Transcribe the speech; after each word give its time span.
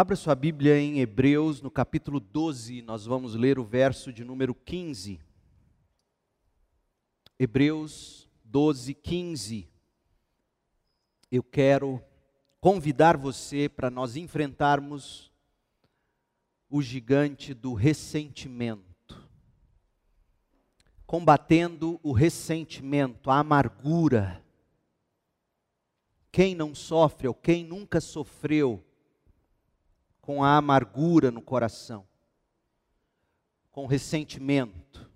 Abra 0.00 0.16
sua 0.16 0.34
Bíblia 0.34 0.78
em 0.78 1.00
Hebreus, 1.00 1.60
no 1.60 1.70
capítulo 1.70 2.20
12, 2.20 2.80
nós 2.80 3.04
vamos 3.04 3.34
ler 3.34 3.58
o 3.58 3.64
verso 3.64 4.10
de 4.10 4.24
número 4.24 4.54
15. 4.54 5.20
Hebreus 7.38 8.26
12, 8.42 8.94
15. 8.94 9.68
Eu 11.30 11.42
quero 11.42 12.02
convidar 12.62 13.18
você 13.18 13.68
para 13.68 13.90
nós 13.90 14.16
enfrentarmos 14.16 15.30
o 16.70 16.80
gigante 16.80 17.52
do 17.52 17.74
ressentimento. 17.74 19.28
Combatendo 21.04 22.00
o 22.02 22.12
ressentimento, 22.12 23.30
a 23.30 23.40
amargura. 23.40 24.42
Quem 26.32 26.54
não 26.54 26.74
sofre 26.74 27.28
ou 27.28 27.34
quem 27.34 27.62
nunca 27.62 28.00
sofreu 28.00 28.82
com 30.30 30.44
a 30.44 30.56
amargura 30.56 31.32
no 31.32 31.42
coração, 31.42 32.06
com 33.72 33.84
ressentimento. 33.84 35.10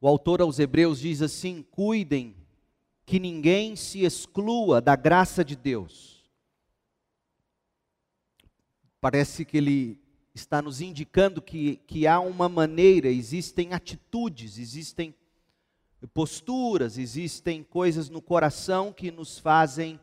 O 0.00 0.08
autor 0.08 0.40
aos 0.40 0.58
Hebreus 0.58 0.98
diz 0.98 1.22
assim: 1.22 1.62
cuidem 1.62 2.34
que 3.06 3.20
ninguém 3.20 3.76
se 3.76 4.00
exclua 4.02 4.80
da 4.80 4.96
graça 4.96 5.44
de 5.44 5.54
Deus. 5.54 6.28
Parece 9.00 9.44
que 9.44 9.56
ele 9.56 10.02
está 10.34 10.60
nos 10.60 10.80
indicando 10.80 11.40
que, 11.40 11.76
que 11.86 12.08
há 12.08 12.18
uma 12.18 12.48
maneira, 12.48 13.06
existem 13.06 13.72
atitudes, 13.72 14.58
existem 14.58 15.14
posturas, 16.12 16.98
existem 16.98 17.62
coisas 17.62 18.10
no 18.10 18.20
coração 18.20 18.92
que 18.92 19.12
nos 19.12 19.38
fazem 19.38 20.00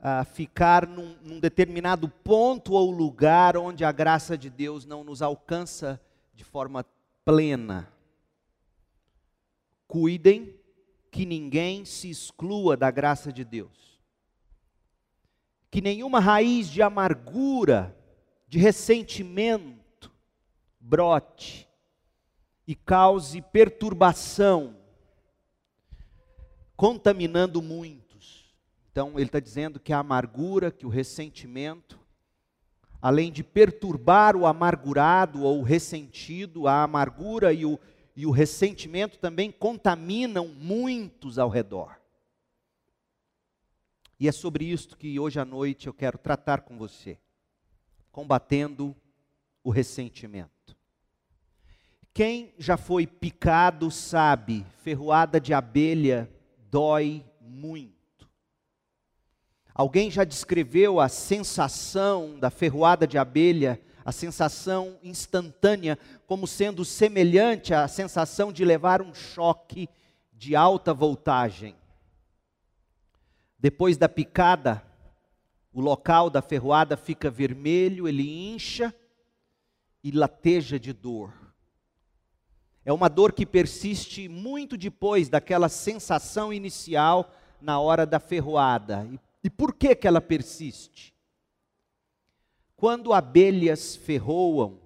uh, 0.00 0.24
ficar 0.24 0.86
num, 0.86 1.14
num 1.22 1.40
determinado 1.40 2.08
ponto 2.08 2.72
ou 2.72 2.90
lugar 2.90 3.56
onde 3.56 3.84
a 3.84 3.92
graça 3.92 4.36
de 4.36 4.50
Deus 4.50 4.84
não 4.84 5.04
nos 5.04 5.22
alcança 5.22 6.00
de 6.34 6.42
forma 6.44 6.84
plena. 7.24 7.92
Cuidem 9.86 10.54
que 11.10 11.26
ninguém 11.26 11.84
se 11.84 12.08
exclua 12.08 12.76
da 12.76 12.90
graça 12.90 13.32
de 13.32 13.44
Deus. 13.44 14.00
Que 15.70 15.80
nenhuma 15.80 16.18
raiz 16.18 16.68
de 16.68 16.82
amargura, 16.82 17.96
de 18.48 18.58
ressentimento, 18.58 20.10
brote 20.78 21.68
e 22.66 22.74
cause 22.74 23.42
perturbação, 23.42 24.76
contaminando 26.76 27.60
muito 27.60 28.09
então, 28.90 29.12
ele 29.14 29.26
está 29.26 29.38
dizendo 29.38 29.78
que 29.78 29.92
a 29.92 30.00
amargura, 30.00 30.72
que 30.72 30.84
o 30.84 30.88
ressentimento, 30.88 31.98
além 33.00 33.30
de 33.30 33.44
perturbar 33.44 34.36
o 34.36 34.46
amargurado 34.46 35.42
ou 35.44 35.60
o 35.60 35.62
ressentido, 35.62 36.66
a 36.66 36.82
amargura 36.82 37.52
e 37.52 37.64
o, 37.64 37.78
e 38.16 38.26
o 38.26 38.32
ressentimento 38.32 39.18
também 39.18 39.52
contaminam 39.52 40.48
muitos 40.48 41.38
ao 41.38 41.48
redor. 41.48 42.00
E 44.18 44.26
é 44.26 44.32
sobre 44.32 44.64
isso 44.64 44.96
que 44.96 45.18
hoje 45.18 45.38
à 45.38 45.44
noite 45.44 45.86
eu 45.86 45.94
quero 45.94 46.18
tratar 46.18 46.62
com 46.62 46.76
você, 46.76 47.16
combatendo 48.10 48.94
o 49.62 49.70
ressentimento. 49.70 50.76
Quem 52.12 52.52
já 52.58 52.76
foi 52.76 53.06
picado 53.06 53.88
sabe, 53.88 54.66
ferroada 54.82 55.40
de 55.40 55.54
abelha 55.54 56.28
dói 56.68 57.24
muito. 57.40 57.99
Alguém 59.74 60.10
já 60.10 60.24
descreveu 60.24 61.00
a 61.00 61.08
sensação 61.08 62.38
da 62.38 62.50
ferroada 62.50 63.06
de 63.06 63.16
abelha, 63.16 63.80
a 64.04 64.12
sensação 64.12 64.98
instantânea, 65.02 65.98
como 66.26 66.46
sendo 66.46 66.84
semelhante 66.84 67.72
à 67.72 67.86
sensação 67.86 68.52
de 68.52 68.64
levar 68.64 69.00
um 69.02 69.14
choque 69.14 69.88
de 70.32 70.56
alta 70.56 70.92
voltagem. 70.92 71.76
Depois 73.58 73.96
da 73.96 74.08
picada, 74.08 74.82
o 75.72 75.80
local 75.80 76.30
da 76.30 76.42
ferroada 76.42 76.96
fica 76.96 77.30
vermelho, 77.30 78.08
ele 78.08 78.52
incha 78.52 78.94
e 80.02 80.10
lateja 80.10 80.80
de 80.80 80.92
dor. 80.92 81.32
É 82.84 82.92
uma 82.92 83.08
dor 83.08 83.32
que 83.32 83.44
persiste 83.44 84.28
muito 84.28 84.76
depois 84.76 85.28
daquela 85.28 85.68
sensação 85.68 86.52
inicial 86.52 87.30
na 87.60 87.78
hora 87.78 88.06
da 88.06 88.18
ferroada. 88.18 89.06
E 89.12 89.20
e 89.42 89.48
por 89.48 89.74
que, 89.74 89.94
que 89.94 90.06
ela 90.06 90.20
persiste? 90.20 91.14
Quando 92.76 93.12
abelhas 93.12 93.96
ferroam, 93.96 94.78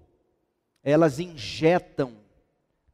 elas 0.83 1.19
injetam 1.19 2.17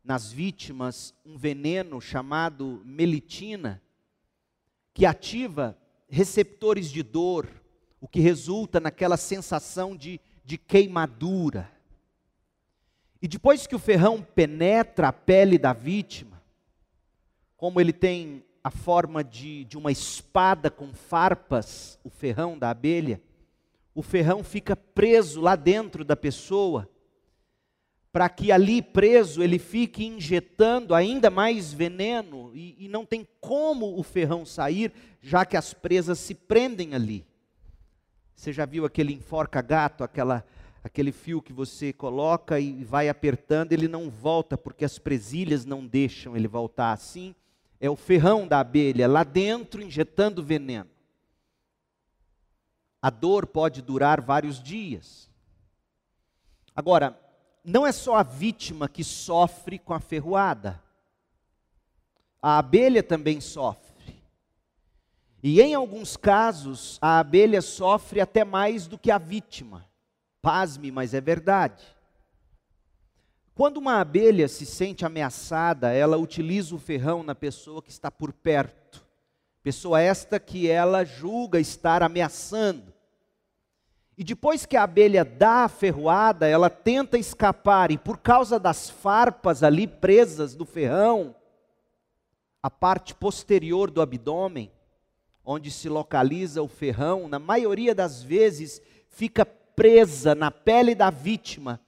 nas 0.03 0.33
vítimas 0.33 1.15
um 1.25 1.37
veneno 1.37 2.01
chamado 2.01 2.83
melitina, 2.85 3.83
que 4.93 5.07
ativa 5.07 5.77
receptores 6.09 6.91
de 6.91 7.03
dor, 7.03 7.49
o 8.01 8.09
que 8.09 8.21
resulta 8.21 8.81
naquela 8.81 9.17
sensação 9.17 9.97
de, 9.97 10.21
de 10.45 10.57
queimadura. 10.57 11.71
E 13.23 13.29
depois 13.29 13.67
que 13.67 13.75
o 13.75 13.79
ferrão 13.79 14.23
penetra 14.23 15.09
a 15.09 15.13
pele 15.13 15.59
da 15.59 15.73
vítima, 15.73 16.43
como 17.57 17.81
ele 17.81 17.93
tem 17.93 18.43
a 18.63 18.71
forma 18.71 19.25
de, 19.25 19.65
de 19.65 19.79
uma 19.79 19.91
espada 19.91 20.71
com 20.71 20.93
farpas, 20.93 21.99
o 22.05 22.11
ferrão 22.11 22.59
da 22.59 22.71
abelha, 22.71 23.21
o 23.95 24.03
ferrão 24.03 24.45
fica 24.45 24.77
preso 24.77 25.41
lá 25.41 25.57
dentro 25.57 26.05
da 26.05 26.15
pessoa, 26.15 26.89
para 28.13 28.29
que 28.29 28.53
ali 28.53 28.83
preso 28.83 29.43
ele 29.43 29.59
fique 29.59 30.05
injetando 30.05 30.95
ainda 30.95 31.31
mais 31.31 31.73
veneno, 31.73 32.51
e, 32.55 32.85
e 32.85 32.89
não 32.89 33.07
tem 33.07 33.27
como 33.41 33.99
o 33.99 34.03
ferrão 34.03 34.45
sair, 34.45 34.93
já 35.23 35.45
que 35.45 35.57
as 35.57 35.73
presas 35.73 36.19
se 36.19 36.35
prendem 36.35 36.95
ali. 36.95 37.25
Você 38.35 38.53
já 38.53 38.67
viu 38.67 38.85
aquele 38.85 39.13
enforca-gato, 39.13 40.05
aquela 40.05 40.45
aquele 40.83 41.13
fio 41.13 41.43
que 41.43 41.53
você 41.53 41.93
coloca 41.93 42.59
e 42.59 42.83
vai 42.85 43.11
apertando, 43.11 43.75
ele 43.75 43.87
não 43.87 44.09
volta 44.09 44.57
porque 44.57 44.83
as 44.83 44.99
presilhas 44.99 45.67
não 45.67 45.87
deixam 45.87 46.35
ele 46.35 46.49
voltar 46.49 46.93
assim 46.93 47.35
é 47.81 47.89
o 47.89 47.97
ferrão 47.97 48.47
da 48.47 48.61
abelha 48.61 49.09
lá 49.09 49.25
dentro 49.25 49.83
injetando 49.83 50.43
veneno. 50.43 50.91
A 53.01 53.09
dor 53.09 53.47
pode 53.47 53.81
durar 53.81 54.21
vários 54.21 54.63
dias. 54.63 55.31
Agora, 56.77 57.19
não 57.65 57.87
é 57.87 57.93
só 57.93 58.17
a 58.17 58.23
vítima 58.23 58.89
que 58.89 59.03
sofre 59.03 59.79
com 59.79 59.95
a 59.95 60.01
ferroada. 60.01 60.83
A 62.43 62.59
abelha 62.59 63.03
também 63.03 63.41
sofre. 63.41 64.23
E 65.43 65.63
em 65.63 65.75
alguns 65.75 66.19
casos, 66.19 66.99
a 67.01 67.19
abelha 67.19 67.63
sofre 67.63 68.21
até 68.21 68.45
mais 68.45 68.87
do 68.87 68.99
que 68.99 69.11
a 69.11 69.17
vítima. 69.17 69.89
Pasme, 70.43 70.91
mas 70.91 71.15
é 71.15 71.21
verdade. 71.21 71.83
Quando 73.61 73.77
uma 73.77 74.01
abelha 74.01 74.49
se 74.49 74.65
sente 74.65 75.05
ameaçada, 75.05 75.93
ela 75.93 76.17
utiliza 76.17 76.75
o 76.75 76.79
ferrão 76.79 77.23
na 77.23 77.35
pessoa 77.35 77.83
que 77.83 77.91
está 77.91 78.11
por 78.11 78.33
perto. 78.33 79.07
Pessoa 79.63 80.01
esta 80.01 80.41
que 80.41 80.67
ela 80.67 81.05
julga 81.05 81.61
estar 81.61 82.03
ameaçando. 82.03 82.91
E 84.17 84.25
depois 84.25 84.65
que 84.65 84.79
a 84.79 84.85
abelha 84.85 85.27
dá 85.27 85.65
a 85.65 85.69
ferroada, 85.69 86.49
ela 86.49 86.71
tenta 86.71 87.19
escapar, 87.19 87.91
e 87.91 87.99
por 87.99 88.17
causa 88.17 88.59
das 88.59 88.89
farpas 88.89 89.63
ali 89.63 89.87
presas 89.87 90.55
do 90.55 90.65
ferrão, 90.65 91.37
a 92.63 92.71
parte 92.71 93.15
posterior 93.15 93.91
do 93.91 94.01
abdômen, 94.01 94.73
onde 95.45 95.71
se 95.71 95.87
localiza 95.87 96.63
o 96.63 96.67
ferrão, 96.67 97.29
na 97.29 97.39
maioria 97.39 97.95
das 97.95 98.23
vezes 98.23 98.81
fica 99.11 99.45
presa 99.45 100.35
na 100.35 100.51
pele 100.51 100.95
da 100.95 101.11
vítima 101.11 101.79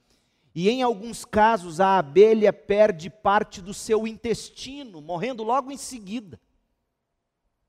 e 0.55 0.69
em 0.69 0.83
alguns 0.83 1.25
casos 1.25 1.79
a 1.79 1.97
abelha 1.97 2.53
perde 2.53 3.09
parte 3.09 3.61
do 3.61 3.73
seu 3.73 4.05
intestino, 4.05 5.01
morrendo 5.01 5.43
logo 5.43 5.71
em 5.71 5.77
seguida. 5.77 6.39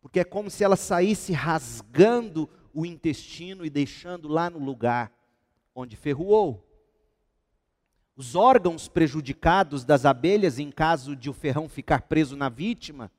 Porque 0.03 0.21
é 0.21 0.25
como 0.25 0.51
se 0.51 0.63
ela 0.63 0.77
saísse 0.77 1.33
rasgando 1.33 2.49
o 2.75 2.85
intestino 2.85 3.65
e 3.65 3.71
deixando 3.71 4.29
lá 4.29 4.51
no 4.51 4.59
lugar 4.59 5.11
onde 5.75 5.97
ferroou. 5.97 6.63
Os 8.15 8.35
órgãos 8.35 8.87
prejudicados 8.87 9.85
das 9.85 10.05
abelhas, 10.05 10.59
em 10.59 10.71
caso 10.71 11.17
de 11.17 11.31
o 11.31 11.33
ferrão 11.33 11.69
ficar 11.69 12.03
preso 12.03 12.37
na 12.37 12.49
vítima, 12.49 13.11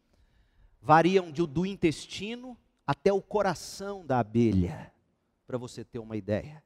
variam 0.79 1.31
do 1.31 1.65
intestino 1.65 2.55
até 2.85 3.11
o 3.11 3.21
coração 3.21 4.05
da 4.05 4.19
abelha, 4.19 4.93
para 5.47 5.57
você 5.57 5.83
ter 5.83 5.97
uma 5.97 6.15
ideia. 6.15 6.64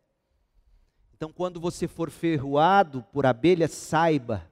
Então, 1.20 1.34
quando 1.34 1.60
você 1.60 1.86
for 1.86 2.10
ferroado 2.10 3.04
por 3.12 3.26
abelha, 3.26 3.68
saiba 3.68 4.50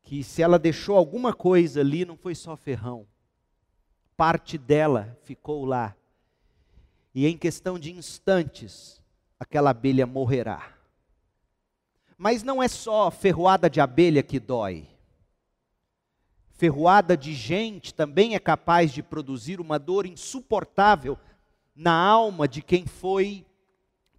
que 0.00 0.24
se 0.24 0.40
ela 0.42 0.58
deixou 0.58 0.96
alguma 0.96 1.34
coisa 1.34 1.80
ali, 1.82 2.06
não 2.06 2.16
foi 2.16 2.34
só 2.34 2.56
ferrão, 2.56 3.06
parte 4.16 4.56
dela 4.56 5.18
ficou 5.24 5.66
lá. 5.66 5.94
e 7.14 7.26
em 7.26 7.36
questão 7.36 7.78
de 7.78 7.92
instantes, 7.92 9.02
aquela 9.38 9.68
abelha 9.68 10.06
morrerá. 10.06 10.72
Mas 12.16 12.42
não 12.42 12.62
é 12.62 12.68
só 12.68 13.10
ferroada 13.10 13.68
de 13.68 13.82
abelha 13.82 14.22
que 14.22 14.40
dói. 14.40 14.88
Ferroada 16.52 17.14
de 17.14 17.34
gente 17.34 17.92
também 17.92 18.34
é 18.34 18.38
capaz 18.38 18.90
de 18.90 19.02
produzir 19.02 19.60
uma 19.60 19.78
dor 19.78 20.06
insuportável 20.06 21.18
na 21.76 21.92
alma 21.92 22.48
de 22.48 22.62
quem 22.62 22.86
foi 22.86 23.44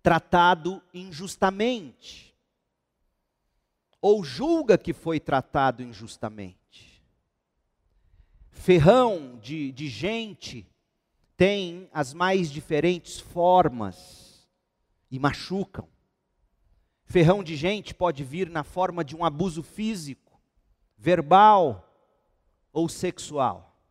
tratado 0.02 0.82
injustamente, 0.94 2.36
ou 4.02 4.24
julga 4.24 4.78
que 4.78 4.94
foi 4.94 5.20
tratado 5.20 5.84
injustamente. 5.84 7.04
Ferrão 8.50 9.38
de, 9.42 9.72
de 9.72 9.88
gente 9.88 10.68
tem 11.36 11.90
as 11.94 12.14
mais 12.14 12.52
diferentes 12.52 13.20
formas 13.20 14.48
e 15.10 15.18
machucam. 15.18 15.88
Ferrão 17.06 17.44
de 17.44 17.56
gente 17.56 17.94
pode 17.94 18.24
vir 18.24 18.50
na 18.50 18.64
forma 18.64 19.04
de 19.04 19.16
um 19.16 19.26
abuso 19.26 19.64
físico, 19.64 20.40
verbal 20.98 21.90
ou 22.72 22.88
sexual. 22.88 23.82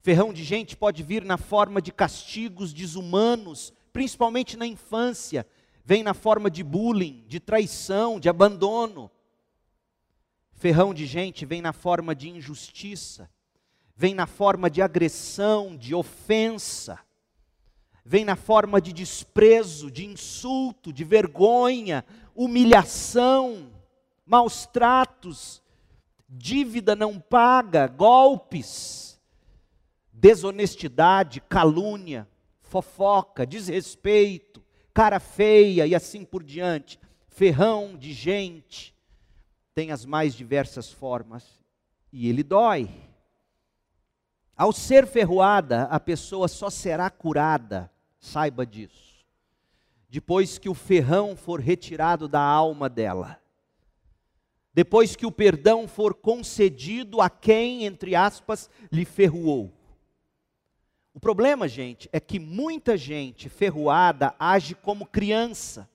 Ferrão 0.00 0.32
de 0.32 0.42
gente 0.42 0.76
pode 0.76 1.02
vir 1.02 1.24
na 1.24 1.36
forma 1.36 1.82
de 1.82 1.92
castigos 1.92 2.72
desumanos, 2.72 3.72
principalmente 3.92 4.56
na 4.56 4.66
infância. 4.66 5.46
Vem 5.84 6.02
na 6.02 6.14
forma 6.14 6.50
de 6.50 6.62
bullying, 6.62 7.24
de 7.26 7.40
traição, 7.40 8.20
de 8.20 8.28
abandono. 8.28 9.10
Ferrão 10.52 10.92
de 10.92 11.06
gente 11.06 11.46
vem 11.46 11.62
na 11.62 11.72
forma 11.72 12.14
de 12.14 12.28
injustiça, 12.28 13.30
vem 13.96 14.14
na 14.14 14.26
forma 14.26 14.68
de 14.68 14.82
agressão, 14.82 15.76
de 15.76 15.94
ofensa, 15.94 16.98
vem 18.04 18.24
na 18.24 18.36
forma 18.36 18.80
de 18.80 18.92
desprezo, 18.92 19.90
de 19.90 20.04
insulto, 20.04 20.92
de 20.92 21.04
vergonha, 21.04 22.04
humilhação, 22.34 23.70
maus 24.26 24.66
tratos, 24.66 25.62
dívida 26.28 26.96
não 26.96 27.20
paga, 27.20 27.86
golpes 27.86 29.08
desonestidade, 30.18 31.40
calúnia, 31.40 32.28
fofoca, 32.68 33.46
desrespeito, 33.46 34.62
cara 34.92 35.18
feia 35.18 35.86
e 35.86 35.94
assim 35.94 36.24
por 36.24 36.42
diante, 36.42 37.00
ferrão 37.28 37.96
de 37.96 38.12
gente, 38.12 38.94
tem 39.74 39.90
as 39.90 40.04
mais 40.04 40.34
diversas 40.34 40.92
formas 40.92 41.60
e 42.12 42.28
ele 42.28 42.42
dói. 42.42 42.90
Ao 44.56 44.72
ser 44.72 45.06
ferroada, 45.06 45.84
a 45.84 45.98
pessoa 45.98 46.48
só 46.48 46.68
será 46.68 47.08
curada, 47.08 47.90
saiba 48.18 48.66
disso, 48.66 49.24
depois 50.08 50.58
que 50.58 50.68
o 50.68 50.74
ferrão 50.74 51.36
for 51.36 51.60
retirado 51.60 52.28
da 52.28 52.40
alma 52.40 52.88
dela. 52.88 53.40
Depois 54.74 55.16
que 55.16 55.26
o 55.26 55.32
perdão 55.32 55.88
for 55.88 56.14
concedido 56.14 57.20
a 57.20 57.28
quem, 57.30 57.84
entre 57.84 58.14
aspas, 58.14 58.70
lhe 58.92 59.04
ferroou. 59.04 59.72
O 61.18 61.20
problema, 61.20 61.66
gente, 61.66 62.08
é 62.12 62.20
que 62.20 62.38
muita 62.38 62.96
gente 62.96 63.48
ferroada 63.48 64.36
age 64.38 64.76
como 64.76 65.04
criança. 65.04 65.90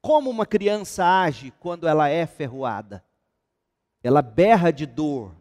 Como 0.00 0.30
uma 0.30 0.46
criança 0.46 1.04
age 1.04 1.52
quando 1.60 1.86
ela 1.86 2.08
é 2.08 2.24
ferroada? 2.26 3.04
Ela 4.02 4.22
berra 4.22 4.70
de 4.70 4.86
dor, 4.86 5.34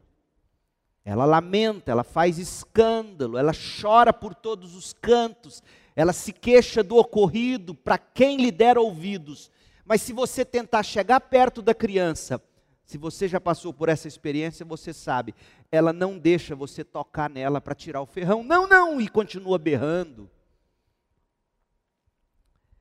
ela 1.05 1.23
lamenta, 1.23 1.91
ela 1.91 2.03
faz 2.03 2.37
escândalo, 2.37 3.37
ela 3.37 3.53
chora 3.53 4.11
por 4.11 4.35
todos 4.35 4.75
os 4.75 4.91
cantos, 4.91 5.63
ela 5.95 6.11
se 6.11 6.33
queixa 6.33 6.83
do 6.83 6.97
ocorrido 6.97 7.73
para 7.73 7.97
quem 7.97 8.35
lhe 8.35 8.51
der 8.51 8.77
ouvidos. 8.77 9.49
Mas 9.85 10.01
se 10.01 10.11
você 10.11 10.43
tentar 10.43 10.83
chegar 10.83 11.21
perto 11.21 11.61
da 11.61 11.73
criança 11.73 12.43
se 12.89 12.97
você 12.97 13.27
já 13.27 13.39
passou 13.39 13.71
por 13.71 13.87
essa 13.87 14.07
experiência, 14.07 14.65
você 14.65 14.91
sabe, 14.91 15.35
ela 15.71 15.93
não 15.93 16.17
deixa 16.17 16.55
você 16.55 16.83
tocar 16.83 17.29
nela 17.29 17.61
para 17.61 17.75
tirar 17.75 18.01
o 18.01 18.05
ferrão. 18.05 18.43
Não, 18.43 18.67
não, 18.67 18.99
e 18.99 19.07
continua 19.07 19.57
berrando. 19.57 20.29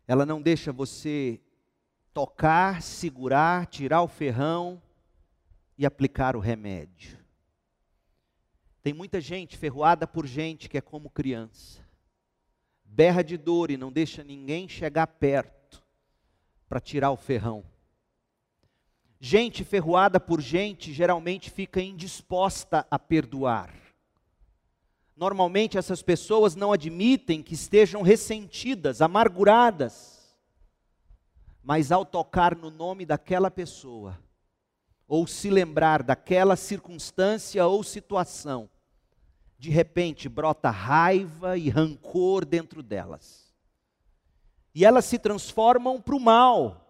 Ela 0.07 0.25
não 0.25 0.41
deixa 0.41 0.73
você 0.73 1.41
tocar, 2.15 2.81
segurar, 2.81 3.67
tirar 3.67 4.03
o 4.03 4.09
ferrão 4.09 4.83
e 5.77 5.85
aplicar 5.85 6.35
o 6.35 6.41
remédio. 6.41 7.19
Tem 8.83 8.95
muita 8.95 9.21
gente 9.21 9.57
ferroada 9.59 10.07
por 10.07 10.27
gente 10.27 10.69
que 10.69 10.79
é 10.79 10.81
como 10.81 11.11
criança. 11.11 11.87
Berra 12.83 13.23
de 13.23 13.37
dor 13.37 13.71
e 13.71 13.77
não 13.77 13.93
deixa 13.93 14.25
ninguém 14.25 14.67
chegar 14.67 15.07
perto 15.07 15.85
para 16.67 16.81
tirar 16.81 17.11
o 17.11 17.17
ferrão. 17.17 17.63
Gente 19.21 19.65
ferroada 19.65 20.21
por 20.21 20.41
gente 20.41 20.93
geralmente 20.93 21.51
fica 21.51 21.81
indisposta 21.81 22.87
a 22.91 22.99
perdoar. 22.99 23.75
Normalmente 25.17 25.77
essas 25.77 26.01
pessoas 26.01 26.55
não 26.55 26.73
admitem 26.73 27.43
que 27.43 27.55
estejam 27.55 28.03
ressentidas, 28.03 29.03
amarguradas. 29.03 30.37
Mas 31.61 31.91
ao 31.91 32.05
tocar 32.05 32.55
no 32.55 32.71
nome 32.71 33.05
daquela 33.05 33.51
pessoa, 33.51 34.17
ou 35.09 35.27
se 35.27 35.51
lembrar 35.51 36.05
daquela 36.05 36.55
circunstância 36.55 37.67
ou 37.67 37.83
situação, 37.83 38.71
de 39.59 39.71
repente 39.71 40.29
brota 40.29 40.71
raiva 40.71 41.59
e 41.59 41.69
rancor 41.69 42.45
dentro 42.45 42.81
delas. 42.81 43.53
E 44.73 44.85
elas 44.85 45.05
se 45.05 45.19
transformam 45.19 46.01
para 46.01 46.15
o 46.15 46.21
mal, 46.21 46.88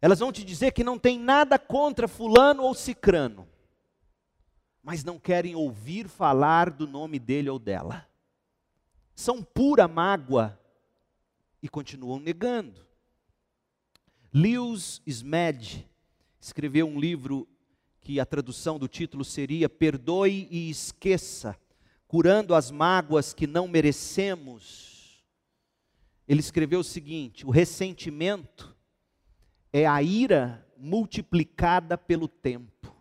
elas 0.00 0.18
vão 0.18 0.30
te 0.30 0.44
dizer 0.44 0.72
que 0.72 0.84
não 0.84 0.98
tem 0.98 1.18
nada 1.18 1.58
contra 1.58 2.06
fulano 2.06 2.62
ou 2.62 2.74
cicrano, 2.74 3.48
mas 4.82 5.02
não 5.02 5.18
querem 5.18 5.54
ouvir 5.54 6.08
falar 6.08 6.70
do 6.70 6.86
nome 6.86 7.18
dele 7.18 7.48
ou 7.48 7.58
dela. 7.58 8.06
São 9.14 9.42
pura 9.42 9.88
mágoa 9.88 10.60
e 11.62 11.68
continuam 11.68 12.20
negando. 12.20 12.86
Lewis 14.32 15.00
Smed 15.06 15.88
escreveu 16.38 16.86
um 16.86 17.00
livro 17.00 17.48
que 18.02 18.20
a 18.20 18.26
tradução 18.26 18.78
do 18.78 18.86
título 18.86 19.24
seria 19.24 19.68
Perdoe 19.68 20.46
e 20.50 20.70
Esqueça, 20.70 21.58
curando 22.06 22.54
as 22.54 22.70
mágoas 22.70 23.32
que 23.32 23.46
não 23.46 23.66
merecemos. 23.66 25.24
Ele 26.28 26.40
escreveu 26.40 26.80
o 26.80 26.84
seguinte: 26.84 27.46
o 27.46 27.50
ressentimento 27.50 28.75
é 29.78 29.84
a 29.84 30.02
ira 30.02 30.66
multiplicada 30.78 31.98
pelo 31.98 32.26
tempo. 32.26 32.96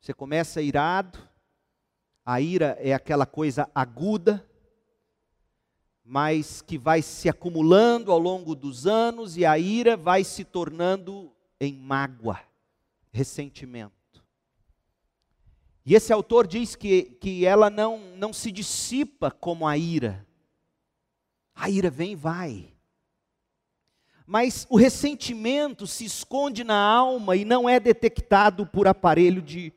Você 0.00 0.14
começa 0.14 0.62
irado, 0.62 1.18
a 2.24 2.40
ira 2.40 2.78
é 2.78 2.94
aquela 2.94 3.26
coisa 3.26 3.68
aguda, 3.74 4.48
mas 6.04 6.62
que 6.62 6.78
vai 6.78 7.02
se 7.02 7.28
acumulando 7.28 8.12
ao 8.12 8.18
longo 8.20 8.54
dos 8.54 8.86
anos 8.86 9.36
e 9.36 9.44
a 9.44 9.58
ira 9.58 9.96
vai 9.96 10.22
se 10.22 10.44
tornando 10.44 11.32
em 11.58 11.74
mágoa, 11.74 12.38
ressentimento. 13.10 14.24
E 15.84 15.96
esse 15.96 16.12
autor 16.12 16.46
diz 16.46 16.76
que, 16.76 17.02
que 17.20 17.44
ela 17.44 17.68
não, 17.68 17.98
não 18.14 18.32
se 18.32 18.52
dissipa 18.52 19.32
como 19.32 19.66
a 19.66 19.76
ira. 19.76 20.24
A 21.56 21.68
ira 21.68 21.90
vem 21.90 22.12
e 22.12 22.16
vai 22.16 22.79
mas 24.30 24.64
o 24.70 24.76
ressentimento 24.76 25.88
se 25.88 26.04
esconde 26.04 26.62
na 26.62 26.80
alma 26.80 27.34
e 27.34 27.44
não 27.44 27.68
é 27.68 27.80
detectado 27.80 28.64
por 28.64 28.86
aparelho 28.86 29.42
de, 29.42 29.72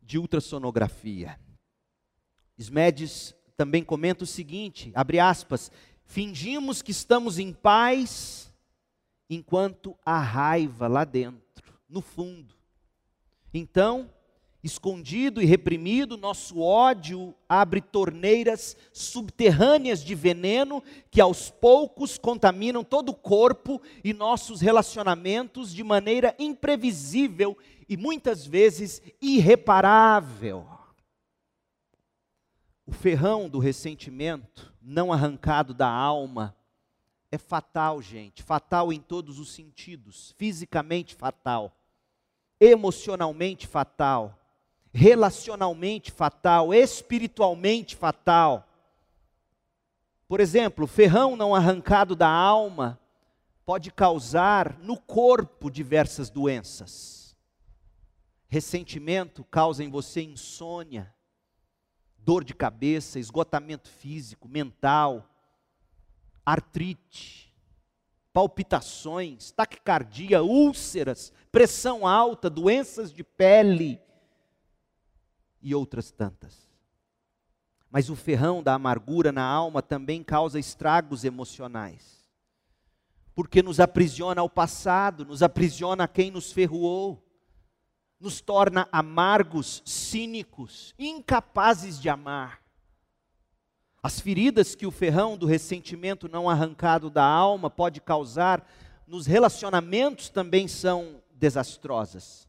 de 0.00 0.16
ultrassonografia. 0.16 1.38
Smedes 2.56 3.34
também 3.54 3.84
comenta 3.84 4.24
o 4.24 4.26
seguinte, 4.26 4.90
abre 4.94 5.20
aspas, 5.20 5.70
fingimos 6.06 6.80
que 6.80 6.90
estamos 6.90 7.38
em 7.38 7.52
paz 7.52 8.50
enquanto 9.28 9.94
há 10.06 10.18
raiva 10.18 10.88
lá 10.88 11.04
dentro, 11.04 11.78
no 11.86 12.00
fundo. 12.00 12.54
Então, 13.52 14.10
escondido 14.62 15.42
e 15.42 15.44
reprimido, 15.44 16.16
nosso 16.16 16.60
ódio 16.60 17.34
abre 17.48 17.80
torneiras 17.80 18.76
subterrâneas 18.92 20.04
de 20.04 20.14
veneno 20.14 20.82
que 21.10 21.20
aos 21.20 21.50
poucos 21.50 22.16
contaminam 22.16 22.84
todo 22.84 23.08
o 23.08 23.14
corpo 23.14 23.82
e 24.04 24.12
nossos 24.12 24.60
relacionamentos 24.60 25.74
de 25.74 25.82
maneira 25.82 26.34
imprevisível 26.38 27.58
e 27.88 27.96
muitas 27.96 28.46
vezes 28.46 29.02
irreparável. 29.20 30.66
O 32.86 32.92
ferrão 32.92 33.48
do 33.48 33.58
ressentimento, 33.58 34.72
não 34.80 35.12
arrancado 35.12 35.74
da 35.74 35.88
alma, 35.88 36.56
é 37.32 37.38
fatal, 37.38 38.00
gente, 38.00 38.42
fatal 38.42 38.92
em 38.92 39.00
todos 39.00 39.38
os 39.40 39.52
sentidos, 39.52 40.34
fisicamente 40.36 41.14
fatal, 41.14 41.74
emocionalmente 42.60 43.66
fatal 43.66 44.38
relacionalmente 44.92 46.10
fatal, 46.10 46.74
espiritualmente 46.74 47.96
fatal. 47.96 48.68
Por 50.28 50.40
exemplo, 50.40 50.86
ferrão 50.86 51.34
não 51.34 51.54
arrancado 51.54 52.14
da 52.14 52.28
alma 52.28 53.00
pode 53.64 53.90
causar 53.90 54.78
no 54.78 54.98
corpo 54.98 55.70
diversas 55.70 56.28
doenças. 56.28 57.34
Ressentimento 58.48 59.42
causa 59.44 59.82
em 59.82 59.88
você 59.88 60.22
insônia, 60.22 61.14
dor 62.18 62.44
de 62.44 62.54
cabeça, 62.54 63.18
esgotamento 63.18 63.88
físico, 63.88 64.46
mental, 64.46 65.26
artrite, 66.44 67.54
palpitações, 68.30 69.50
taquicardia, 69.52 70.42
úlceras, 70.42 71.32
pressão 71.50 72.06
alta, 72.06 72.50
doenças 72.50 73.12
de 73.12 73.24
pele 73.24 74.00
e 75.62 75.74
outras 75.74 76.10
tantas. 76.10 76.68
Mas 77.90 78.08
o 78.08 78.16
ferrão 78.16 78.62
da 78.62 78.74
amargura 78.74 79.30
na 79.30 79.44
alma 79.44 79.82
também 79.82 80.22
causa 80.22 80.58
estragos 80.58 81.24
emocionais. 81.24 82.22
Porque 83.34 83.62
nos 83.62 83.80
aprisiona 83.80 84.40
ao 84.40 84.48
passado, 84.48 85.24
nos 85.24 85.42
aprisiona 85.42 86.04
a 86.04 86.08
quem 86.08 86.30
nos 86.30 86.52
ferroou, 86.52 87.22
nos 88.18 88.40
torna 88.40 88.88
amargos, 88.92 89.82
cínicos, 89.84 90.94
incapazes 90.98 92.00
de 92.00 92.08
amar. 92.08 92.62
As 94.02 94.18
feridas 94.18 94.74
que 94.74 94.86
o 94.86 94.90
ferrão 94.90 95.36
do 95.36 95.46
ressentimento 95.46 96.28
não 96.28 96.48
arrancado 96.48 97.08
da 97.08 97.24
alma 97.24 97.70
pode 97.70 98.00
causar 98.00 98.66
nos 99.06 99.26
relacionamentos 99.26 100.28
também 100.28 100.66
são 100.66 101.22
desastrosas. 101.34 102.48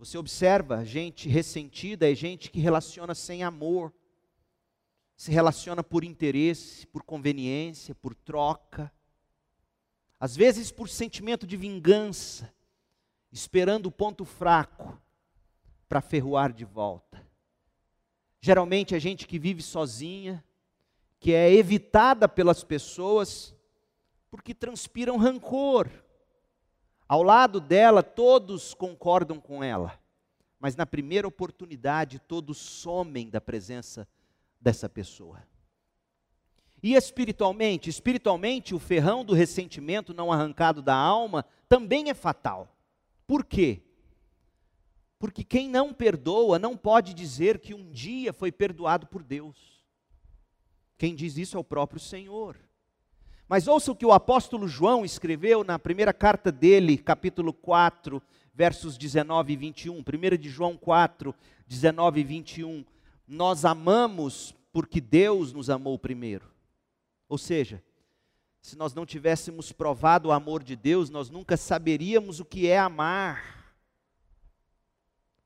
Você 0.00 0.16
observa, 0.16 0.82
gente 0.82 1.28
ressentida 1.28 2.10
é 2.10 2.14
gente 2.14 2.50
que 2.50 2.58
relaciona 2.58 3.14
sem 3.14 3.42
amor, 3.42 3.92
se 5.14 5.30
relaciona 5.30 5.84
por 5.84 6.04
interesse, 6.04 6.86
por 6.86 7.02
conveniência, 7.02 7.94
por 7.94 8.14
troca, 8.14 8.90
às 10.18 10.34
vezes 10.34 10.72
por 10.72 10.88
sentimento 10.88 11.46
de 11.46 11.54
vingança, 11.54 12.50
esperando 13.30 13.88
o 13.88 13.92
ponto 13.92 14.24
fraco 14.24 14.98
para 15.86 16.00
ferroar 16.00 16.50
de 16.50 16.64
volta. 16.64 17.22
Geralmente 18.40 18.94
é 18.94 18.98
gente 18.98 19.26
que 19.26 19.38
vive 19.38 19.60
sozinha, 19.60 20.42
que 21.18 21.34
é 21.34 21.52
evitada 21.52 22.26
pelas 22.26 22.64
pessoas, 22.64 23.54
porque 24.30 24.54
transpiram 24.54 25.18
rancor. 25.18 25.90
Ao 27.10 27.24
lado 27.24 27.60
dela, 27.60 28.04
todos 28.04 28.72
concordam 28.72 29.40
com 29.40 29.64
ela, 29.64 30.00
mas 30.60 30.76
na 30.76 30.86
primeira 30.86 31.26
oportunidade, 31.26 32.20
todos 32.20 32.56
somem 32.56 33.28
da 33.28 33.40
presença 33.40 34.06
dessa 34.60 34.88
pessoa. 34.88 35.42
E 36.80 36.94
espiritualmente, 36.94 37.90
espiritualmente, 37.90 38.76
o 38.76 38.78
ferrão 38.78 39.24
do 39.24 39.34
ressentimento 39.34 40.14
não 40.14 40.30
arrancado 40.30 40.80
da 40.80 40.94
alma 40.94 41.44
também 41.68 42.10
é 42.10 42.14
fatal. 42.14 42.78
Por 43.26 43.44
quê? 43.44 43.82
Porque 45.18 45.42
quem 45.42 45.68
não 45.68 45.92
perdoa 45.92 46.60
não 46.60 46.76
pode 46.76 47.12
dizer 47.12 47.58
que 47.58 47.74
um 47.74 47.90
dia 47.90 48.32
foi 48.32 48.52
perdoado 48.52 49.08
por 49.08 49.24
Deus. 49.24 49.84
Quem 50.96 51.16
diz 51.16 51.36
isso 51.36 51.56
é 51.56 51.60
o 51.60 51.64
próprio 51.64 51.98
Senhor. 51.98 52.56
Mas 53.50 53.66
ouça 53.66 53.90
o 53.90 53.96
que 53.96 54.06
o 54.06 54.12
apóstolo 54.12 54.68
João 54.68 55.04
escreveu 55.04 55.64
na 55.64 55.76
primeira 55.76 56.12
carta 56.12 56.52
dele, 56.52 56.96
capítulo 56.96 57.52
4, 57.52 58.22
versos 58.54 58.96
19 58.96 59.52
e 59.52 59.56
21. 59.56 59.98
1 59.98 60.02
de 60.38 60.48
João 60.48 60.76
4, 60.76 61.34
19 61.66 62.20
e 62.20 62.22
21 62.22 62.84
nós 63.26 63.64
amamos 63.64 64.54
porque 64.72 65.00
Deus 65.00 65.52
nos 65.52 65.68
amou 65.68 65.98
primeiro. 65.98 66.48
Ou 67.28 67.36
seja, 67.36 67.82
se 68.62 68.78
nós 68.78 68.94
não 68.94 69.04
tivéssemos 69.04 69.72
provado 69.72 70.28
o 70.28 70.32
amor 70.32 70.62
de 70.62 70.76
Deus, 70.76 71.10
nós 71.10 71.28
nunca 71.28 71.56
saberíamos 71.56 72.38
o 72.38 72.44
que 72.44 72.68
é 72.68 72.78
amar. 72.78 73.74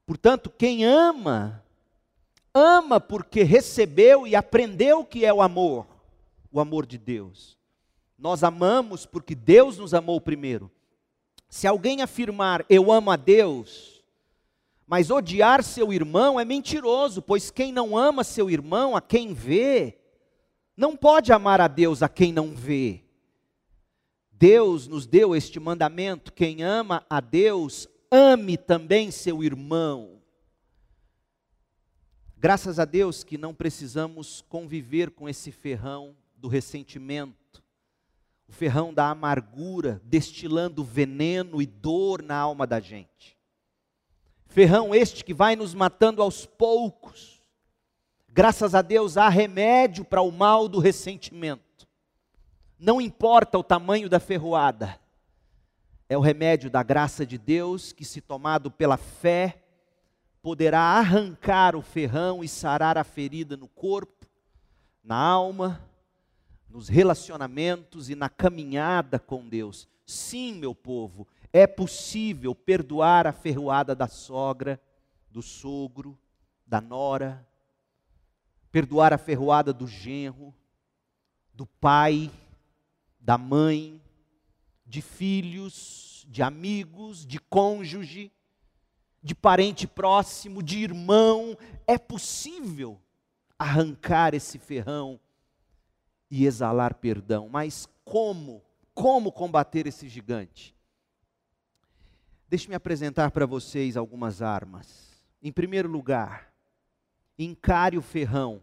Portanto, 0.05 0.51
quem 0.51 0.85
ama, 0.85 1.65
ama 2.53 3.01
porque 3.01 3.43
recebeu 3.43 4.27
e 4.27 4.37
aprendeu 4.37 5.01
o 5.01 5.07
que 5.07 5.25
é 5.25 5.33
o 5.33 5.41
amor, 5.41 5.87
o 6.53 6.61
amor 6.61 6.85
de 6.85 6.99
Deus. 6.99 7.64
Nós 8.19 8.43
amamos 8.45 9.05
porque 9.07 9.35
Deus 9.35 9.79
nos 9.79 9.93
amou 9.93 10.21
primeiro. 10.21 10.71
Se 11.49 11.67
alguém 11.67 12.03
afirmar 12.03 12.65
eu 12.69 12.91
amo 12.91 13.11
a 13.11 13.17
Deus, 13.17 14.03
mas 14.87 15.11
odiar 15.11 15.63
seu 15.63 15.93
irmão 15.93 16.39
é 16.39 16.45
mentiroso, 16.45 17.23
pois 17.23 17.51
quem 17.51 17.73
não 17.73 17.97
ama 17.97 18.23
seu 18.23 18.51
irmão, 18.51 18.97
a 18.97 19.01
quem 19.01 19.33
vê, 19.33 19.99
não 20.77 20.97
pode 20.97 21.33
amar 21.33 21.61
a 21.61 21.69
Deus 21.69 22.03
a 22.03 22.09
quem 22.09 22.33
não 22.33 22.55
vê. 22.55 23.03
Deus 24.31 24.87
nos 24.89 25.07
deu 25.07 25.35
este 25.35 25.59
mandamento: 25.59 26.33
quem 26.33 26.63
ama 26.63 27.05
a 27.09 27.21
Deus, 27.21 27.89
ame 28.11 28.57
também 28.57 29.11
seu 29.11 29.43
irmão. 29.43 30.21
Graças 32.37 32.79
a 32.79 32.85
Deus 32.85 33.25
que 33.25 33.39
não 33.39 33.55
precisamos 33.55 34.45
conviver 34.49 35.11
com 35.11 35.29
esse 35.29 35.51
ferrão 35.51 36.15
do 36.37 36.47
ressentimento, 36.47 37.44
o 38.49 38.53
ferrão 38.53 38.93
da 38.93 39.09
amargura, 39.09 40.01
destilando 40.05 40.85
veneno 40.85 41.61
e 41.61 41.67
dor 41.67 42.23
na 42.23 42.37
alma 42.37 42.67
da 42.67 42.81
gente. 42.81 43.37
Ferrão 44.47 44.95
este 44.95 45.25
que 45.25 45.35
vai 45.35 45.57
nos 45.57 45.75
matando 45.75 46.23
aos 46.23 46.47
poucos. 46.47 47.43
Graças 48.29 48.75
a 48.75 48.83
Deus 48.83 49.17
há 49.17 49.29
remédio 49.29 50.05
para 50.05 50.23
o 50.23 50.31
mal 50.31 50.69
do 50.69 50.79
ressentimento. 50.79 51.89
Não 52.79 53.01
importa 53.01 53.59
o 53.59 53.65
tamanho 53.65 54.09
da 54.09 54.21
ferroada, 54.21 54.99
é 56.09 56.19
o 56.19 56.21
remédio 56.21 56.71
da 56.71 56.83
graça 56.83 57.25
de 57.25 57.39
Deus 57.39 57.93
que, 57.93 58.05
se 58.05 58.21
tomado 58.21 58.71
pela 58.71 58.97
fé, 58.97 59.63
poderá 60.43 60.81
arrancar 60.81 61.75
o 61.75 61.81
ferrão 61.81 62.45
e 62.45 62.49
sarar 62.49 62.99
a 62.99 63.05
ferida 63.05 63.57
no 63.57 63.67
corpo, 63.67 64.27
na 65.03 65.17
alma, 65.17 65.81
nos 66.75 66.89
relacionamentos 66.89 68.11
e 68.11 68.17
na 68.17 68.29
caminhada 68.29 69.17
com 69.17 69.49
Deus. 69.49 69.89
Sim, 70.05 70.55
meu 70.55 70.75
povo, 70.75 71.25
é 71.53 71.69
possível 71.69 72.53
perdoar 72.53 73.29
a 73.29 73.33
ferroada 73.33 73.95
da 73.95 74.09
sogra, 74.09 74.83
do 75.31 75.41
sogro, 75.41 76.19
da 76.67 76.81
nora, 76.81 77.47
perdoar 78.73 79.13
a 79.13 79.19
ferroada 79.19 79.73
do 79.73 79.87
genro, 79.87 80.53
do 81.55 81.65
pai, 81.65 82.29
da 83.21 83.39
mãe, 83.39 84.03
de 84.85 85.01
filhos, 85.01 86.27
de 86.29 86.43
amigos, 86.43 87.25
de 87.25 87.39
cônjuge, 87.39 88.33
de 89.23 89.33
parente 89.33 89.87
próximo, 89.87 90.61
de 90.61 90.79
irmão. 90.79 91.57
É 91.87 91.97
possível 91.97 93.01
arrancar 93.57 94.35
esse 94.35 94.59
ferrão 94.59 95.21
e 96.37 96.47
exalar 96.47 96.95
perdão, 96.95 97.49
mas 97.49 97.89
como? 98.05 98.61
Como 98.93 99.31
combater 99.31 99.87
esse 99.87 100.09
gigante? 100.09 100.75
Deixe-me 102.49 102.75
apresentar 102.75 103.31
para 103.31 103.47
vocês 103.47 103.97
algumas 103.97 104.43
armas. 104.43 105.25
Em 105.41 105.53
primeiro 105.53 105.89
lugar, 105.89 106.53
encare 107.39 107.97
o 107.97 108.03
ferrão 108.03 108.61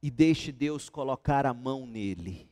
e 0.00 0.12
deixe 0.12 0.52
Deus 0.52 0.88
colocar 0.88 1.44
a 1.44 1.52
mão 1.52 1.84
nele. 1.84 2.48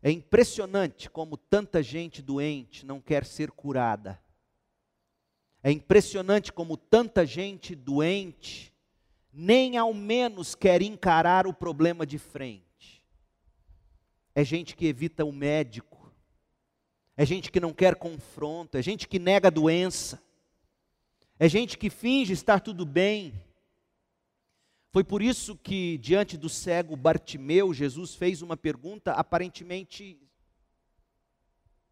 É 0.00 0.12
impressionante 0.12 1.10
como 1.10 1.36
tanta 1.36 1.82
gente 1.82 2.22
doente 2.22 2.86
não 2.86 3.00
quer 3.00 3.24
ser 3.24 3.50
curada. 3.50 4.22
É 5.64 5.72
impressionante 5.72 6.52
como 6.52 6.76
tanta 6.76 7.26
gente 7.26 7.74
doente 7.74 8.73
nem 9.34 9.76
ao 9.76 9.92
menos 9.92 10.54
quer 10.54 10.80
encarar 10.80 11.46
o 11.46 11.52
problema 11.52 12.06
de 12.06 12.18
frente. 12.18 13.04
É 14.34 14.44
gente 14.44 14.76
que 14.76 14.86
evita 14.86 15.24
o 15.24 15.32
médico 15.32 15.94
é 17.16 17.24
gente 17.24 17.50
que 17.50 17.60
não 17.60 17.72
quer 17.72 17.94
confronto, 17.94 18.76
é 18.76 18.82
gente 18.82 19.06
que 19.06 19.18
nega 19.18 19.48
a 19.48 19.50
doença, 19.50 20.20
é 21.38 21.48
gente 21.48 21.78
que 21.78 21.88
finge 21.88 22.32
estar 22.32 22.60
tudo 22.60 22.84
bem. 22.84 23.32
Foi 24.90 25.04
por 25.04 25.22
isso 25.22 25.56
que, 25.56 25.98
diante 25.98 26.36
do 26.36 26.48
cego 26.48 26.96
Bartimeu, 26.96 27.72
Jesus 27.72 28.14
fez 28.14 28.42
uma 28.42 28.56
pergunta 28.56 29.12
aparentemente 29.12 30.18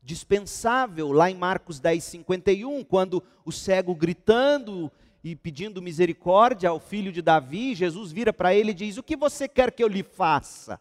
dispensável, 0.01 1.13
lá 1.13 1.31
em 1.31 1.37
Marcos 1.37 1.79
10, 1.79 2.03
51, 2.03 2.83
quando 2.83 3.23
o 3.45 3.53
cego 3.53 3.95
gritando 3.95 4.91
e 5.23 5.37
pedindo 5.37 5.81
misericórdia 5.81 6.69
ao 6.69 6.81
filho 6.81 7.13
de 7.13 7.23
Davi, 7.23 7.75
Jesus 7.75 8.11
vira 8.11 8.33
para 8.33 8.55
ele 8.55 8.73
e 8.73 8.75
diz: 8.75 8.97
O 8.97 9.03
que 9.03 9.17
você 9.17 9.49
quer 9.49 9.73
que 9.73 9.83
eu 9.83 9.89
lhe 9.89 10.03
faça? 10.03 10.81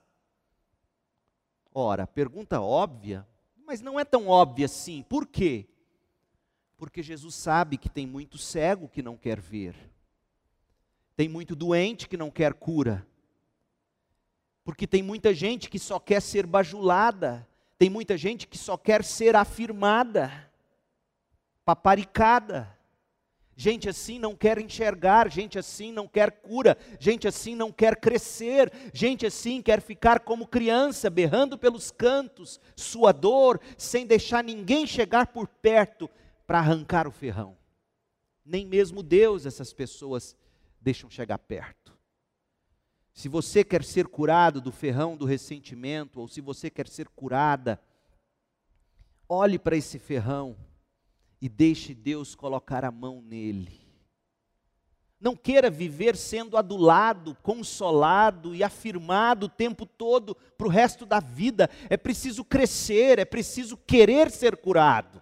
Ora, 1.74 2.08
pergunta 2.08 2.60
óbvia, 2.60 3.26
mas 3.66 3.82
não 3.82 4.00
é 4.00 4.04
tão 4.04 4.28
óbvia 4.28 4.66
assim. 4.66 5.04
Por 5.04 5.28
quê? 5.28 5.68
Porque 6.76 7.04
Jesus 7.04 7.36
sabe 7.36 7.78
que 7.78 7.88
tem 7.88 8.08
muito 8.08 8.38
cego 8.38 8.90
que 8.90 9.04
não 9.04 9.16
quer 9.16 9.40
ver, 9.40 9.76
tem 11.16 11.30
muito 11.30 11.56
doente 11.56 12.10
que 12.10 12.18
não 12.18 12.32
quer 12.32 12.54
cura, 12.54 13.06
Porque 14.64 14.88
tem 14.88 15.04
muita 15.04 15.34
gente 15.34 15.70
que 15.70 15.78
só 15.78 16.00
quer 16.00 16.22
ser 16.22 16.46
bajulada, 16.48 17.48
tem 17.78 17.90
muita 17.90 18.18
gente 18.18 18.48
que 18.48 18.58
só 18.58 18.78
quer 18.78 19.04
ser 19.04 19.36
afirmada, 19.36 20.52
paparicada. 21.64 22.81
Gente 23.62 23.88
assim 23.88 24.18
não 24.18 24.36
quer 24.36 24.58
enxergar, 24.58 25.30
gente 25.30 25.60
assim 25.60 25.92
não 25.92 26.08
quer 26.08 26.32
cura, 26.32 26.76
gente 27.00 27.28
assim 27.28 27.54
não 27.54 27.72
quer 27.72 27.96
crescer, 27.96 28.72
gente 28.92 29.24
assim 29.24 29.62
quer 29.62 29.84
ficar 29.84 30.22
como 30.22 30.48
criança, 30.48 31.12
berrando 31.12 31.60
pelos 31.60 31.92
cantos, 31.92 32.60
sua 32.76 33.12
dor, 33.12 33.62
sem 33.78 34.08
deixar 34.08 34.44
ninguém 34.44 34.88
chegar 34.88 35.28
por 35.28 35.48
perto 35.48 36.10
para 36.48 36.58
arrancar 36.58 37.08
o 37.08 37.12
ferrão. 37.12 37.56
Nem 38.44 38.66
mesmo 38.66 39.04
Deus 39.04 39.46
essas 39.46 39.72
pessoas 39.72 40.36
deixam 40.82 41.08
chegar 41.08 41.38
perto. 41.38 41.96
Se 43.14 43.30
você 43.30 43.64
quer 43.64 43.84
ser 43.84 44.08
curado 44.08 44.60
do 44.60 44.72
ferrão 44.72 45.16
do 45.16 45.26
ressentimento, 45.26 46.20
ou 46.20 46.28
se 46.28 46.42
você 46.42 46.68
quer 46.68 46.88
ser 46.88 47.08
curada, 47.10 47.80
olhe 49.30 49.60
para 49.60 49.78
esse 49.78 50.00
ferrão 50.00 50.58
e 51.42 51.50
deixe 51.50 51.94
Deus 51.96 52.36
colocar 52.36 52.86
a 52.86 52.92
mão 52.92 53.22
nele. 53.22 53.82
Não 55.20 55.36
queira 55.36 55.70
viver 55.70 56.16
sendo 56.16 56.58
adulado, 56.58 57.36
consolado 57.44 58.56
e 58.56 58.64
afirmado 58.64 59.46
o 59.46 59.50
tempo 59.50 59.86
todo 59.86 60.36
para 60.58 60.68
o 60.68 60.70
resto 60.70 61.06
da 61.06 61.20
vida. 61.20 61.70
É 61.90 61.98
preciso 61.98 62.44
crescer, 62.44 63.20
é 63.20 63.26
preciso 63.26 63.78
querer 63.78 64.32
ser 64.32 64.58
curado. 64.58 65.22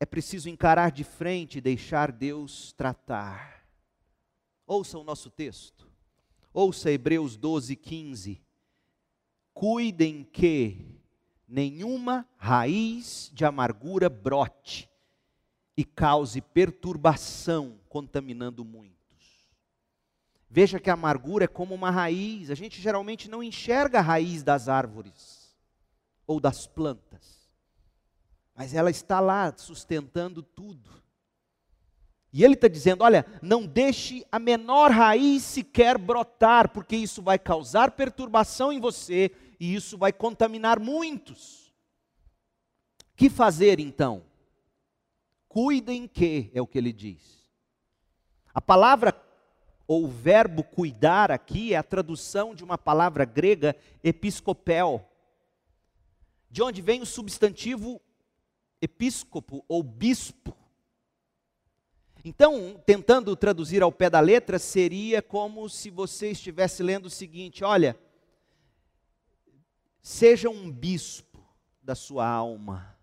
É 0.00 0.06
preciso 0.06 0.48
encarar 0.48 0.90
de 0.90 1.04
frente 1.04 1.58
e 1.58 1.60
deixar 1.60 2.12
Deus 2.12 2.72
tratar. 2.72 3.66
Ouça 4.66 4.98
o 4.98 5.04
nosso 5.04 5.30
texto. 5.30 5.86
Ouça 6.52 6.90
Hebreus 6.90 7.36
12, 7.36 7.76
15. 7.76 8.42
Cuidem 9.52 10.24
que 10.24 10.97
nenhuma 11.48 12.28
raiz 12.36 13.30
de 13.32 13.44
amargura 13.44 14.10
brote 14.10 14.88
e 15.76 15.84
cause 15.84 16.40
perturbação, 16.40 17.80
contaminando 17.88 18.64
muitos. 18.64 18.98
Veja 20.50 20.78
que 20.78 20.90
a 20.90 20.94
amargura 20.94 21.44
é 21.44 21.48
como 21.48 21.74
uma 21.74 21.90
raiz, 21.90 22.50
a 22.50 22.54
gente 22.54 22.80
geralmente 22.80 23.30
não 23.30 23.42
enxerga 23.42 23.98
a 23.98 24.02
raiz 24.02 24.42
das 24.42 24.68
árvores 24.68 25.56
ou 26.26 26.40
das 26.40 26.66
plantas, 26.66 27.48
mas 28.54 28.74
ela 28.74 28.90
está 28.90 29.20
lá 29.20 29.52
sustentando 29.56 30.42
tudo. 30.42 30.90
E 32.32 32.44
ele 32.44 32.54
está 32.54 32.68
dizendo: 32.68 33.04
olha, 33.04 33.24
não 33.40 33.64
deixe 33.64 34.26
a 34.30 34.38
menor 34.38 34.90
raiz 34.90 35.42
sequer 35.42 35.96
brotar, 35.96 36.70
porque 36.70 36.96
isso 36.96 37.22
vai 37.22 37.38
causar 37.38 37.92
perturbação 37.92 38.72
em 38.72 38.80
você 38.80 39.30
e 39.58 39.74
isso 39.74 39.98
vai 39.98 40.12
contaminar 40.12 40.78
muitos. 40.78 41.72
Que 43.16 43.28
fazer 43.28 43.80
então? 43.80 44.24
Cuidem 45.48 46.06
que, 46.06 46.50
é 46.54 46.62
o 46.62 46.66
que 46.66 46.78
ele 46.78 46.92
diz. 46.92 47.50
A 48.54 48.60
palavra 48.60 49.14
ou 49.86 50.04
o 50.04 50.08
verbo 50.08 50.62
cuidar 50.62 51.30
aqui 51.30 51.72
é 51.72 51.76
a 51.76 51.82
tradução 51.82 52.54
de 52.54 52.62
uma 52.62 52.76
palavra 52.76 53.24
grega 53.24 53.74
episcopel, 54.04 55.08
de 56.50 56.62
onde 56.62 56.82
vem 56.82 57.00
o 57.00 57.06
substantivo 57.06 58.00
episcopo 58.82 59.64
ou 59.66 59.82
bispo. 59.82 60.54
Então, 62.24 62.80
tentando 62.84 63.34
traduzir 63.34 63.82
ao 63.82 63.90
pé 63.90 64.10
da 64.10 64.20
letra, 64.20 64.58
seria 64.58 65.22
como 65.22 65.68
se 65.68 65.88
você 65.88 66.32
estivesse 66.32 66.82
lendo 66.82 67.06
o 67.06 67.10
seguinte: 67.10 67.64
olha, 67.64 67.98
Seja 70.10 70.48
um 70.48 70.72
bispo 70.72 71.38
da 71.82 71.94
sua 71.94 72.26
alma. 72.26 72.96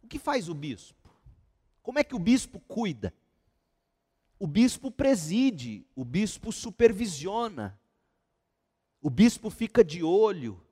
O 0.00 0.06
que 0.06 0.16
faz 0.16 0.48
o 0.48 0.54
bispo? 0.54 1.10
Como 1.82 1.98
é 1.98 2.04
que 2.04 2.14
o 2.14 2.20
bispo 2.20 2.60
cuida? 2.60 3.12
O 4.38 4.46
bispo 4.46 4.92
preside, 4.92 5.84
o 5.96 6.04
bispo 6.04 6.52
supervisiona, 6.52 7.76
o 9.02 9.10
bispo 9.10 9.50
fica 9.50 9.82
de 9.82 10.00
olho. 10.04 10.64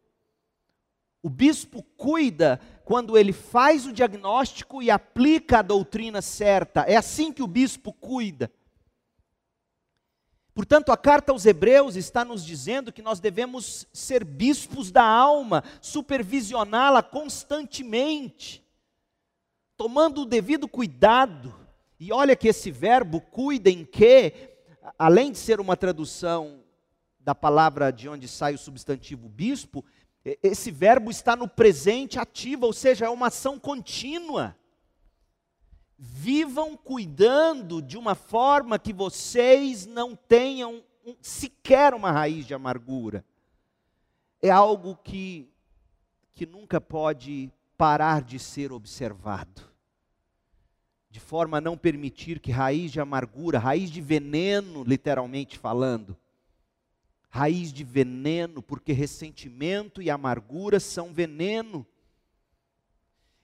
O 1.21 1.29
bispo 1.29 1.83
cuida 1.83 2.61
quando 2.85 3.19
ele 3.19 3.33
faz 3.33 3.85
o 3.85 3.93
diagnóstico 3.93 4.81
e 4.81 4.93
aplica 4.93 5.59
a 5.59 5.63
doutrina 5.63 6.23
certa. 6.23 6.83
É 6.83 6.95
assim 6.95 7.33
que 7.33 7.43
o 7.43 7.49
bispo 7.49 7.93
cuida. 7.93 8.49
Portanto, 10.57 10.91
a 10.91 10.97
carta 10.97 11.33
aos 11.33 11.45
Hebreus 11.45 11.97
está 11.97 12.25
nos 12.25 12.43
dizendo 12.43 12.91
que 12.91 13.03
nós 13.03 13.21
devemos 13.21 13.87
ser 13.93 14.25
bispos 14.25 14.91
da 14.91 15.05
alma, 15.05 15.63
supervisioná-la 15.83 17.03
constantemente, 17.03 18.65
tomando 19.77 20.23
o 20.23 20.25
devido 20.25 20.67
cuidado. 20.67 21.55
E 22.01 22.11
olha 22.11 22.35
que 22.35 22.49
esse 22.49 22.71
verbo, 22.71 23.21
cuidem 23.21 23.85
que, 23.85 24.33
além 24.99 25.31
de 25.31 25.37
ser 25.37 25.61
uma 25.61 25.77
tradução 25.77 26.65
da 27.21 27.35
palavra 27.35 27.93
de 27.93 28.09
onde 28.09 28.27
sai 28.27 28.55
o 28.55 28.59
substantivo 28.59 29.29
bispo, 29.29 29.85
esse 30.43 30.71
verbo 30.71 31.11
está 31.11 31.37
no 31.37 31.47
presente 31.47 32.19
ativo, 32.19 32.65
ou 32.65 32.73
seja, 32.73 33.05
é 33.05 33.11
uma 33.11 33.27
ação 33.27 33.59
contínua 33.59 34.57
vivam 35.99 36.77
cuidando 36.77 37.81
de 37.81 37.97
uma 37.97 38.15
forma 38.15 38.79
que 38.79 38.93
vocês 38.93 39.87
não 39.87 40.15
tenham 40.15 40.83
sequer 41.21 41.95
uma 41.95 42.11
raiz 42.11 42.47
de 42.47 42.55
amargura. 42.55 43.25
É 44.43 44.51
algo 44.51 44.97
que, 44.97 45.49
que 46.35 46.45
nunca 46.45 46.81
pode 46.81 47.51
parar 47.77 48.23
de 48.23 48.39
ser 48.39 48.73
observado, 48.73 49.63
de 51.11 51.21
forma 51.21 51.59
a 51.59 51.61
não 51.61 51.77
permitir 51.77 52.41
que 52.41 52.51
raiz 52.51 52.93
de 52.93 53.01
amargura, 53.01 53.59
raiz 53.59 53.91
de 53.91 54.01
veneno, 54.01 54.85
literalmente 54.85 55.59
falando, 55.59 56.17
raiz 57.29 57.73
de 57.73 57.85
veneno, 57.85 58.63
porque 58.63 58.93
ressentimento 58.93 60.03
e 60.03 60.11
amargura 60.11 60.79
são 60.79 61.13
veneno 61.13 61.87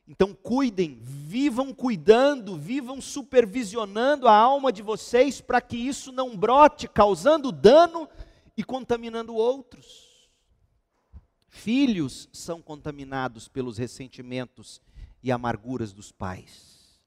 então 0.06 0.34
cuidem, 0.34 0.98
vivam 1.00 1.72
cuidando, 1.72 2.56
vivam 2.56 3.00
supervisionando 3.00 4.26
a 4.26 4.34
alma 4.34 4.72
de 4.72 4.82
vocês 4.82 5.40
para 5.40 5.60
que 5.60 5.76
isso 5.76 6.10
não 6.10 6.36
brote, 6.36 6.88
causando 6.88 7.52
dano 7.52 8.08
e 8.56 8.64
contaminando 8.64 9.34
outros. 9.34 10.28
Filhos 11.48 12.28
são 12.32 12.60
contaminados 12.60 13.46
pelos 13.46 13.78
ressentimentos 13.78 14.82
e 15.22 15.30
amarguras 15.30 15.92
dos 15.92 16.10
pais. 16.10 17.00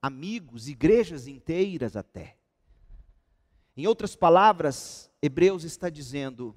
Amigos, 0.00 0.68
igrejas 0.68 1.26
inteiras 1.26 1.96
até. 1.96 2.36
Em 3.74 3.86
outras 3.86 4.14
palavras, 4.14 5.10
Hebreus 5.22 5.64
está 5.64 5.88
dizendo: 5.88 6.54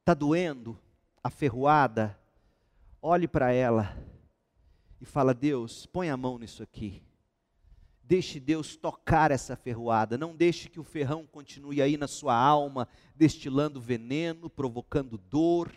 está 0.00 0.12
doendo, 0.12 0.78
a 1.24 1.30
ferroada, 1.30 2.18
olhe 3.00 3.26
para 3.26 3.52
ela 3.52 3.96
e 5.00 5.04
fala: 5.04 5.34
Deus, 5.34 5.86
põe 5.86 6.10
a 6.10 6.16
mão 6.16 6.38
nisso 6.38 6.62
aqui. 6.62 7.02
Deixe 8.02 8.38
Deus 8.38 8.76
tocar 8.76 9.30
essa 9.30 9.56
ferroada. 9.56 10.16
Não 10.16 10.36
deixe 10.36 10.68
que 10.68 10.78
o 10.78 10.84
ferrão 10.84 11.26
continue 11.26 11.82
aí 11.82 11.96
na 11.96 12.06
sua 12.06 12.36
alma, 12.36 12.88
destilando 13.16 13.80
veneno, 13.80 14.48
provocando 14.48 15.18
dor, 15.18 15.72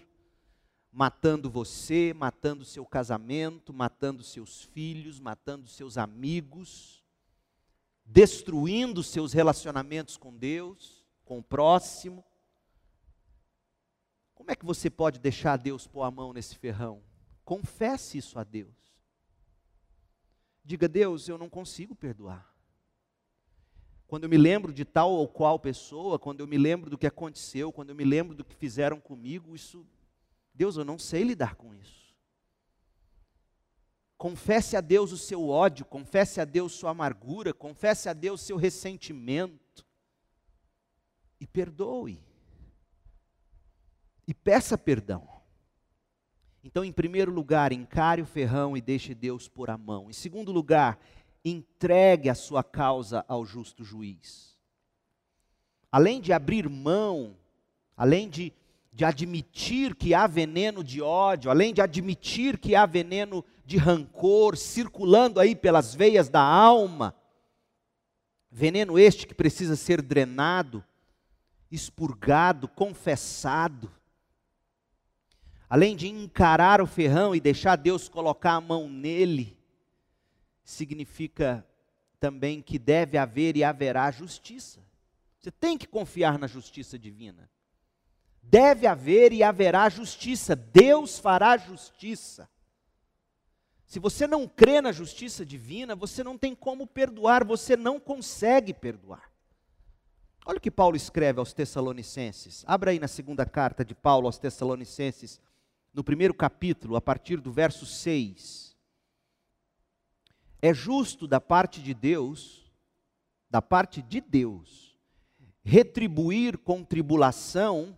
matando 0.91 1.49
você, 1.49 2.13
matando 2.13 2.63
seu 2.63 2.85
casamento, 2.85 3.73
matando 3.73 4.23
seus 4.23 4.63
filhos, 4.63 5.19
matando 5.19 5.67
seus 5.67 5.97
amigos, 5.97 7.03
destruindo 8.05 9.01
seus 9.03 9.33
relacionamentos 9.33 10.15
com 10.15 10.35
Deus, 10.35 11.03
com 11.25 11.39
o 11.39 11.43
próximo. 11.43 12.23
Como 14.35 14.51
é 14.51 14.55
que 14.55 14.65
você 14.65 14.89
pode 14.89 15.19
deixar 15.19 15.57
Deus 15.57 15.87
pôr 15.87 16.03
a 16.03 16.11
mão 16.11 16.31
nesse 16.31 16.55
ferrão? 16.55 17.01
Confesse 17.43 18.17
isso 18.17 18.37
a 18.37 18.43
Deus. 18.43 18.78
Diga, 20.69 20.87
Deus, 20.87 21.27
eu 21.27 21.35
não 21.35 21.49
consigo 21.49 21.95
perdoar. 21.95 22.47
Quando 24.05 24.25
eu 24.25 24.29
me 24.29 24.37
lembro 24.37 24.71
de 24.71 24.85
tal 24.85 25.11
ou 25.11 25.27
qual 25.27 25.57
pessoa, 25.57 26.19
quando 26.19 26.41
eu 26.41 26.47
me 26.47 26.59
lembro 26.59 26.91
do 26.91 26.97
que 26.97 27.07
aconteceu, 27.07 27.73
quando 27.73 27.89
eu 27.89 27.95
me 27.95 28.03
lembro 28.03 28.35
do 28.35 28.45
que 28.45 28.53
fizeram 28.53 28.99
comigo, 28.99 29.55
isso, 29.55 29.83
Deus, 30.53 30.77
eu 30.77 30.85
não 30.85 30.99
sei 30.99 31.23
lidar 31.23 31.55
com 31.55 31.73
isso. 31.73 32.15
Confesse 34.15 34.77
a 34.77 34.81
Deus 34.81 35.11
o 35.11 35.17
seu 35.17 35.49
ódio, 35.49 35.83
confesse 35.83 36.39
a 36.39 36.45
Deus 36.45 36.71
sua 36.73 36.91
amargura, 36.91 37.51
confesse 37.51 38.07
a 38.07 38.13
Deus 38.13 38.39
seu 38.39 38.55
ressentimento. 38.55 39.83
E 41.39 41.47
perdoe. 41.47 42.23
E 44.27 44.35
peça 44.35 44.77
perdão. 44.77 45.38
Então, 46.63 46.83
em 46.83 46.91
primeiro 46.91 47.31
lugar, 47.31 47.71
encare 47.71 48.21
o 48.21 48.25
ferrão 48.25 48.75
e 48.75 48.81
deixe 48.81 49.15
Deus 49.15 49.47
pôr 49.47 49.69
a 49.69 49.77
mão. 49.77 50.09
Em 50.09 50.13
segundo 50.13 50.51
lugar, 50.51 50.99
entregue 51.43 52.29
a 52.29 52.35
sua 52.35 52.63
causa 52.63 53.23
ao 53.27 53.45
justo 53.45 53.83
juiz. 53.83 54.57
Além 55.91 56.19
de 56.19 56.33
abrir 56.33 56.67
mão, 56.69 57.35
além 57.95 58.29
de, 58.29 58.53
de 58.91 59.05
admitir 59.05 59.95
que 59.95 60.13
há 60.13 60.27
veneno 60.27 60.83
de 60.83 61.01
ódio, 61.01 61.49
além 61.49 61.73
de 61.73 61.81
admitir 61.81 62.57
que 62.57 62.75
há 62.75 62.85
veneno 62.85 63.43
de 63.65 63.77
rancor 63.77 64.57
circulando 64.57 65.39
aí 65.39 65.55
pelas 65.55 65.95
veias 65.95 66.27
da 66.29 66.41
alma, 66.41 67.15
veneno 68.51 68.99
este 68.99 69.25
que 69.25 69.33
precisa 69.33 69.75
ser 69.75 70.01
drenado, 70.01 70.83
expurgado, 71.71 72.67
confessado, 72.67 73.91
além 75.69 75.95
de 75.95 76.07
encarar 76.07 76.81
o 76.81 76.87
ferrão 76.87 77.35
e 77.35 77.39
deixar 77.39 77.75
Deus 77.75 78.09
colocar 78.09 78.53
a 78.53 78.61
mão 78.61 78.89
nele, 78.89 79.57
significa 80.63 81.65
também 82.19 82.61
que 82.61 82.79
deve 82.79 83.17
haver 83.17 83.55
e 83.55 83.63
haverá 83.63 84.09
justiça. 84.11 84.79
Você 85.39 85.51
tem 85.51 85.77
que 85.77 85.87
confiar 85.87 86.37
na 86.37 86.47
justiça 86.47 86.97
divina. 86.97 87.49
Deve 88.41 88.87
haver 88.87 89.31
e 89.31 89.43
haverá 89.43 89.87
justiça. 89.89 90.55
Deus 90.55 91.19
fará 91.19 91.55
justiça. 91.55 92.49
Se 93.85 93.99
você 93.99 94.27
não 94.27 94.47
crê 94.47 94.81
na 94.81 94.91
justiça 94.91 95.45
divina, 95.45 95.95
você 95.95 96.23
não 96.23 96.37
tem 96.37 96.53
como 96.53 96.85
perdoar, 96.85 97.43
você 97.43 97.75
não 97.77 97.99
consegue 97.99 98.73
perdoar. 98.73 99.31
Olha 100.45 100.57
o 100.57 100.61
que 100.61 100.71
Paulo 100.71 100.95
escreve 100.95 101.39
aos 101.39 101.53
Tessalonicenses. 101.53 102.63
Abra 102.67 102.91
aí 102.91 102.99
na 102.99 103.07
segunda 103.07 103.45
carta 103.45 103.83
de 103.85 103.95
Paulo 103.95 104.27
aos 104.27 104.37
Tessalonicenses, 104.37 105.39
no 105.93 106.03
primeiro 106.03 106.33
capítulo, 106.33 106.95
a 106.95 107.01
partir 107.01 107.39
do 107.41 107.51
verso 107.51 107.85
6. 107.85 108.75
É 110.61 110.73
justo 110.73 111.27
da 111.27 111.39
parte 111.39 111.81
de 111.81 111.93
Deus, 111.93 112.69
da 113.49 113.61
parte 113.61 114.01
de 114.01 114.21
Deus, 114.21 114.97
retribuir 115.63 116.57
com 116.57 116.83
tribulação 116.83 117.97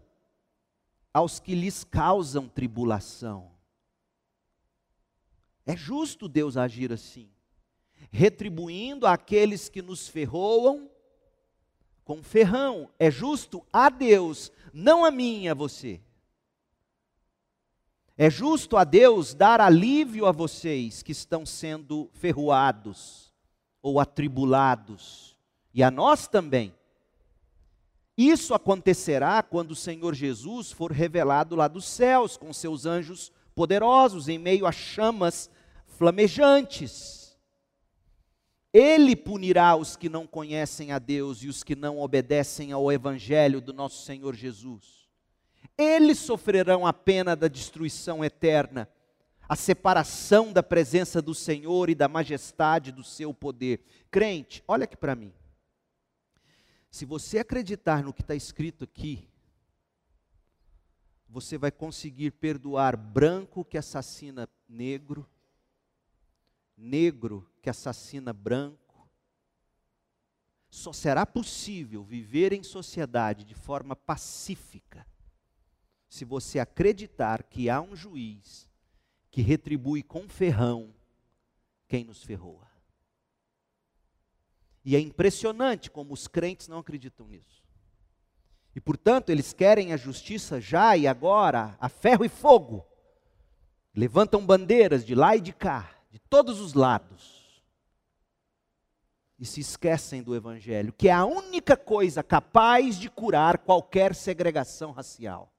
aos 1.13 1.39
que 1.39 1.56
lhes 1.56 1.84
causam 1.84 2.47
tribulação. 2.47 3.51
É 5.65 5.75
justo 5.75 6.27
Deus 6.27 6.58
agir 6.58 6.91
assim, 6.91 7.30
retribuindo 8.12 9.06
àqueles 9.06 9.69
que 9.69 9.82
nos 9.82 10.08
ferroam 10.08 10.89
com 12.04 12.23
ferrão. 12.23 12.89
É 12.99 13.10
justo 13.12 13.65
a 13.71 13.89
Deus, 13.89 14.51
não 14.73 15.06
a 15.06 15.12
mim 15.12 15.43
e 15.43 15.49
a 15.49 15.54
você. 15.54 16.01
É 18.17 18.30
justo 18.30 18.78
a 18.78 18.84
Deus 18.84 19.34
dar 19.34 19.62
alívio 19.62 20.26
a 20.26 20.32
vocês 20.32 21.02
que 21.02 21.12
estão 21.12 21.45
sendo 21.45 22.10
ferroados 22.13 23.32
ou 23.82 24.00
atribulados, 24.00 25.36
e 25.74 25.82
a 25.82 25.89
nós 25.89 26.28
também. 26.28 26.74
Isso 28.17 28.54
acontecerá 28.54 29.41
quando 29.41 29.71
o 29.71 29.76
Senhor 29.76 30.13
Jesus 30.13 30.71
for 30.71 30.91
revelado 30.91 31.56
lá 31.56 31.67
dos 31.67 31.86
céus 31.86 32.38
com 32.38 32.54
seus 32.54 32.86
anjos 32.86 33.32
poderosos 33.56 34.28
em 34.28 34.38
meio 34.38 34.67
a 34.67 34.71
chamas 34.71 35.50
flamejantes. 35.88 37.36
Ele 38.71 39.15
punirá 39.15 39.76
os 39.76 39.95
que 39.95 40.10
não 40.10 40.28
conhecem 40.28 40.91
a 40.91 41.00
Deus 41.00 41.41
e 41.41 41.47
os 41.47 41.63
que 41.63 41.76
não 41.76 42.00
obedecem 42.00 42.71
ao 42.71 42.91
evangelho 42.91 43.60
do 43.60 43.74
nosso 43.74 44.06
Senhor 44.06 44.36
Jesus 44.36 45.01
eles 45.82 46.20
sofrerão 46.20 46.86
a 46.86 46.94
pena 46.94 47.36
da 47.36 47.48
destruição 47.48 48.24
eterna, 48.24 48.89
a 49.48 49.56
separação 49.56 50.54
da 50.54 50.63
presença 50.63 51.22
do 51.22 51.34
Senhor 51.34 51.89
e 51.89 51.96
da 51.96 52.08
majestade 52.08 52.91
do 52.91 53.04
seu 53.04 53.34
poder. 53.34 53.84
Crente, 54.10 54.63
olha 54.67 54.86
aqui 54.86 54.96
para 54.96 55.15
mim. 55.15 55.34
Se 56.89 57.06
você 57.06 57.39
acreditar 57.39 58.04
no 58.04 58.13
que 58.13 58.22
está 58.22 58.36
escrito 58.36 58.84
aqui, 58.84 59.28
você 61.28 61.58
vai 61.58 61.72
conseguir 61.72 62.32
perdoar 62.32 62.96
branco 62.98 63.63
que 63.63 63.78
assassina 63.78 64.50
negro, 64.67 65.28
negro 66.78 67.50
que 67.62 67.70
assassina 67.70 68.34
branco. 68.34 69.10
Só 70.70 70.91
será 70.91 71.26
possível 71.26 72.04
viver 72.04 72.54
em 72.54 72.63
sociedade 72.63 73.44
de 73.44 73.56
forma 73.56 73.96
pacífica 73.96 75.06
se 76.12 76.26
você 76.26 76.60
acreditar 76.60 77.41
que 77.41 77.69
há 77.69 77.80
um 77.80 77.95
juiz 77.95 78.67
que 79.32 79.41
retribui 79.41 80.04
com 80.04 80.28
ferrão 80.28 80.93
quem 81.88 82.04
nos 82.04 82.21
ferroa. 82.21 82.67
E 84.84 84.93
é 84.93 85.00
impressionante 85.00 85.89
como 85.89 86.13
os 86.13 86.28
crentes 86.28 86.67
não 86.67 86.80
acreditam 86.80 87.30
nisso. 87.30 87.63
E 88.76 88.82
portanto, 88.82 89.30
eles 89.30 89.54
querem 89.54 89.93
a 89.93 89.97
justiça 89.97 90.60
já 90.60 90.97
e 90.97 91.08
agora, 91.08 91.78
a 91.80 91.88
ferro 91.88 92.26
e 92.26 92.30
fogo. 92.30 92.86
Levantam 93.95 94.45
bandeiras 94.45 95.06
de 95.06 95.15
lá 95.15 95.38
e 95.38 95.39
de 95.39 95.54
cá, 95.54 95.95
de 96.10 96.19
todos 96.19 96.60
os 96.60 96.74
lados. 96.74 97.63
E 99.39 99.45
se 99.45 99.62
esquecem 99.62 100.21
do 100.21 100.36
Evangelho, 100.36 100.91
que 100.91 101.08
é 101.08 101.13
a 101.13 101.24
única 101.24 101.78
coisa 101.78 102.21
capaz 102.21 103.00
de 103.00 103.10
curar 103.10 103.60
qualquer 103.60 104.13
segregação 104.13 104.91
racial. 104.91 105.54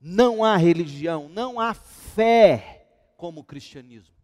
Não 0.00 0.44
há 0.44 0.56
religião, 0.56 1.28
não 1.28 1.58
há 1.58 1.74
fé 1.74 2.86
como 3.16 3.40
o 3.40 3.44
cristianismo. 3.44 4.18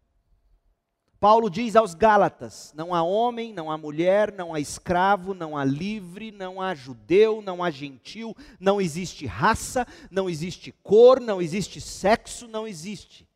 Paulo 1.19 1.49
diz 1.49 1.75
aos 1.75 1.93
Gálatas: 1.93 2.71
não 2.75 2.93
há 2.93 3.01
homem, 3.01 3.51
não 3.51 3.71
há 3.71 3.77
mulher, 3.77 4.31
não 4.31 4.53
há 4.53 4.59
escravo, 4.59 5.33
não 5.33 5.57
há 5.57 5.65
livre, 5.65 6.31
não 6.31 6.61
há 6.61 6.75
judeu, 6.75 7.41
não 7.41 7.63
há 7.63 7.71
gentil, 7.71 8.35
não 8.59 8.79
existe 8.79 9.25
raça, 9.25 9.87
não 10.11 10.29
existe 10.29 10.71
cor, 10.83 11.19
não 11.19 11.41
existe 11.41 11.81
sexo, 11.81 12.47
não 12.47 12.67
existe. 12.67 13.27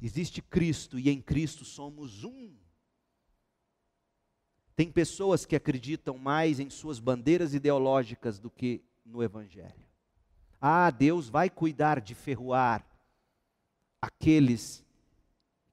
Existe 0.00 0.42
Cristo 0.42 0.98
e 0.98 1.10
em 1.10 1.20
Cristo 1.20 1.64
somos 1.64 2.24
um. 2.24 2.56
Tem 4.74 4.90
pessoas 4.90 5.44
que 5.44 5.54
acreditam 5.54 6.16
mais 6.16 6.58
em 6.58 6.70
suas 6.70 6.98
bandeiras 6.98 7.54
ideológicas 7.54 8.38
do 8.38 8.50
que 8.50 8.82
no 9.04 9.22
Evangelho. 9.22 9.91
Ah, 10.64 10.92
Deus 10.92 11.28
vai 11.28 11.50
cuidar 11.50 12.00
de 12.00 12.14
ferroar 12.14 12.86
aqueles 14.00 14.84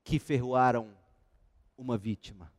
que 0.03 0.17
ferroaram 0.17 0.89
uma 1.77 1.95
vítima. 1.95 2.51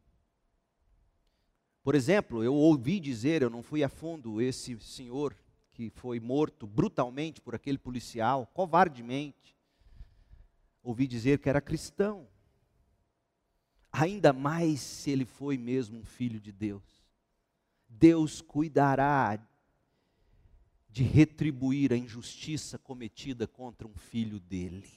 Por 1.82 1.96
exemplo, 1.96 2.44
eu 2.44 2.54
ouvi 2.54 3.00
dizer, 3.00 3.42
eu 3.42 3.50
não 3.50 3.64
fui 3.64 3.82
a 3.82 3.88
fundo, 3.88 4.40
esse 4.40 4.78
senhor 4.78 5.36
que 5.72 5.90
foi 5.90 6.20
morto 6.20 6.68
brutalmente 6.68 7.40
por 7.40 7.52
aquele 7.52 7.78
policial, 7.78 8.46
covardemente, 8.54 9.58
ouvi 10.84 11.08
dizer 11.08 11.40
que 11.40 11.48
era 11.48 11.60
cristão. 11.60 12.28
Ainda 13.90 14.32
mais 14.32 14.78
se 14.78 15.10
ele 15.10 15.24
foi 15.24 15.58
mesmo 15.58 15.98
um 15.98 16.04
filho 16.04 16.38
de 16.38 16.52
Deus. 16.52 17.04
Deus 17.88 18.40
cuidará 18.40 19.36
de 20.92 21.02
retribuir 21.02 21.92
a 21.92 21.96
injustiça 21.96 22.78
cometida 22.78 23.46
contra 23.46 23.86
um 23.86 23.94
filho 23.94 24.40
dele. 24.40 24.90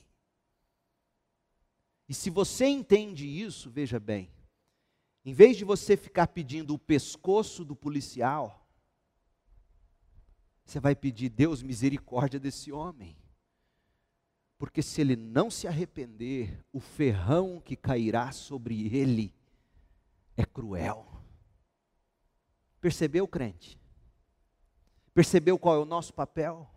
E 2.10 2.14
se 2.14 2.30
você 2.30 2.66
entende 2.66 3.28
isso, 3.28 3.70
veja 3.70 4.00
bem, 4.00 4.30
em 5.24 5.34
vez 5.34 5.56
de 5.56 5.64
você 5.64 5.96
ficar 5.96 6.28
pedindo 6.28 6.74
o 6.74 6.80
pescoço 6.80 7.64
do 7.64 7.76
policial, 7.76 8.68
você 10.66 10.80
vai 10.80 10.96
pedir, 10.96 11.30
Deus, 11.30 11.62
misericórdia 11.62 12.40
desse 12.40 12.72
homem. 12.72 13.16
Porque 14.58 14.82
se 14.82 15.02
ele 15.02 15.16
não 15.16 15.52
se 15.52 15.68
arrepender, 15.68 16.64
o 16.72 16.80
ferrão 16.80 17.62
que 17.62 17.76
cairá 17.76 18.32
sobre 18.32 18.88
ele 18.96 19.34
é 20.36 20.46
cruel. 20.46 21.22
Percebeu, 22.80 23.28
crente? 23.28 23.80
Percebeu 25.14 25.60
qual 25.60 25.76
é 25.76 25.80
o 25.80 25.86
nosso 25.86 26.14
papel? 26.14 26.68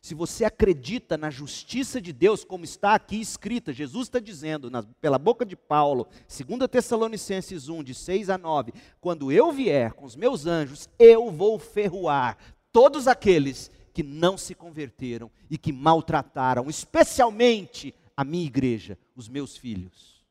Se 0.00 0.14
você 0.14 0.44
acredita 0.44 1.16
na 1.16 1.30
justiça 1.30 2.00
de 2.00 2.12
Deus, 2.12 2.44
como 2.44 2.64
está 2.64 2.94
aqui 2.94 3.20
escrita, 3.20 3.72
Jesus 3.72 4.06
está 4.06 4.18
dizendo, 4.18 4.70
na, 4.70 4.82
pela 4.82 5.18
boca 5.18 5.44
de 5.44 5.56
Paulo, 5.56 6.08
2 6.28 6.68
Tessalonicenses 6.70 7.68
1, 7.68 7.82
de 7.82 7.94
6 7.94 8.30
a 8.30 8.38
9: 8.38 8.72
quando 9.00 9.30
eu 9.30 9.52
vier 9.52 9.92
com 9.92 10.04
os 10.04 10.16
meus 10.16 10.46
anjos, 10.46 10.88
eu 10.98 11.30
vou 11.30 11.58
ferroar 11.58 12.38
todos 12.72 13.08
aqueles 13.08 13.70
que 13.92 14.02
não 14.02 14.38
se 14.38 14.54
converteram 14.54 15.30
e 15.50 15.58
que 15.58 15.72
maltrataram, 15.72 16.70
especialmente 16.70 17.94
a 18.16 18.24
minha 18.24 18.46
igreja, 18.46 18.96
os 19.16 19.28
meus 19.28 19.56
filhos. 19.56 20.24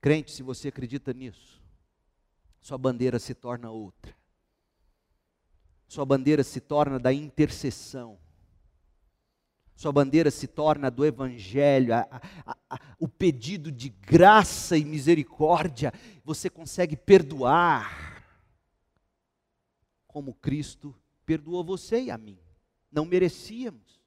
Crente, 0.00 0.32
se 0.32 0.42
você 0.42 0.68
acredita 0.68 1.12
nisso, 1.12 1.60
sua 2.62 2.78
bandeira 2.78 3.18
se 3.18 3.34
torna 3.34 3.70
outra 3.70 4.19
sua 5.90 6.04
bandeira 6.04 6.44
se 6.44 6.60
torna 6.60 7.00
da 7.00 7.12
intercessão. 7.12 8.16
Sua 9.74 9.90
bandeira 9.90 10.30
se 10.30 10.46
torna 10.46 10.88
do 10.88 11.04
Evangelho, 11.04 11.92
a, 11.92 12.06
a, 12.46 12.56
a, 12.70 12.80
o 12.96 13.08
pedido 13.08 13.72
de 13.72 13.88
graça 13.88 14.78
e 14.78 14.84
misericórdia. 14.84 15.92
Você 16.22 16.48
consegue 16.48 16.94
perdoar. 16.94 18.24
como 20.06 20.32
Cristo 20.32 20.94
perdoou 21.26 21.64
você 21.64 22.02
e 22.02 22.10
a 22.12 22.16
mim. 22.16 22.38
Não 22.88 23.04
merecíamos. 23.04 24.00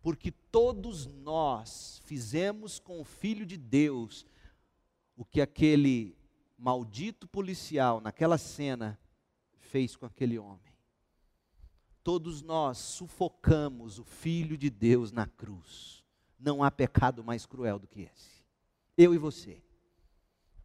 Porque 0.00 0.30
todos 0.30 1.06
nós 1.06 2.00
fizemos 2.04 2.78
com 2.78 3.00
o 3.00 3.04
Filho 3.04 3.44
de 3.44 3.56
Deus 3.56 4.24
o 5.16 5.24
que 5.24 5.40
aquele 5.40 6.16
maldito 6.56 7.26
policial, 7.26 8.00
naquela 8.00 8.38
cena, 8.38 8.96
fez 9.72 9.96
com 9.96 10.04
aquele 10.04 10.38
homem. 10.38 10.70
Todos 12.04 12.42
nós 12.42 12.76
sufocamos 12.76 13.98
o 13.98 14.04
Filho 14.04 14.58
de 14.58 14.68
Deus 14.68 15.10
na 15.10 15.26
cruz. 15.26 16.04
Não 16.38 16.62
há 16.62 16.70
pecado 16.70 17.24
mais 17.24 17.46
cruel 17.46 17.78
do 17.78 17.86
que 17.86 18.02
esse. 18.02 18.44
Eu 18.98 19.14
e 19.14 19.18
você. 19.18 19.62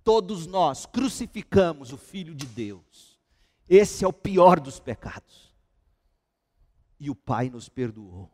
Todos 0.03 0.45
nós 0.45 0.85
crucificamos 0.85 1.93
o 1.93 1.97
Filho 1.97 2.35
de 2.35 2.45
Deus. 2.45 3.17
Esse 3.69 4.03
é 4.03 4.07
o 4.07 4.13
pior 4.13 4.59
dos 4.59 4.77
pecados. 4.77 5.55
E 6.99 7.09
o 7.09 7.15
Pai 7.15 7.49
nos 7.49 7.69
perdoou. 7.69 8.29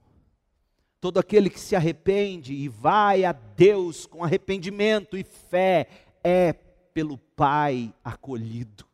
Todo 1.00 1.20
aquele 1.20 1.52
que 1.52 1.60
se 1.60 1.76
arrepende 1.76 2.54
e 2.54 2.68
vai 2.68 3.26
a 3.26 3.32
Deus 3.32 4.08
com 4.08 4.24
arrependimento 4.24 5.18
e 5.18 5.24
fé 5.24 5.88
é 6.24 6.54
pelo 6.54 7.18
Pai 7.18 7.94
acolhido. 8.04 8.92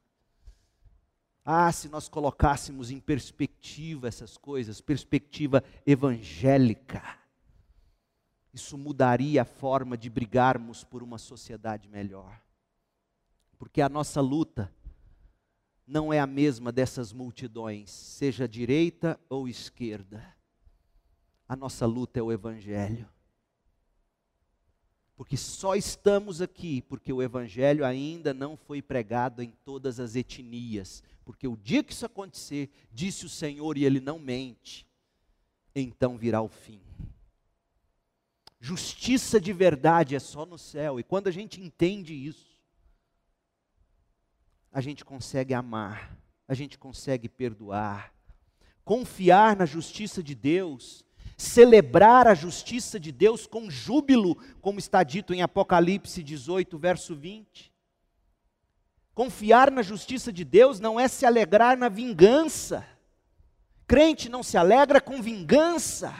Ah, 1.44 1.72
se 1.72 1.90
nós 1.90 2.08
colocássemos 2.08 2.92
em 2.92 3.00
perspectiva 3.00 4.08
essas 4.08 4.38
coisas, 4.38 4.82
perspectiva 4.82 5.64
evangélica, 5.86 7.02
isso 8.54 8.78
mudaria 8.78 9.42
a 9.42 9.46
forma 9.46 9.98
de 9.98 10.10
brigarmos 10.10 10.84
por 10.84 11.02
uma 11.04 11.18
sociedade 11.18 11.88
melhor. 11.88 12.40
Porque 13.58 13.82
a 13.82 13.90
nossa 13.90 14.22
luta 14.22 14.74
não 15.86 16.14
é 16.14 16.20
a 16.20 16.28
mesma 16.28 16.72
dessas 16.72 17.12
multidões, 17.12 17.90
seja 17.90 18.48
direita 18.48 19.20
ou 19.28 19.48
esquerda. 19.48 20.24
A 21.48 21.56
nossa 21.56 21.86
luta 21.86 22.20
é 22.20 22.22
o 22.22 22.32
Evangelho. 22.32 23.10
Porque 25.16 25.36
só 25.36 25.76
estamos 25.76 26.42
aqui 26.42 26.82
porque 26.84 27.12
o 27.12 27.22
Evangelho 27.22 27.84
ainda 27.84 28.34
não 28.34 28.56
foi 28.56 28.82
pregado 28.82 29.42
em 29.42 29.50
todas 29.66 30.00
as 30.00 30.16
etnias. 30.16 31.04
Porque 31.30 31.48
o 31.48 31.56
dia 31.56 31.84
que 31.84 31.94
isso 31.94 32.08
acontecer, 32.08 32.72
disse 32.92 33.24
o 33.24 33.30
Senhor 33.30 33.78
e 33.78 33.86
ele 33.86 34.00
não 34.00 34.18
mente, 34.18 34.84
então 35.76 36.18
virá 36.18 36.42
o 36.42 36.50
fim. 36.50 36.82
Justiça 38.60 39.40
de 39.40 39.54
verdade 39.54 40.16
é 40.16 40.20
só 40.20 40.44
no 40.44 40.58
céu. 40.58 41.00
E 41.00 41.04
quando 41.04 41.28
a 41.28 41.32
gente 41.32 41.62
entende 41.62 42.16
isso, 42.16 42.60
a 44.72 44.82
gente 44.82 45.06
consegue 45.06 45.54
amar, 45.54 46.18
a 46.48 46.56
gente 46.56 46.80
consegue 46.80 47.30
perdoar, 47.30 48.12
confiar 48.84 49.56
na 49.56 49.68
justiça 49.68 50.24
de 50.24 50.34
Deus 50.34 51.06
celebrar 51.38 52.28
a 52.28 52.34
justiça 52.34 53.00
de 53.00 53.12
Deus 53.12 53.46
com 53.46 53.70
júbilo, 53.70 54.36
como 54.62 54.80
está 54.80 55.04
dito 55.04 55.32
em 55.32 55.44
Apocalipse 55.44 56.24
18, 56.24 56.76
verso 56.80 57.16
20. 57.16 57.72
Confiar 59.20 59.70
na 59.70 59.82
justiça 59.82 60.32
de 60.32 60.46
Deus 60.46 60.80
não 60.80 60.98
é 60.98 61.06
se 61.10 61.26
alegrar 61.26 61.78
na 61.78 61.90
vingança. 61.90 62.88
Crente 63.86 64.30
não 64.30 64.42
se 64.42 64.58
alegra 64.58 65.02
com 65.02 65.22
vingança 65.22 66.14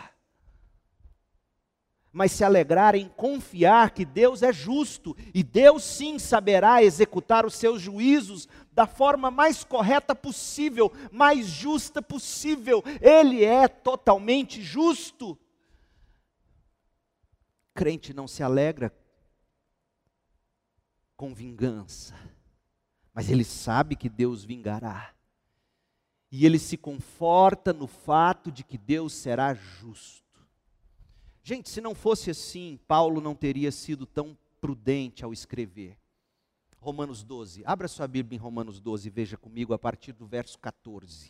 mas 2.12 2.32
se 2.32 2.44
alegrar 2.44 2.96
em 2.96 3.08
confiar 3.08 3.92
que 3.92 4.04
Deus 4.04 4.42
é 4.42 4.52
justo 4.52 5.16
e 5.34 5.44
Deus 5.44 5.84
sim 5.84 6.18
saberá 6.18 6.84
executar 6.84 7.46
os 7.46 7.54
seus 7.54 7.82
juízos 7.82 8.48
da 8.74 8.88
forma 8.88 9.30
mais 9.30 9.64
correta 9.64 10.16
possível, 10.16 10.92
mais 11.12 11.46
justa 11.46 12.02
possível. 12.02 12.84
Ele 13.00 13.46
é 13.46 13.68
totalmente 13.68 14.62
justo. 14.62 15.38
Crente 17.74 18.14
não 18.14 18.28
se 18.28 18.44
alegra 18.44 18.94
com 21.16 21.34
vingança, 21.34 22.16
mas 23.20 23.30
ele 23.30 23.44
sabe 23.44 23.98
que 23.98 24.08
Deus 24.08 24.46
vingará. 24.46 25.14
E 26.32 26.46
ele 26.46 26.58
se 26.58 26.78
conforta 26.78 27.74
no 27.74 27.86
fato 27.86 28.50
de 28.50 28.64
que 28.64 28.78
Deus 28.78 29.12
será 29.12 29.54
justo. 29.54 30.48
Gente, 31.44 31.68
se 31.70 31.82
não 31.82 31.94
fosse 31.94 32.32
assim, 32.32 32.80
Paulo 32.88 33.20
não 33.20 33.36
teria 33.36 33.74
sido 33.74 34.06
tão 34.06 34.38
prudente 34.62 35.26
ao 35.26 35.34
escrever. 35.34 35.98
Romanos 36.78 37.22
12. 37.22 37.62
Abra 37.66 37.90
sua 37.90 38.08
Bíblia 38.08 38.38
em 38.38 38.40
Romanos 38.40 38.80
12 38.80 39.10
e 39.10 39.12
veja 39.12 39.36
comigo 39.36 39.74
a 39.74 39.78
partir 39.78 40.14
do 40.14 40.26
verso 40.26 40.58
14. 40.58 41.30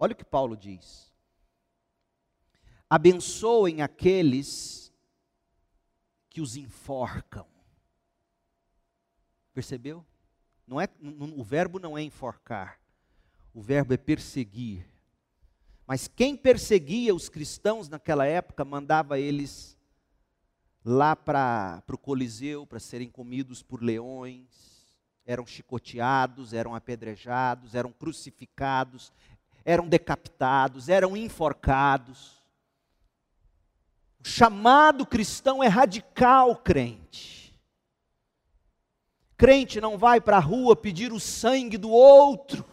Olha 0.00 0.14
o 0.14 0.16
que 0.16 0.24
Paulo 0.24 0.56
diz. 0.56 1.14
Abençoem 2.90 3.80
aqueles 3.80 4.92
que 6.28 6.40
os 6.40 6.56
enforcam. 6.56 7.46
Percebeu? 9.54 10.04
Não 10.72 10.80
é, 10.80 10.88
o 11.36 11.44
verbo 11.44 11.78
não 11.78 11.98
é 11.98 12.02
enforcar. 12.02 12.80
O 13.52 13.60
verbo 13.60 13.92
é 13.92 13.98
perseguir. 13.98 14.86
Mas 15.86 16.08
quem 16.08 16.34
perseguia 16.34 17.14
os 17.14 17.28
cristãos 17.28 17.90
naquela 17.90 18.24
época 18.24 18.64
mandava 18.64 19.18
eles 19.18 19.76
lá 20.82 21.14
para 21.14 21.82
o 21.92 21.98
Coliseu 21.98 22.66
para 22.66 22.80
serem 22.80 23.10
comidos 23.10 23.62
por 23.62 23.82
leões, 23.82 24.46
eram 25.26 25.44
chicoteados, 25.44 26.54
eram 26.54 26.74
apedrejados, 26.74 27.74
eram 27.74 27.92
crucificados, 27.92 29.12
eram 29.66 29.86
decapitados, 29.86 30.88
eram 30.88 31.14
enforcados. 31.14 32.42
O 34.24 34.26
chamado 34.26 35.04
cristão 35.04 35.62
é 35.62 35.68
radical, 35.68 36.56
crente. 36.56 37.41
Crente 39.42 39.80
não 39.80 39.98
vai 39.98 40.20
para 40.20 40.36
a 40.36 40.40
rua 40.40 40.76
pedir 40.76 41.12
o 41.12 41.18
sangue 41.18 41.76
do 41.76 41.90
outro. 41.90 42.64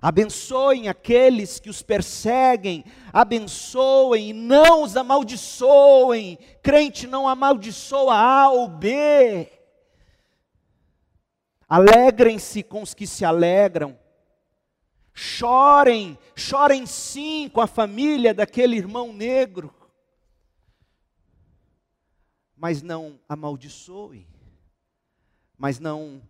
Abençoem 0.00 0.88
aqueles 0.88 1.60
que 1.60 1.68
os 1.68 1.82
perseguem, 1.82 2.82
abençoem 3.12 4.30
e 4.30 4.32
não 4.32 4.84
os 4.84 4.96
amaldiçoem. 4.96 6.38
Crente 6.62 7.06
não 7.06 7.28
amaldiçoa 7.28 8.14
A 8.14 8.48
ou 8.48 8.68
B. 8.68 9.52
Alegrem-se 11.68 12.62
com 12.62 12.80
os 12.80 12.94
que 12.94 13.06
se 13.06 13.22
alegram. 13.22 13.98
Chorem, 15.12 16.18
chorem 16.34 16.86
sim 16.86 17.50
com 17.50 17.60
a 17.60 17.66
família 17.66 18.32
daquele 18.32 18.78
irmão 18.78 19.12
negro. 19.12 19.74
Mas 22.60 22.82
não 22.82 23.18
amaldiçoe. 23.26 24.28
Mas 25.56 25.80
não 25.80 26.20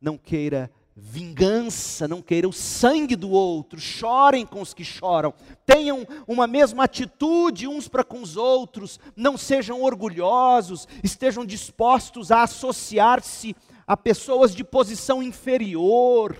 não 0.00 0.16
queira 0.16 0.70
vingança, 0.96 2.08
não 2.08 2.22
queira 2.22 2.48
o 2.48 2.52
sangue 2.52 3.16
do 3.16 3.30
outro, 3.30 3.78
chorem 3.78 4.46
com 4.46 4.62
os 4.62 4.72
que 4.72 4.84
choram, 4.84 5.34
tenham 5.66 6.06
uma 6.26 6.46
mesma 6.46 6.84
atitude 6.84 7.68
uns 7.68 7.86
para 7.86 8.02
com 8.02 8.22
os 8.22 8.36
outros, 8.36 8.98
não 9.14 9.36
sejam 9.36 9.82
orgulhosos, 9.82 10.88
estejam 11.02 11.44
dispostos 11.44 12.30
a 12.30 12.42
associar-se 12.42 13.54
a 13.86 13.96
pessoas 13.96 14.54
de 14.54 14.64
posição 14.64 15.22
inferior, 15.22 16.36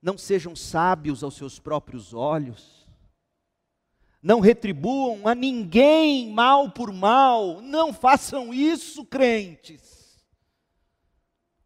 não 0.00 0.16
sejam 0.16 0.56
sábios 0.56 1.22
aos 1.22 1.34
seus 1.34 1.58
próprios 1.58 2.14
olhos, 2.14 2.85
não 4.22 4.40
retribuam 4.40 5.28
a 5.28 5.34
ninguém 5.34 6.32
mal 6.32 6.70
por 6.70 6.92
mal, 6.92 7.60
não 7.60 7.92
façam 7.92 8.52
isso, 8.52 9.04
crentes. 9.04 10.24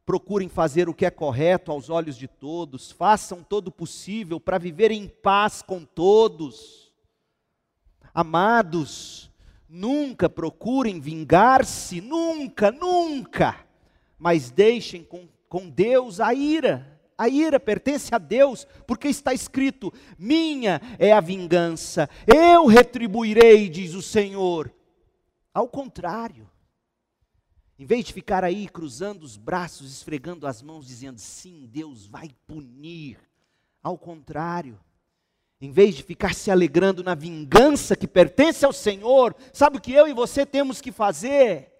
Procurem 0.04 0.48
fazer 0.48 0.88
o 0.88 0.94
que 0.94 1.06
é 1.06 1.10
correto 1.10 1.70
aos 1.70 1.88
olhos 1.88 2.16
de 2.16 2.26
todos, 2.26 2.90
façam 2.90 3.42
todo 3.42 3.68
o 3.68 3.72
possível 3.72 4.40
para 4.40 4.58
viver 4.58 4.90
em 4.90 5.06
paz 5.08 5.62
com 5.62 5.84
todos. 5.84 6.92
Amados, 8.12 9.30
nunca 9.68 10.28
procurem 10.28 11.00
vingar-se, 11.00 12.00
nunca, 12.00 12.72
nunca, 12.72 13.64
mas 14.18 14.50
deixem 14.50 15.04
com, 15.04 15.28
com 15.48 15.70
Deus 15.70 16.20
a 16.20 16.34
ira. 16.34 16.99
A 17.20 17.28
ira 17.28 17.60
pertence 17.60 18.14
a 18.14 18.16
Deus, 18.16 18.66
porque 18.86 19.06
está 19.06 19.34
escrito: 19.34 19.92
Minha 20.18 20.80
é 20.98 21.12
a 21.12 21.20
vingança, 21.20 22.08
eu 22.26 22.64
retribuirei, 22.64 23.68
diz 23.68 23.92
o 23.92 24.00
Senhor. 24.00 24.72
Ao 25.52 25.68
contrário, 25.68 26.48
em 27.78 27.84
vez 27.84 28.06
de 28.06 28.14
ficar 28.14 28.42
aí 28.42 28.66
cruzando 28.66 29.22
os 29.22 29.36
braços, 29.36 29.92
esfregando 29.92 30.46
as 30.46 30.62
mãos, 30.62 30.86
dizendo 30.86 31.18
sim, 31.18 31.68
Deus 31.70 32.06
vai 32.06 32.30
punir. 32.46 33.18
Ao 33.82 33.98
contrário, 33.98 34.80
em 35.60 35.70
vez 35.70 35.94
de 35.94 36.02
ficar 36.02 36.34
se 36.34 36.50
alegrando 36.50 37.04
na 37.04 37.14
vingança 37.14 37.94
que 37.94 38.08
pertence 38.08 38.64
ao 38.64 38.72
Senhor, 38.72 39.36
sabe 39.52 39.76
o 39.76 39.80
que 39.80 39.92
eu 39.92 40.08
e 40.08 40.14
você 40.14 40.46
temos 40.46 40.80
que 40.80 40.90
fazer? 40.90 41.70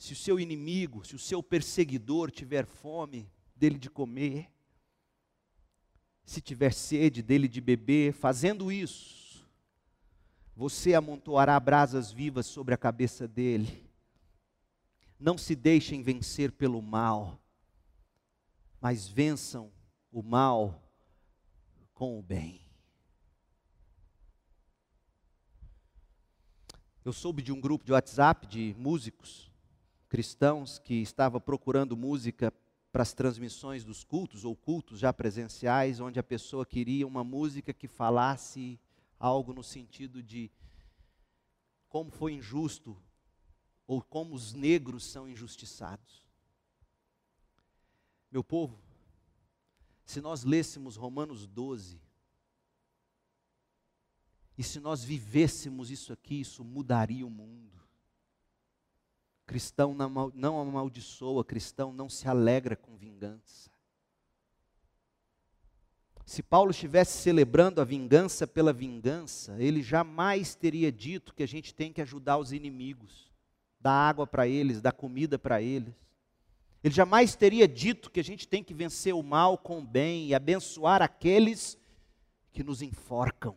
se 0.00 0.14
o 0.14 0.16
seu 0.16 0.40
inimigo, 0.40 1.04
se 1.04 1.14
o 1.14 1.18
seu 1.18 1.42
perseguidor 1.42 2.30
tiver 2.30 2.64
fome, 2.64 3.30
dele 3.60 3.78
de 3.78 3.90
comer, 3.90 4.50
se 6.24 6.40
tiver 6.40 6.72
sede, 6.72 7.22
dele 7.22 7.46
de 7.46 7.60
beber, 7.60 8.14
fazendo 8.14 8.72
isso, 8.72 9.46
você 10.56 10.94
amontoará 10.94 11.60
brasas 11.60 12.10
vivas 12.10 12.46
sobre 12.46 12.72
a 12.72 12.78
cabeça 12.78 13.28
dele. 13.28 13.86
Não 15.18 15.36
se 15.36 15.54
deixem 15.54 16.02
vencer 16.02 16.50
pelo 16.52 16.80
mal, 16.80 17.38
mas 18.80 19.06
vençam 19.06 19.70
o 20.10 20.22
mal 20.22 20.82
com 21.92 22.18
o 22.18 22.22
bem. 22.22 22.62
Eu 27.04 27.12
soube 27.12 27.42
de 27.42 27.52
um 27.52 27.60
grupo 27.60 27.84
de 27.84 27.92
WhatsApp 27.92 28.46
de 28.46 28.74
músicos 28.78 29.50
cristãos 30.08 30.78
que 30.78 30.94
estava 30.94 31.38
procurando 31.38 31.96
música 31.96 32.52
para 32.92 33.02
as 33.02 33.12
transmissões 33.12 33.84
dos 33.84 34.02
cultos 34.02 34.44
ou 34.44 34.56
cultos 34.56 34.98
já 34.98 35.12
presenciais, 35.12 36.00
onde 36.00 36.18
a 36.18 36.22
pessoa 36.22 36.66
queria 36.66 37.06
uma 37.06 37.22
música 37.22 37.72
que 37.72 37.86
falasse 37.86 38.78
algo 39.18 39.52
no 39.52 39.62
sentido 39.62 40.22
de 40.22 40.50
como 41.88 42.10
foi 42.10 42.32
injusto 42.32 42.96
ou 43.86 44.02
como 44.02 44.34
os 44.34 44.52
negros 44.52 45.04
são 45.04 45.28
injustiçados. 45.28 46.24
Meu 48.30 48.44
povo, 48.44 48.80
se 50.04 50.20
nós 50.20 50.44
lêssemos 50.44 50.96
Romanos 50.96 51.46
12, 51.46 52.00
e 54.56 54.62
se 54.62 54.78
nós 54.78 55.02
vivêssemos 55.02 55.90
isso 55.90 56.12
aqui, 56.12 56.40
isso 56.40 56.62
mudaria 56.62 57.26
o 57.26 57.30
mundo. 57.30 57.80
Cristão 59.50 59.92
não 60.32 60.60
amaldiçoa, 60.60 61.44
cristão 61.44 61.92
não 61.92 62.08
se 62.08 62.28
alegra 62.28 62.76
com 62.76 62.96
vingança. 62.96 63.68
Se 66.24 66.40
Paulo 66.40 66.70
estivesse 66.70 67.18
celebrando 67.18 67.80
a 67.80 67.84
vingança 67.84 68.46
pela 68.46 68.72
vingança, 68.72 69.60
ele 69.60 69.82
jamais 69.82 70.54
teria 70.54 70.92
dito 70.92 71.34
que 71.34 71.42
a 71.42 71.48
gente 71.48 71.74
tem 71.74 71.92
que 71.92 72.00
ajudar 72.00 72.38
os 72.38 72.52
inimigos, 72.52 73.28
dar 73.80 73.90
água 73.90 74.24
para 74.24 74.46
eles, 74.46 74.80
dar 74.80 74.92
comida 74.92 75.36
para 75.36 75.60
eles. 75.60 75.96
Ele 76.84 76.94
jamais 76.94 77.34
teria 77.34 77.66
dito 77.66 78.08
que 78.08 78.20
a 78.20 78.24
gente 78.24 78.46
tem 78.46 78.62
que 78.62 78.72
vencer 78.72 79.12
o 79.12 79.20
mal 79.20 79.58
com 79.58 79.80
o 79.80 79.84
bem 79.84 80.28
e 80.28 80.32
abençoar 80.32 81.02
aqueles 81.02 81.76
que 82.52 82.62
nos 82.62 82.82
enforcam. 82.82 83.56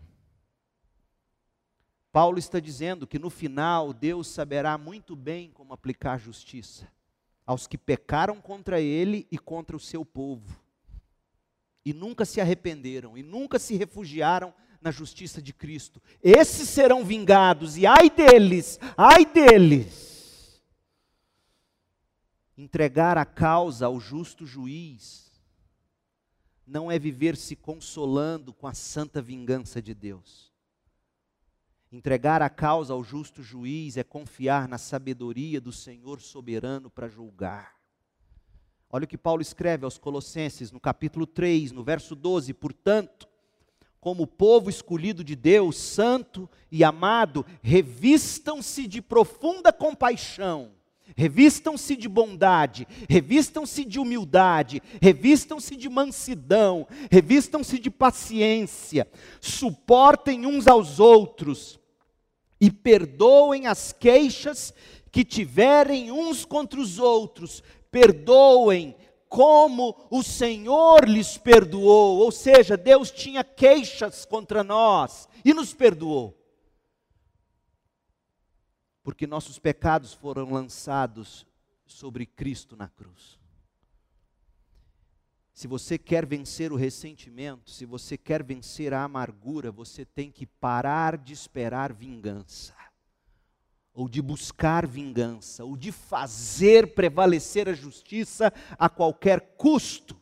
Paulo 2.13 2.37
está 2.37 2.59
dizendo 2.59 3.07
que 3.07 3.17
no 3.17 3.31
final 3.31 3.91
Deus 3.91 4.27
saberá 4.27 4.77
muito 4.77 5.15
bem 5.15 5.49
como 5.49 5.73
aplicar 5.73 6.19
justiça 6.19 6.87
aos 7.43 7.65
que 7.65 7.75
pecaram 7.75 8.39
contra 8.39 8.79
ele 8.79 9.27
e 9.31 9.37
contra 9.39 9.75
o 9.75 9.79
seu 9.79 10.05
povo. 10.05 10.61
E 11.83 11.91
nunca 11.91 12.23
se 12.23 12.39
arrependeram 12.39 13.17
e 13.17 13.23
nunca 13.23 13.57
se 13.57 13.75
refugiaram 13.75 14.53
na 14.79 14.91
justiça 14.91 15.41
de 15.41 15.51
Cristo. 15.51 15.99
Esses 16.21 16.69
serão 16.69 17.03
vingados 17.03 17.77
e 17.77 17.87
ai 17.87 18.11
deles, 18.11 18.79
ai 18.95 19.25
deles. 19.25 20.61
Entregar 22.55 23.17
a 23.17 23.25
causa 23.25 23.87
ao 23.87 23.99
justo 23.99 24.45
juiz 24.45 25.31
não 26.65 26.91
é 26.91 26.99
viver 26.99 27.35
se 27.35 27.55
consolando 27.55 28.53
com 28.53 28.67
a 28.67 28.73
santa 28.75 29.19
vingança 29.19 29.81
de 29.81 29.95
Deus 29.95 30.52
Entregar 31.93 32.41
a 32.41 32.49
causa 32.49 32.91
ao 32.91 33.03
justo 33.03 33.43
juiz 33.43 33.97
é 33.97 34.03
confiar 34.03 34.67
na 34.67 34.79
sabedoria 34.79 35.61
do 35.61 35.71
Senhor 35.71 36.19
soberano 36.19 36.89
para 36.89 37.07
julgar. 37.07 37.75
Olha 38.89 39.05
o 39.05 39.07
que 39.07 39.15
Paulo 39.15 39.43
escreve 39.43 39.85
aos 39.85 39.99
Colossenses 39.99 40.71
no 40.71 40.79
capítulo 40.79 41.27
3, 41.27 41.71
no 41.71 41.83
verso 41.83 42.15
12: 42.15 42.51
Portanto, 42.55 43.29
como 43.99 44.25
povo 44.25 44.71
escolhido 44.71 45.23
de 45.23 45.35
Deus, 45.35 45.77
santo 45.77 46.49
e 46.71 46.83
amado, 46.83 47.45
revistam-se 47.61 48.87
de 48.87 48.99
profunda 48.99 49.71
compaixão, 49.71 50.71
revistam-se 51.15 51.95
de 51.95 52.09
bondade, 52.09 52.87
revistam-se 53.07 53.85
de 53.85 53.99
humildade, 53.99 54.81
revistam-se 54.99 55.75
de 55.75 55.89
mansidão, 55.89 56.87
revistam-se 57.11 57.77
de 57.77 57.91
paciência, 57.91 59.07
suportem 59.39 60.47
uns 60.47 60.65
aos 60.65 60.99
outros 60.99 61.82
e 62.63 62.71
perdoem 62.71 63.67
as 63.67 63.91
queixas 63.91 64.73
que 65.11 65.25
tiverem 65.25 66.13
uns 66.13 66.45
contra 66.45 66.79
os 66.79 66.97
outros, 66.97 67.61
perdoem 67.91 68.95
como 69.27 70.07
o 70.09 70.23
Senhor 70.23 71.03
lhes 71.03 71.37
perdoou, 71.37 72.19
ou 72.19 72.31
seja, 72.31 72.77
Deus 72.77 73.11
tinha 73.11 73.43
queixas 73.43 74.23
contra 74.23 74.63
nós 74.63 75.27
e 75.43 75.53
nos 75.53 75.73
perdoou. 75.73 76.41
Porque 79.03 79.27
nossos 79.27 79.59
pecados 79.59 80.13
foram 80.13 80.49
lançados 80.49 81.45
sobre 81.85 82.25
Cristo 82.25 82.77
na 82.77 82.87
cruz. 82.87 83.37
Se 85.63 85.67
você 85.67 85.97
quer 85.97 86.25
vencer 86.25 86.73
o 86.73 86.75
ressentimento, 86.75 87.71
se 87.71 87.85
você 87.85 88.17
quer 88.17 88.43
vencer 88.43 88.93
a 88.93 89.01
amargura, 89.01 89.71
você 89.71 90.03
tem 90.03 90.29
que 90.29 90.45
parar 90.45 91.17
de 91.17 91.31
esperar 91.31 91.93
vingança, 91.93 92.75
ou 93.93 94.09
de 94.09 94.21
buscar 94.21 94.85
vingança, 94.85 95.63
ou 95.63 95.77
de 95.77 95.89
fazer 95.89 96.93
prevalecer 96.93 97.69
a 97.69 97.73
justiça 97.73 98.51
a 98.77 98.89
qualquer 98.89 99.55
custo. 99.55 100.19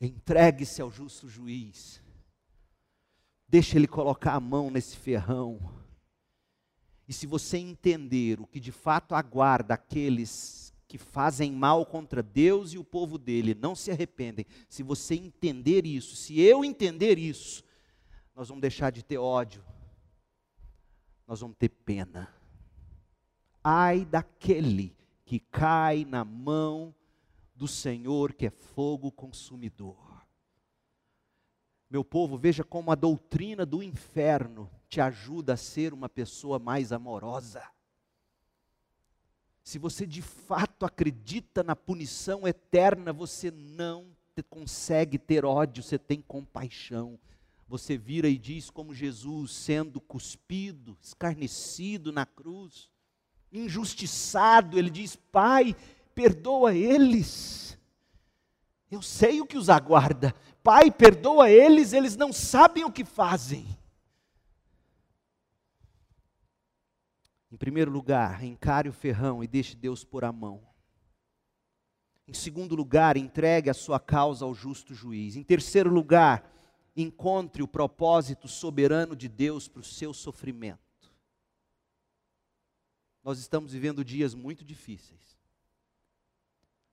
Entregue-se 0.00 0.82
ao 0.82 0.90
justo 0.90 1.28
juiz, 1.28 2.02
deixe 3.46 3.78
ele 3.78 3.86
colocar 3.86 4.34
a 4.34 4.40
mão 4.40 4.68
nesse 4.68 4.96
ferrão. 4.96 5.60
E 7.06 7.12
se 7.12 7.24
você 7.24 7.56
entender 7.56 8.40
o 8.40 8.48
que 8.48 8.58
de 8.58 8.72
fato 8.72 9.14
aguarda 9.14 9.74
aqueles 9.74 10.65
que 10.96 11.04
fazem 11.04 11.52
mal 11.52 11.84
contra 11.84 12.22
Deus 12.22 12.72
e 12.72 12.78
o 12.78 12.84
povo 12.84 13.18
dele, 13.18 13.54
não 13.54 13.74
se 13.74 13.90
arrependem. 13.90 14.46
Se 14.68 14.82
você 14.82 15.14
entender 15.14 15.84
isso, 15.84 16.16
se 16.16 16.40
eu 16.40 16.64
entender 16.64 17.18
isso, 17.18 17.62
nós 18.34 18.48
vamos 18.48 18.62
deixar 18.62 18.90
de 18.90 19.02
ter 19.02 19.18
ódio, 19.18 19.64
nós 21.26 21.40
vamos 21.40 21.56
ter 21.58 21.68
pena. 21.68 22.32
Ai 23.62 24.04
daquele 24.04 24.96
que 25.24 25.38
cai 25.38 26.04
na 26.04 26.24
mão 26.24 26.94
do 27.54 27.66
Senhor, 27.66 28.32
que 28.32 28.46
é 28.46 28.50
fogo 28.50 29.10
consumidor. 29.10 29.96
Meu 31.90 32.04
povo, 32.04 32.36
veja 32.36 32.64
como 32.64 32.90
a 32.90 32.94
doutrina 32.94 33.66
do 33.66 33.82
inferno 33.82 34.70
te 34.88 35.00
ajuda 35.00 35.54
a 35.54 35.56
ser 35.56 35.92
uma 35.92 36.08
pessoa 36.08 36.58
mais 36.58 36.92
amorosa 36.92 37.62
se 39.66 39.80
você 39.80 40.06
de 40.06 40.22
fato 40.22 40.86
acredita 40.86 41.64
na 41.64 41.74
punição 41.74 42.46
eterna, 42.46 43.12
você 43.12 43.50
não 43.50 44.06
consegue 44.48 45.18
ter 45.18 45.44
ódio, 45.44 45.82
você 45.82 45.98
tem 45.98 46.22
compaixão. 46.22 47.18
Você 47.66 47.98
vira 47.98 48.28
e 48.28 48.38
diz, 48.38 48.70
como 48.70 48.94
Jesus, 48.94 49.50
sendo 49.50 50.00
cuspido, 50.00 50.96
escarnecido 51.02 52.12
na 52.12 52.24
cruz, 52.24 52.88
injustiçado, 53.52 54.78
ele 54.78 54.88
diz: 54.88 55.16
Pai, 55.16 55.74
perdoa 56.14 56.72
eles. 56.72 57.76
Eu 58.88 59.02
sei 59.02 59.40
o 59.40 59.46
que 59.46 59.58
os 59.58 59.68
aguarda. 59.68 60.32
Pai, 60.62 60.92
perdoa 60.92 61.50
eles, 61.50 61.92
eles 61.92 62.16
não 62.16 62.32
sabem 62.32 62.84
o 62.84 62.92
que 62.92 63.04
fazem. 63.04 63.66
Em 67.56 67.58
primeiro 67.58 67.90
lugar, 67.90 68.44
encare 68.44 68.86
o 68.86 68.92
ferrão 68.92 69.42
e 69.42 69.46
deixe 69.46 69.74
Deus 69.74 70.04
pôr 70.04 70.26
a 70.26 70.30
mão. 70.30 70.62
Em 72.28 72.34
segundo 72.34 72.76
lugar, 72.76 73.16
entregue 73.16 73.70
a 73.70 73.72
sua 73.72 73.98
causa 73.98 74.44
ao 74.44 74.54
justo 74.54 74.94
juiz. 74.94 75.36
Em 75.36 75.42
terceiro 75.42 75.88
lugar, 75.88 76.52
encontre 76.94 77.62
o 77.62 77.66
propósito 77.66 78.46
soberano 78.46 79.16
de 79.16 79.26
Deus 79.26 79.68
para 79.68 79.80
o 79.80 79.82
seu 79.82 80.12
sofrimento. 80.12 81.10
Nós 83.24 83.38
estamos 83.38 83.72
vivendo 83.72 84.04
dias 84.04 84.34
muito 84.34 84.62
difíceis. 84.62 85.38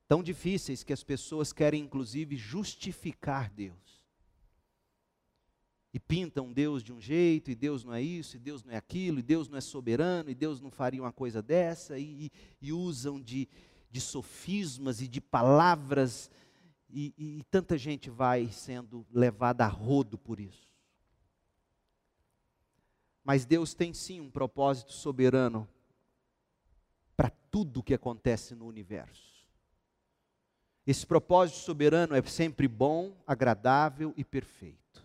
Tão 0.07 0.23
difíceis 0.23 0.81
que 0.81 0.93
as 0.93 1.03
pessoas 1.03 1.51
querem, 1.51 1.83
inclusive, 1.83 2.37
justificar 2.37 3.49
Deus 3.49 4.02
e 5.93 5.99
pintam 5.99 6.51
Deus 6.51 6.83
de 6.83 6.91
um 6.91 6.99
jeito, 6.99 7.51
e 7.51 7.55
Deus 7.55 7.83
não 7.83 7.93
é 7.93 8.01
isso, 8.01 8.35
e 8.35 8.39
Deus 8.39 8.63
não 8.63 8.73
é 8.73 8.77
aquilo, 8.77 9.19
e 9.19 9.21
Deus 9.21 9.47
não 9.47 9.57
é 9.57 9.61
soberano, 9.61 10.29
e 10.29 10.33
Deus 10.33 10.59
não 10.59 10.71
faria 10.71 11.01
uma 11.01 11.13
coisa 11.13 11.39
dessa, 11.39 11.99
e, 11.99 12.31
e 12.59 12.73
usam 12.73 13.21
de, 13.21 13.47
de 13.91 14.01
sofismas 14.01 15.01
e 15.01 15.07
de 15.07 15.21
palavras, 15.21 16.31
e, 16.89 17.13
e 17.15 17.43
tanta 17.51 17.77
gente 17.77 18.09
vai 18.09 18.47
sendo 18.47 19.05
levada 19.11 19.65
a 19.65 19.67
rodo 19.67 20.17
por 20.17 20.39
isso. 20.39 20.67
Mas 23.23 23.45
Deus 23.45 23.75
tem 23.75 23.93
sim 23.93 24.19
um 24.19 24.31
propósito 24.31 24.93
soberano 24.93 25.67
para 27.15 27.29
tudo 27.29 27.79
o 27.79 27.83
que 27.83 27.93
acontece 27.93 28.55
no 28.55 28.65
universo. 28.65 29.31
Esse 30.85 31.05
propósito 31.05 31.59
soberano 31.59 32.15
é 32.15 32.21
sempre 32.23 32.67
bom, 32.67 33.15
agradável 33.25 34.11
e 34.17 34.23
perfeito. 34.23 35.02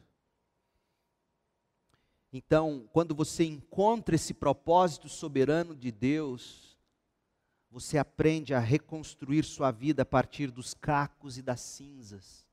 Então, 2.33 2.89
quando 2.93 3.15
você 3.15 3.45
encontra 3.45 4.15
esse 4.15 4.35
propósito 4.35 5.09
soberano 5.09 5.75
de 5.75 5.91
Deus, 5.91 6.79
você 7.71 7.97
aprende 7.97 8.53
a 8.53 8.59
reconstruir 8.59 9.45
sua 9.45 9.71
vida 9.71 10.03
a 10.03 10.07
partir 10.07 10.51
dos 10.51 10.75
cacos 10.75 11.39
e 11.39 11.43
das 11.43 11.61
cinzas. 11.61 12.47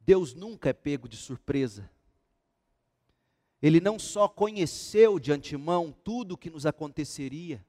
Deus 0.00 0.34
nunca 0.34 0.70
é 0.70 0.72
pego 0.72 1.08
de 1.08 1.16
surpresa. 1.16 1.90
Ele 3.60 3.80
não 3.80 3.98
só 3.98 4.28
conheceu 4.28 5.18
de 5.18 5.32
antemão 5.32 5.92
tudo 6.04 6.32
o 6.32 6.38
que 6.38 6.48
nos 6.48 6.64
aconteceria, 6.64 7.64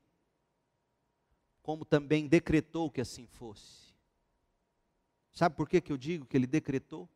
como 1.62 1.84
também 1.84 2.28
decretou 2.28 2.92
que 2.92 3.02
assim 3.02 3.26
fosse. 3.26 3.94
Sabe 5.34 5.56
por 5.56 5.68
que, 5.68 5.82
que 5.82 5.92
eu 5.92 5.98
digo 5.98 6.26
que 6.26 6.38
ele 6.38 6.48
decretou? 6.48 7.10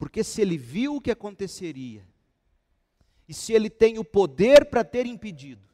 Porque 0.00 0.24
se 0.24 0.40
ele 0.40 0.56
viu 0.56 0.96
o 0.96 1.00
que 1.00 1.10
aconteceria, 1.10 2.08
e 3.28 3.34
se 3.34 3.52
ele 3.52 3.68
tem 3.68 3.98
o 3.98 4.04
poder 4.04 4.70
para 4.70 4.82
ter 4.82 5.04
impedido, 5.04 5.68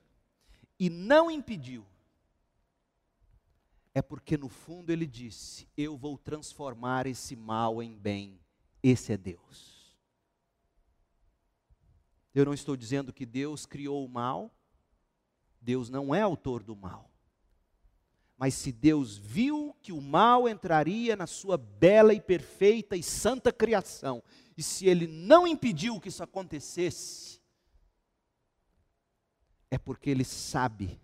e 0.80 0.90
não 0.90 1.30
impediu, 1.30 1.86
é 3.94 4.02
porque 4.02 4.36
no 4.36 4.48
fundo 4.48 4.90
ele 4.90 5.06
disse: 5.06 5.68
Eu 5.76 5.96
vou 5.96 6.18
transformar 6.18 7.06
esse 7.06 7.36
mal 7.36 7.80
em 7.80 7.96
bem. 7.96 8.40
Esse 8.82 9.12
é 9.12 9.16
Deus. 9.16 9.96
Eu 12.34 12.44
não 12.44 12.52
estou 12.52 12.76
dizendo 12.76 13.12
que 13.12 13.24
Deus 13.24 13.64
criou 13.64 14.04
o 14.04 14.08
mal, 14.08 14.52
Deus 15.60 15.88
não 15.88 16.12
é 16.12 16.20
autor 16.20 16.64
do 16.64 16.74
mal. 16.74 17.08
Mas 18.36 18.54
se 18.54 18.70
Deus 18.70 19.16
viu 19.16 19.74
que 19.80 19.92
o 19.92 20.00
mal 20.00 20.48
entraria 20.48 21.16
na 21.16 21.26
sua 21.26 21.56
bela 21.56 22.12
e 22.12 22.20
perfeita 22.20 22.96
e 22.96 23.02
santa 23.02 23.50
criação, 23.50 24.22
e 24.56 24.62
se 24.62 24.86
ele 24.86 25.06
não 25.06 25.46
impediu 25.46 25.98
que 26.00 26.08
isso 26.08 26.22
acontecesse, 26.22 27.40
é 29.70 29.78
porque 29.78 30.10
ele 30.10 30.24
sabe 30.24 31.00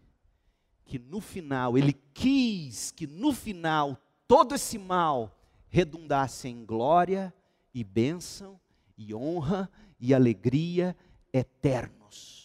que 0.85 0.99
no 0.99 1.21
final, 1.21 1.79
ele 1.79 1.95
quis 2.13 2.91
que 2.91 3.07
no 3.07 3.33
final 3.33 3.99
todo 4.29 4.55
esse 4.55 4.79
mal 4.79 5.39
redundasse 5.69 6.49
em 6.49 6.67
glória 6.67 7.33
e 7.73 7.83
bênção 7.83 8.61
e 8.97 9.15
honra 9.15 9.71
e 9.99 10.13
alegria 10.13 10.95
eternos. 11.33 12.42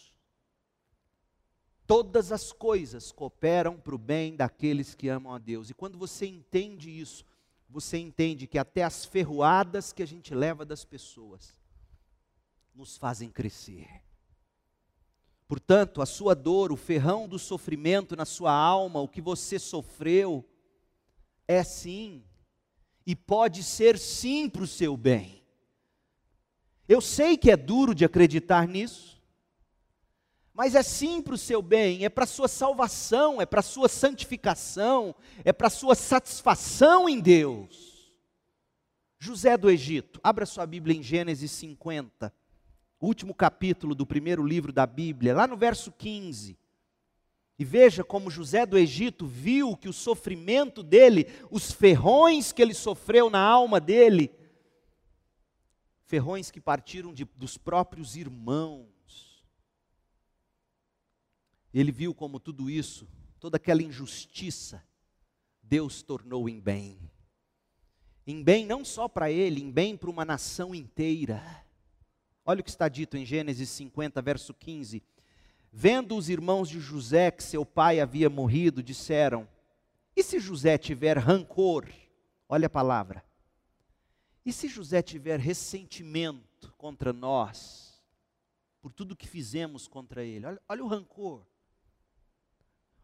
Todas 1.88 2.32
as 2.32 2.52
coisas 2.52 3.10
cooperam 3.10 3.78
para 3.78 3.94
o 3.94 3.98
bem 3.98 4.36
daqueles 4.36 4.94
que 4.94 5.08
amam 5.08 5.32
a 5.32 5.38
Deus. 5.38 5.70
E 5.70 5.74
quando 5.74 5.96
você 5.96 6.26
entende 6.26 6.90
isso, 6.90 7.24
você 7.66 7.96
entende 7.96 8.46
que 8.46 8.58
até 8.58 8.84
as 8.84 9.06
ferroadas 9.06 9.90
que 9.90 10.02
a 10.02 10.06
gente 10.06 10.34
leva 10.34 10.66
das 10.66 10.84
pessoas 10.84 11.56
nos 12.74 12.98
fazem 12.98 13.30
crescer. 13.30 13.88
Portanto, 15.48 16.02
a 16.02 16.06
sua 16.06 16.34
dor, 16.34 16.70
o 16.70 16.76
ferrão 16.76 17.26
do 17.26 17.38
sofrimento 17.38 18.14
na 18.14 18.26
sua 18.26 18.52
alma, 18.52 19.00
o 19.00 19.08
que 19.08 19.22
você 19.22 19.58
sofreu, 19.58 20.44
é 21.48 21.64
sim, 21.64 22.22
e 23.06 23.16
pode 23.16 23.62
ser 23.62 23.98
sim 23.98 24.46
para 24.50 24.62
o 24.62 24.66
seu 24.66 24.94
bem. 24.94 25.42
Eu 26.86 27.00
sei 27.00 27.38
que 27.38 27.50
é 27.50 27.56
duro 27.56 27.94
de 27.94 28.04
acreditar 28.04 28.68
nisso, 28.68 29.17
mas 30.58 30.74
é 30.74 30.82
sim 30.82 31.22
para 31.22 31.34
o 31.34 31.38
seu 31.38 31.62
bem, 31.62 32.04
é 32.04 32.08
para 32.08 32.24
a 32.24 32.26
sua 32.26 32.48
salvação, 32.48 33.40
é 33.40 33.46
para 33.46 33.60
a 33.60 33.62
sua 33.62 33.88
santificação, 33.88 35.14
é 35.44 35.52
para 35.52 35.68
a 35.68 35.70
sua 35.70 35.94
satisfação 35.94 37.08
em 37.08 37.20
Deus. 37.20 38.12
José 39.20 39.56
do 39.56 39.70
Egito, 39.70 40.18
abra 40.20 40.44
sua 40.44 40.66
Bíblia 40.66 40.96
em 40.96 41.00
Gênesis 41.00 41.52
50, 41.52 42.34
último 43.00 43.32
capítulo 43.32 43.94
do 43.94 44.04
primeiro 44.04 44.44
livro 44.44 44.72
da 44.72 44.84
Bíblia, 44.84 45.32
lá 45.32 45.46
no 45.46 45.56
verso 45.56 45.92
15. 45.92 46.58
E 47.56 47.64
veja 47.64 48.02
como 48.02 48.28
José 48.28 48.66
do 48.66 48.76
Egito 48.76 49.28
viu 49.28 49.76
que 49.76 49.88
o 49.88 49.92
sofrimento 49.92 50.82
dele, 50.82 51.28
os 51.52 51.70
ferrões 51.70 52.50
que 52.50 52.60
ele 52.60 52.74
sofreu 52.74 53.30
na 53.30 53.40
alma 53.40 53.78
dele, 53.78 54.28
ferrões 56.04 56.50
que 56.50 56.60
partiram 56.60 57.14
de, 57.14 57.24
dos 57.36 57.56
próprios 57.56 58.16
irmãos. 58.16 58.97
Ele 61.78 61.92
viu 61.92 62.14
como 62.14 62.40
tudo 62.40 62.68
isso, 62.70 63.06
toda 63.38 63.56
aquela 63.56 63.82
injustiça, 63.82 64.82
Deus 65.62 66.02
tornou 66.02 66.48
em 66.48 66.58
bem. 66.58 66.98
Em 68.26 68.42
bem 68.42 68.66
não 68.66 68.84
só 68.84 69.08
para 69.08 69.30
ele, 69.30 69.60
em 69.62 69.70
bem 69.70 69.96
para 69.96 70.10
uma 70.10 70.24
nação 70.24 70.74
inteira. 70.74 71.42
Olha 72.44 72.60
o 72.60 72.64
que 72.64 72.70
está 72.70 72.88
dito 72.88 73.16
em 73.16 73.24
Gênesis 73.24 73.68
50, 73.70 74.20
verso 74.22 74.54
15. 74.54 75.02
Vendo 75.72 76.16
os 76.16 76.28
irmãos 76.28 76.68
de 76.68 76.80
José 76.80 77.30
que 77.30 77.42
seu 77.42 77.64
pai 77.64 78.00
havia 78.00 78.30
morrido, 78.30 78.82
disseram: 78.82 79.46
E 80.16 80.22
se 80.22 80.40
José 80.40 80.76
tiver 80.78 81.18
rancor? 81.18 81.86
Olha 82.48 82.66
a 82.66 82.70
palavra 82.70 83.22
e 84.48 84.52
se 84.52 84.66
José 84.66 85.02
tiver 85.02 85.38
ressentimento 85.38 86.72
contra 86.78 87.12
nós, 87.12 88.02
por 88.80 88.90
tudo 88.90 89.14
que 89.14 89.28
fizemos 89.28 89.86
contra 89.86 90.24
ele? 90.24 90.46
Olha, 90.46 90.62
olha, 90.66 90.84
o 90.84 90.88
rancor. 90.88 91.46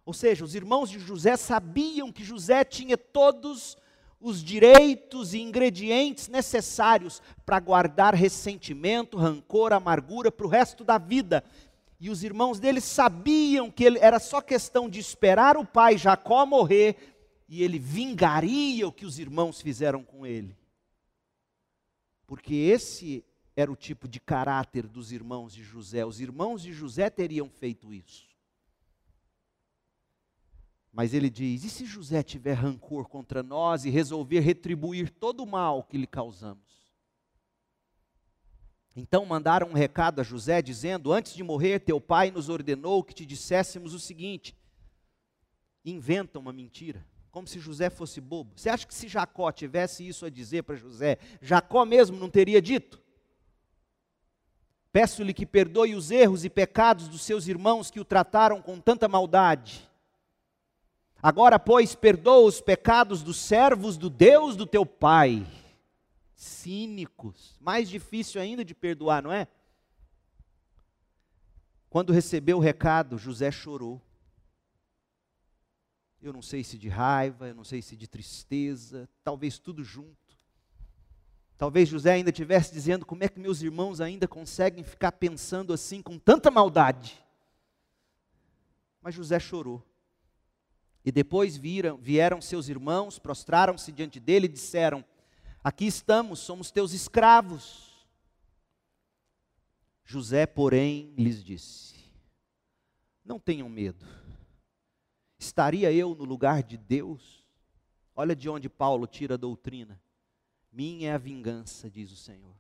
Ou 0.05 0.13
seja, 0.13 0.45
os 0.45 0.55
irmãos 0.55 0.91
de 0.91 0.99
José 0.99 1.37
sabiam 1.37 2.13
que 2.13 2.23
José 2.23 2.63
tinha 2.65 2.97
todos 2.97 3.77
os 4.21 4.43
direitos 4.43 5.35
e 5.35 5.41
ingredientes 5.41 6.29
necessários 6.29 7.23
para 7.45 7.61
guardar 7.61 8.15
ressentimento, 8.15 9.17
rancor, 9.17 9.73
amargura 9.73 10.31
para 10.31 10.47
o 10.47 10.49
resto 10.49 10.85
da 10.85 10.99
vida. 10.99 11.45
E 11.99 12.11
os 12.11 12.23
irmãos 12.23 12.59
dele 12.59 12.81
sabiam 12.81 13.71
que 13.71 13.85
ele, 13.85 13.99
era 13.99 14.19
só 14.19 14.41
questão 14.41 14.89
de 14.89 14.99
esperar 14.99 15.57
o 15.57 15.65
pai 15.65 15.97
Jacó 15.97 16.45
morrer 16.45 17.17
e 17.49 17.63
ele 17.63 17.79
vingaria 17.79 18.87
o 18.87 18.93
que 18.93 19.07
os 19.07 19.19
irmãos 19.19 19.61
fizeram 19.61 20.03
com 20.03 20.27
ele. 20.27 20.57
Porque 22.27 22.55
esse 22.55 23.25
era 23.57 23.71
o 23.71 23.77
tipo 23.77 24.09
de 24.09 24.21
caráter 24.21 24.87
dos 24.87 25.13
irmãos 25.13 25.55
de 25.55 25.63
José. 25.63 26.05
Os 26.05 26.21
irmãos 26.21 26.63
de 26.63 26.73
José 26.73 27.09
teriam 27.09 27.49
feito 27.49 27.93
isso. 27.93 28.34
Mas 30.95 31.13
ele 31.13 31.29
diz: 31.29 31.65
e 31.65 31.69
se 31.69 31.85
José 31.85 32.23
tiver 32.23 32.55
rancor 32.55 33.09
contra 33.09 33.43
nós 33.43 33.85
e 33.85 33.91
resolver 33.91 34.39
retribuir 34.39 35.11
todo 35.11 35.43
o 35.43 35.47
mal 35.47 35.83
que 35.83 35.99
lhe 35.99 36.07
causamos? 36.07 36.63
Então 38.95 39.27
mandaram 39.27 39.71
um 39.71 39.73
recado 39.73 40.21
a 40.21 40.23
José, 40.23 40.63
dizendo: 40.63 41.13
Antes 41.13 41.35
de 41.35 41.43
morrer, 41.43 41.81
teu 41.81 42.01
pai 42.01 42.31
nos 42.31 42.49
ordenou 42.49 43.03
que 43.03 43.13
te 43.13 43.27
disséssemos 43.27 43.93
o 43.93 43.99
seguinte: 43.99 44.57
inventa 45.85 46.39
uma 46.39 46.53
mentira 46.53 47.05
como 47.33 47.49
se 47.49 47.59
José 47.59 47.91
fosse 47.91 48.21
bobo. 48.21 48.53
Você 48.55 48.69
acha 48.69 48.87
que 48.87 48.95
se 48.95 49.09
Jacó 49.09 49.51
tivesse 49.51 50.07
isso 50.07 50.25
a 50.25 50.31
dizer 50.31 50.63
para 50.63 50.77
José, 50.77 51.19
Jacó 51.43 51.85
mesmo 51.85 52.17
não 52.17 52.31
teria 52.31 52.63
dito? 52.63 53.03
Peço-lhe 54.93 55.35
que 55.35 55.45
perdoe 55.45 55.97
os 55.97 56.13
erros 56.13 56.45
e 56.45 56.49
pecados 56.49 57.09
dos 57.09 57.23
seus 57.23 57.49
irmãos 57.49 57.91
que 57.91 57.99
o 57.99 58.05
trataram 58.05 58.63
com 58.63 58.79
tanta 58.79 59.09
maldade. 59.09 59.91
Agora, 61.25 61.59
pois, 61.59 61.95
perdoa 61.95 62.47
os 62.47 62.61
pecados 62.61 63.23
dos 63.23 63.39
servos 63.39 63.97
do 63.97 64.11
Deus 64.11 64.57
do 64.57 64.67
teu 64.67 64.85
pai. 64.85 65.47
Cínicos, 66.35 67.57
mais 67.59 67.89
difícil 67.89 68.39
ainda 68.41 68.63
de 68.63 68.75
perdoar, 68.75 69.23
não 69.23 69.33
é? 69.33 69.49
Quando 71.89 72.13
recebeu 72.13 72.59
o 72.59 72.61
recado, 72.61 73.17
José 73.17 73.51
chorou 73.51 74.03
eu 76.25 76.33
não 76.33 76.41
sei 76.41 76.65
se 76.65 76.79
de 76.79 76.89
raiva, 76.89 77.49
eu 77.49 77.55
não 77.55 77.65
sei 77.65 77.83
se 77.83 77.95
de 77.95 78.09
tristeza, 78.09 79.07
talvez 79.23 79.59
tudo 79.59 79.85
junto. 79.85 80.17
Talvez 81.59 81.89
José 81.89 82.13
ainda 82.13 82.31
estivesse 82.31 82.73
dizendo 82.73 83.05
como 83.05 83.23
é 83.23 83.29
que 83.29 83.39
meus 83.39 83.61
irmãos 83.61 84.01
ainda 84.01 84.27
conseguem 84.27 84.83
ficar 84.83 85.13
pensando 85.13 85.73
assim 85.73 86.01
com 86.01 86.19
tanta 86.19 86.51
maldade. 86.51 87.23
Mas 89.03 89.15
José 89.15 89.39
chorou. 89.39 89.83
E 91.05 91.13
depois 91.13 91.57
viram, 91.57 91.97
vieram 91.99 92.41
seus 92.41 92.69
irmãos, 92.69 93.19
prostraram-se 93.19 93.93
diante 93.93 94.19
dele 94.19 94.47
e 94.47 94.49
disseram: 94.49 95.05
Aqui 95.63 95.87
estamos, 95.87 96.41
somos 96.41 96.71
teus 96.71 96.93
escravos. 96.93 97.93
José, 100.05 100.47
porém, 100.47 101.13
lhes 101.17 101.45
disse: 101.45 101.95
Não 103.25 103.39
tenham 103.39 103.69
medo 103.69 104.25
Estaria 105.45 105.93
eu 105.93 106.15
no 106.15 106.25
lugar 106.25 106.63
de 106.63 106.79
Deus? 106.79 107.45
Olha 108.17 108.35
de 108.35 108.49
onde 108.49 108.69
Paulo 108.69 109.07
tira 109.07 109.35
a 109.35 109.37
doutrina. 109.37 110.01
Minha 110.73 111.11
é 111.11 111.13
a 111.13 111.19
vingança, 111.19 111.91
diz 111.91 112.11
o 112.11 112.17
Senhor. 112.17 112.55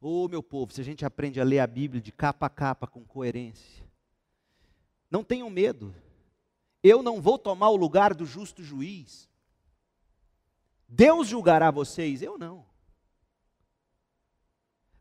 Ô 0.00 0.24
oh, 0.24 0.28
meu 0.28 0.42
povo, 0.42 0.72
se 0.72 0.80
a 0.80 0.84
gente 0.84 1.04
aprende 1.04 1.40
a 1.40 1.44
ler 1.44 1.60
a 1.60 1.66
Bíblia 1.66 2.02
de 2.02 2.10
capa 2.10 2.46
a 2.46 2.50
capa 2.50 2.88
com 2.88 3.04
coerência, 3.04 3.84
Não 5.08 5.22
tenham 5.22 5.48
medo. 5.48 5.94
Eu 6.82 7.02
não 7.02 7.20
vou 7.20 7.38
tomar 7.38 7.68
o 7.68 7.76
lugar 7.76 8.14
do 8.14 8.26
justo 8.26 8.62
juiz. 8.62 9.28
Deus 10.88 11.28
julgará 11.28 11.70
vocês, 11.70 12.22
eu 12.22 12.36
não. 12.36 12.66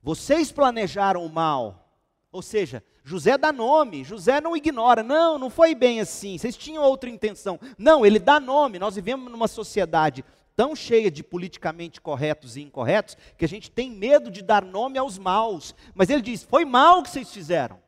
Vocês 0.02 0.52
planejaram 0.52 1.26
o 1.26 1.30
mal. 1.30 1.90
Ou 2.32 2.42
seja, 2.42 2.84
José 3.04 3.38
dá 3.38 3.52
nome, 3.52 4.04
José 4.04 4.40
não 4.40 4.56
ignora, 4.56 5.04
não, 5.04 5.38
não 5.38 5.50
foi 5.50 5.76
bem 5.76 6.00
assim, 6.00 6.38
vocês 6.38 6.56
tinham 6.56 6.84
outra 6.84 7.10
intenção. 7.10 7.60
Não, 7.78 8.06
ele 8.06 8.20
dá 8.20 8.40
nome. 8.40 8.80
Nós 8.80 8.96
vivemos 8.96 9.30
numa 9.30 9.48
sociedade 9.48 10.24
tão 10.56 10.76
cheia 10.76 11.10
de 11.10 11.24
politicamente 11.24 12.00
corretos 12.00 12.56
e 12.56 12.62
incorretos 12.62 13.18
que 13.38 13.44
a 13.44 13.48
gente 13.48 13.72
tem 13.72 13.90
medo 13.90 14.30
de 14.30 14.42
dar 14.42 14.64
nome 14.64 14.98
aos 14.98 15.18
maus. 15.18 15.76
Mas 15.94 16.10
ele 16.10 16.22
diz: 16.22 16.44
foi 16.44 16.64
mal 16.64 17.04
que 17.04 17.10
vocês 17.10 17.32
fizeram, 17.32 17.80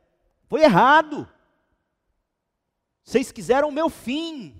foi 0.49 0.63
errado. 0.63 1.27
Vocês 3.03 3.31
quiseram 3.31 3.69
o 3.69 3.71
meu 3.71 3.89
fim. 3.89 4.57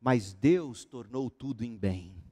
Mas 0.00 0.34
Deus 0.34 0.84
tornou 0.84 1.30
tudo 1.30 1.64
em 1.64 1.76
bem. 1.76 2.22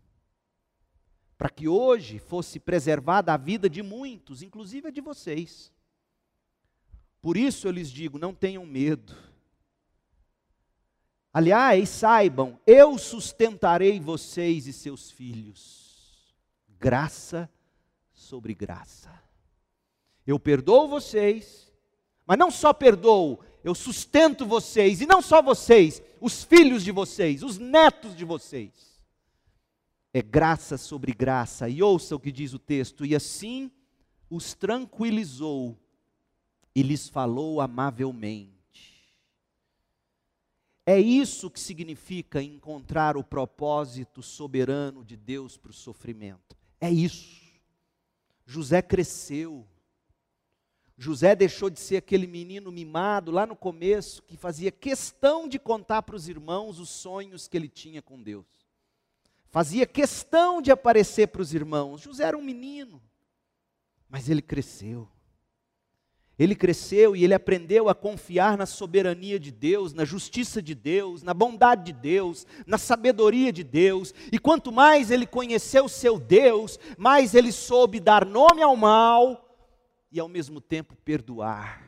Para 1.38 1.48
que 1.48 1.66
hoje 1.66 2.18
fosse 2.18 2.60
preservada 2.60 3.32
a 3.32 3.36
vida 3.36 3.68
de 3.68 3.82
muitos, 3.82 4.42
inclusive 4.42 4.88
a 4.88 4.90
de 4.90 5.00
vocês. 5.00 5.72
Por 7.20 7.36
isso 7.36 7.66
eu 7.66 7.72
lhes 7.72 7.90
digo: 7.90 8.18
não 8.18 8.34
tenham 8.34 8.66
medo. 8.66 9.16
Aliás, 11.32 11.88
saibam, 11.88 12.60
eu 12.66 12.98
sustentarei 12.98 13.98
vocês 13.98 14.66
e 14.66 14.72
seus 14.72 15.10
filhos. 15.10 16.36
Graça 16.68 17.50
sobre 18.12 18.54
graça. 18.54 19.10
Eu 20.26 20.38
perdoo 20.38 20.86
vocês, 20.86 21.71
mas 22.32 22.38
não 22.38 22.50
só 22.50 22.72
perdoo, 22.72 23.40
eu 23.62 23.74
sustento 23.74 24.46
vocês, 24.46 25.02
e 25.02 25.06
não 25.06 25.20
só 25.20 25.42
vocês, 25.42 26.00
os 26.18 26.42
filhos 26.42 26.82
de 26.82 26.90
vocês, 26.90 27.42
os 27.42 27.58
netos 27.58 28.16
de 28.16 28.24
vocês. 28.24 28.72
É 30.14 30.22
graça 30.22 30.78
sobre 30.78 31.12
graça. 31.12 31.68
E 31.68 31.82
ouça 31.82 32.16
o 32.16 32.18
que 32.18 32.32
diz 32.32 32.54
o 32.54 32.58
texto: 32.58 33.04
e 33.04 33.14
assim 33.14 33.70
os 34.30 34.54
tranquilizou 34.54 35.78
e 36.74 36.82
lhes 36.82 37.06
falou 37.06 37.60
amavelmente. 37.60 39.12
É 40.86 40.98
isso 40.98 41.50
que 41.50 41.60
significa 41.60 42.42
encontrar 42.42 43.14
o 43.14 43.22
propósito 43.22 44.22
soberano 44.22 45.04
de 45.04 45.18
Deus 45.18 45.58
para 45.58 45.70
o 45.70 45.74
sofrimento. 45.74 46.56
É 46.80 46.90
isso. 46.90 47.42
José 48.46 48.80
cresceu. 48.80 49.68
José 51.02 51.34
deixou 51.34 51.68
de 51.68 51.80
ser 51.80 51.96
aquele 51.96 52.28
menino 52.28 52.70
mimado 52.70 53.32
lá 53.32 53.44
no 53.44 53.56
começo, 53.56 54.22
que 54.22 54.36
fazia 54.36 54.70
questão 54.70 55.48
de 55.48 55.58
contar 55.58 56.02
para 56.02 56.14
os 56.14 56.28
irmãos 56.28 56.78
os 56.78 56.90
sonhos 56.90 57.48
que 57.48 57.56
ele 57.56 57.68
tinha 57.68 58.00
com 58.00 58.22
Deus. 58.22 58.46
Fazia 59.50 59.84
questão 59.84 60.62
de 60.62 60.70
aparecer 60.70 61.26
para 61.26 61.42
os 61.42 61.52
irmãos. 61.52 62.00
José 62.02 62.22
era 62.24 62.38
um 62.38 62.42
menino, 62.42 63.02
mas 64.08 64.30
ele 64.30 64.40
cresceu. 64.40 65.08
Ele 66.38 66.54
cresceu 66.54 67.16
e 67.16 67.24
ele 67.24 67.34
aprendeu 67.34 67.88
a 67.88 67.94
confiar 67.96 68.56
na 68.56 68.64
soberania 68.64 69.40
de 69.40 69.50
Deus, 69.50 69.92
na 69.92 70.04
justiça 70.04 70.62
de 70.62 70.74
Deus, 70.74 71.24
na 71.24 71.34
bondade 71.34 71.84
de 71.84 71.92
Deus, 71.92 72.46
na 72.64 72.78
sabedoria 72.78 73.52
de 73.52 73.64
Deus. 73.64 74.14
E 74.30 74.38
quanto 74.38 74.70
mais 74.70 75.10
ele 75.10 75.26
conheceu 75.26 75.88
seu 75.88 76.16
Deus, 76.16 76.78
mais 76.96 77.34
ele 77.34 77.50
soube 77.50 77.98
dar 77.98 78.24
nome 78.24 78.62
ao 78.62 78.76
mal 78.76 79.48
e 80.12 80.20
ao 80.20 80.28
mesmo 80.28 80.60
tempo 80.60 80.94
perdoar. 80.94 81.82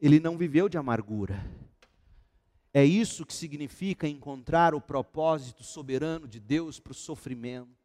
Ele 0.00 0.18
não 0.18 0.36
viveu 0.36 0.68
de 0.68 0.76
amargura. 0.76 1.44
É 2.72 2.84
isso 2.84 3.24
que 3.24 3.32
significa 3.32 4.08
encontrar 4.08 4.74
o 4.74 4.80
propósito 4.80 5.62
soberano 5.62 6.26
de 6.26 6.40
Deus 6.40 6.80
para 6.80 6.90
o 6.90 6.94
sofrimento 6.94 7.84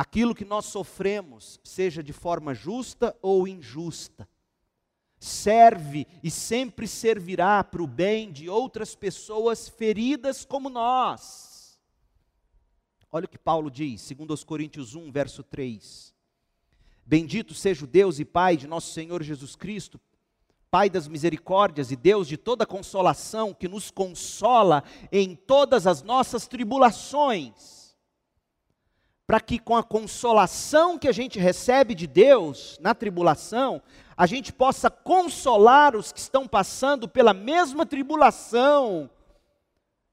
aquilo 0.00 0.34
que 0.34 0.46
nós 0.46 0.64
sofremos, 0.64 1.60
seja 1.62 2.02
de 2.02 2.12
forma 2.14 2.54
justa 2.54 3.14
ou 3.20 3.46
injusta, 3.46 4.26
serve 5.18 6.06
e 6.22 6.30
sempre 6.30 6.88
servirá 6.88 7.62
para 7.62 7.82
o 7.82 7.86
bem 7.86 8.32
de 8.32 8.48
outras 8.48 8.94
pessoas 8.94 9.68
feridas 9.68 10.42
como 10.42 10.70
nós. 10.70 11.78
Olha 13.12 13.26
o 13.26 13.28
que 13.28 13.36
Paulo 13.36 13.70
diz, 13.70 14.00
segundo 14.00 14.32
os 14.32 14.42
Coríntios 14.42 14.94
1, 14.94 15.12
verso 15.12 15.42
3. 15.42 16.14
Bendito 17.10 17.54
seja 17.54 17.84
o 17.84 17.88
Deus 17.88 18.20
e 18.20 18.24
Pai 18.24 18.56
de 18.56 18.68
nosso 18.68 18.92
Senhor 18.92 19.20
Jesus 19.20 19.56
Cristo, 19.56 20.00
Pai 20.70 20.88
das 20.88 21.08
misericórdias 21.08 21.90
e 21.90 21.96
Deus 21.96 22.28
de 22.28 22.36
toda 22.36 22.64
consolação, 22.64 23.52
que 23.52 23.66
nos 23.66 23.90
consola 23.90 24.84
em 25.10 25.34
todas 25.34 25.88
as 25.88 26.04
nossas 26.04 26.46
tribulações 26.46 27.80
para 29.26 29.40
que 29.40 29.58
com 29.58 29.76
a 29.76 29.82
consolação 29.82 30.96
que 30.96 31.08
a 31.08 31.12
gente 31.12 31.38
recebe 31.38 31.96
de 31.96 32.06
Deus 32.06 32.78
na 32.80 32.94
tribulação, 32.94 33.82
a 34.16 34.24
gente 34.26 34.52
possa 34.52 34.88
consolar 34.88 35.96
os 35.96 36.12
que 36.12 36.20
estão 36.20 36.46
passando 36.46 37.08
pela 37.08 37.34
mesma 37.34 37.84
tribulação. 37.84 39.10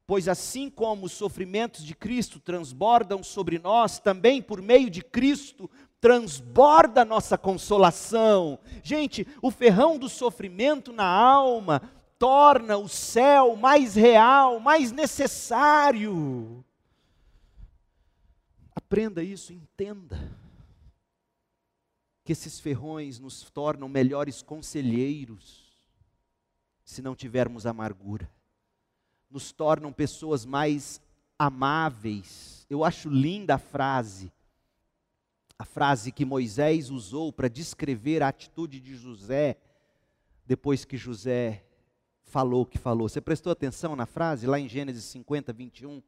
Pois 0.05 0.27
assim 0.27 0.69
como 0.69 1.07
os 1.07 1.11
sofrimentos 1.11 1.83
de 1.83 1.95
Cristo 1.95 2.39
transbordam 2.39 3.23
sobre 3.23 3.59
nós, 3.59 3.99
também 3.99 4.41
por 4.41 4.61
meio 4.61 4.89
de 4.89 5.01
Cristo 5.01 5.69
transborda 5.99 7.01
a 7.01 7.05
nossa 7.05 7.37
consolação. 7.37 8.59
Gente, 8.83 9.27
o 9.41 9.49
ferrão 9.49 9.97
do 9.97 10.07
sofrimento 10.07 10.93
na 10.93 11.07
alma 11.07 11.81
torna 12.19 12.77
o 12.77 12.87
céu 12.87 13.55
mais 13.55 13.95
real, 13.95 14.59
mais 14.59 14.91
necessário. 14.91 16.63
Aprenda 18.75 19.23
isso, 19.23 19.53
entenda. 19.53 20.17
Que 22.23 22.31
esses 22.31 22.59
ferrões 22.59 23.19
nos 23.19 23.43
tornam 23.49 23.87
melhores 23.87 24.41
conselheiros, 24.41 25.65
se 26.83 27.01
não 27.01 27.15
tivermos 27.15 27.65
amargura. 27.65 28.29
Nos 29.29 29.51
tornam 29.51 29.91
pessoas 29.91 30.45
mais 30.45 31.01
amáveis. 31.37 32.65
Eu 32.69 32.83
acho 32.83 33.09
linda 33.09 33.55
a 33.55 33.59
frase, 33.59 34.31
a 35.59 35.65
frase 35.65 36.11
que 36.11 36.25
Moisés 36.25 36.89
usou 36.89 37.33
para 37.33 37.47
descrever 37.47 38.21
a 38.21 38.27
atitude 38.27 38.79
de 38.79 38.95
José, 38.95 39.57
depois 40.45 40.85
que 40.85 40.97
José 40.97 41.63
falou 42.23 42.61
o 42.61 42.65
que 42.65 42.77
falou. 42.77 43.09
Você 43.09 43.21
prestou 43.21 43.51
atenção 43.51 43.95
na 43.95 44.05
frase, 44.05 44.47
lá 44.47 44.59
em 44.59 44.67
Gênesis 44.67 45.05
50, 45.05 45.53
21? 45.53 46.01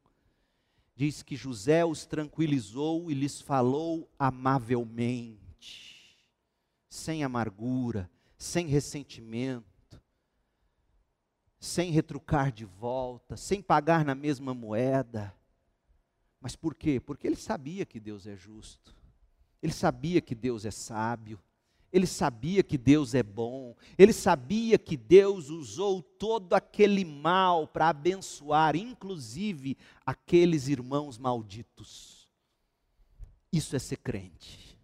diz 0.99 1.23
que 1.23 1.37
José 1.37 1.85
os 1.85 2.05
tranquilizou 2.05 3.09
e 3.09 3.13
lhes 3.13 3.39
falou 3.39 4.11
amavelmente, 4.19 5.39
sem 6.89 7.23
amargura, 7.23 8.11
sem 8.37 8.67
ressentimento, 8.67 10.01
sem 11.57 11.91
retrucar 11.91 12.51
de 12.51 12.65
volta, 12.65 13.37
sem 13.37 13.61
pagar 13.61 14.03
na 14.03 14.13
mesma 14.13 14.53
moeda. 14.53 15.33
Mas 16.41 16.53
por 16.53 16.75
quê? 16.75 16.99
Porque 16.99 17.25
ele 17.25 17.37
sabia 17.37 17.85
que 17.85 17.97
Deus 17.97 18.27
é 18.27 18.35
justo, 18.35 18.93
ele 19.61 19.73
sabia 19.73 20.21
que 20.21 20.33
Deus 20.33 20.65
é 20.65 20.71
sábio, 20.71 21.39
ele 21.91 22.05
sabia 22.05 22.61
que 22.61 22.77
Deus 22.77 23.15
é 23.15 23.23
bom, 23.23 23.75
ele 23.97 24.13
sabia 24.13 24.77
que 24.77 24.95
Deus 24.95 25.49
usou 25.49 26.01
todo 26.01 26.53
aquele 26.53 27.03
mal 27.03 27.67
para 27.67 27.89
abençoar, 27.89 28.75
inclusive 28.75 29.75
aqueles 30.05 30.67
irmãos 30.67 31.17
malditos. 31.17 32.29
Isso 33.51 33.75
é 33.75 33.79
ser 33.79 33.97
crente. 33.97 34.77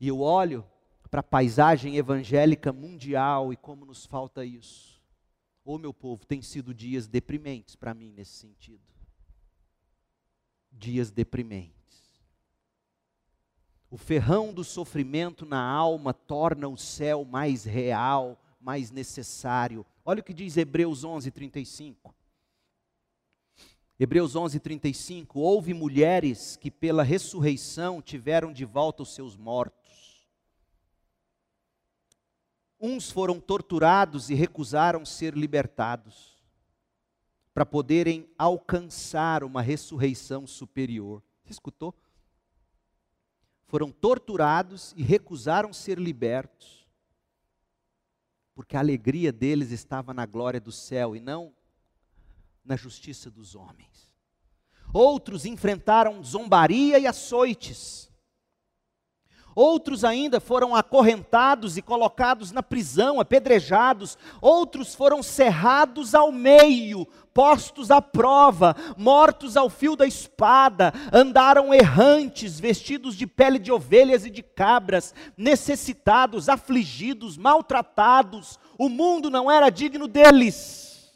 E 0.00 0.08
eu 0.08 0.20
olho 0.20 0.64
para 1.10 1.20
a 1.20 1.22
paisagem 1.22 1.96
evangélica 1.96 2.72
mundial 2.72 3.52
e 3.52 3.56
como 3.56 3.84
nos 3.84 4.06
falta 4.06 4.44
isso. 4.44 5.00
Ô 5.64 5.74
oh, 5.74 5.78
meu 5.78 5.94
povo, 5.94 6.26
tem 6.26 6.42
sido 6.42 6.74
dias 6.74 7.06
deprimentes 7.06 7.76
para 7.76 7.94
mim 7.94 8.10
nesse 8.10 8.32
sentido. 8.32 8.82
Dias 10.72 11.10
deprimentes. 11.10 12.03
O 13.94 13.96
ferrão 13.96 14.52
do 14.52 14.64
sofrimento 14.64 15.46
na 15.46 15.62
alma 15.64 16.12
torna 16.12 16.66
o 16.66 16.76
céu 16.76 17.24
mais 17.24 17.62
real, 17.62 18.36
mais 18.60 18.90
necessário. 18.90 19.86
Olha 20.04 20.18
o 20.18 20.24
que 20.24 20.34
diz 20.34 20.56
Hebreus 20.56 21.04
11, 21.04 21.30
35. 21.30 22.12
Hebreus 23.96 24.34
11, 24.34 24.58
35. 24.58 25.38
Houve 25.38 25.72
mulheres 25.72 26.56
que 26.56 26.72
pela 26.72 27.04
ressurreição 27.04 28.02
tiveram 28.02 28.52
de 28.52 28.64
volta 28.64 29.04
os 29.04 29.14
seus 29.14 29.36
mortos. 29.36 30.26
Uns 32.80 33.12
foram 33.12 33.38
torturados 33.38 34.28
e 34.28 34.34
recusaram 34.34 35.06
ser 35.06 35.34
libertados, 35.36 36.36
para 37.54 37.64
poderem 37.64 38.28
alcançar 38.36 39.44
uma 39.44 39.62
ressurreição 39.62 40.48
superior. 40.48 41.22
Você 41.44 41.52
escutou? 41.52 41.94
Foram 43.66 43.90
torturados 43.90 44.92
e 44.96 45.02
recusaram 45.02 45.72
ser 45.72 45.98
libertos, 45.98 46.86
porque 48.54 48.76
a 48.76 48.80
alegria 48.80 49.32
deles 49.32 49.70
estava 49.70 50.14
na 50.14 50.26
glória 50.26 50.60
do 50.60 50.70
céu 50.70 51.16
e 51.16 51.20
não 51.20 51.52
na 52.64 52.76
justiça 52.76 53.30
dos 53.30 53.54
homens. 53.54 54.12
Outros 54.92 55.44
enfrentaram 55.44 56.22
zombaria 56.22 56.98
e 56.98 57.06
açoites. 57.06 58.10
Outros 59.54 60.02
ainda 60.02 60.40
foram 60.40 60.74
acorrentados 60.74 61.76
e 61.76 61.82
colocados 61.82 62.50
na 62.50 62.62
prisão, 62.62 63.20
apedrejados. 63.20 64.18
Outros 64.40 64.94
foram 64.94 65.22
cerrados 65.22 66.14
ao 66.14 66.32
meio, 66.32 67.06
postos 67.32 67.90
à 67.90 68.02
prova, 68.02 68.74
mortos 68.96 69.56
ao 69.56 69.70
fio 69.70 69.94
da 69.94 70.06
espada. 70.06 70.92
Andaram 71.12 71.72
errantes, 71.72 72.58
vestidos 72.58 73.14
de 73.14 73.26
pele 73.26 73.58
de 73.60 73.70
ovelhas 73.70 74.26
e 74.26 74.30
de 74.30 74.42
cabras, 74.42 75.14
necessitados, 75.36 76.48
afligidos, 76.48 77.36
maltratados. 77.36 78.58
O 78.76 78.88
mundo 78.88 79.30
não 79.30 79.48
era 79.48 79.70
digno 79.70 80.08
deles. 80.08 81.12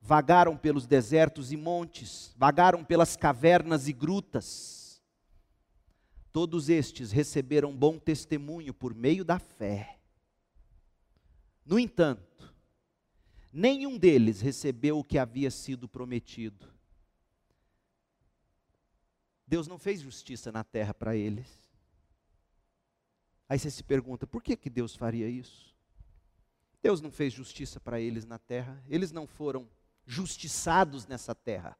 Vagaram 0.00 0.56
pelos 0.56 0.86
desertos 0.86 1.50
e 1.50 1.56
montes, 1.56 2.32
vagaram 2.36 2.84
pelas 2.84 3.16
cavernas 3.16 3.88
e 3.88 3.92
grutas 3.92 4.75
Todos 6.36 6.68
estes 6.68 7.12
receberam 7.12 7.74
bom 7.74 7.98
testemunho 7.98 8.74
por 8.74 8.94
meio 8.94 9.24
da 9.24 9.38
fé. 9.38 9.98
No 11.64 11.78
entanto, 11.78 12.54
nenhum 13.50 13.96
deles 13.96 14.42
recebeu 14.42 14.98
o 14.98 15.02
que 15.02 15.16
havia 15.16 15.50
sido 15.50 15.88
prometido. 15.88 16.70
Deus 19.46 19.66
não 19.66 19.78
fez 19.78 20.02
justiça 20.02 20.52
na 20.52 20.62
terra 20.62 20.92
para 20.92 21.16
eles. 21.16 21.48
Aí 23.48 23.58
você 23.58 23.70
se 23.70 23.82
pergunta, 23.82 24.26
por 24.26 24.42
que, 24.42 24.58
que 24.58 24.68
Deus 24.68 24.94
faria 24.94 25.30
isso? 25.30 25.74
Deus 26.82 27.00
não 27.00 27.10
fez 27.10 27.32
justiça 27.32 27.80
para 27.80 27.98
eles 27.98 28.26
na 28.26 28.38
terra, 28.38 28.84
eles 28.90 29.10
não 29.10 29.26
foram 29.26 29.66
justiçados 30.04 31.06
nessa 31.06 31.34
terra. 31.34 31.74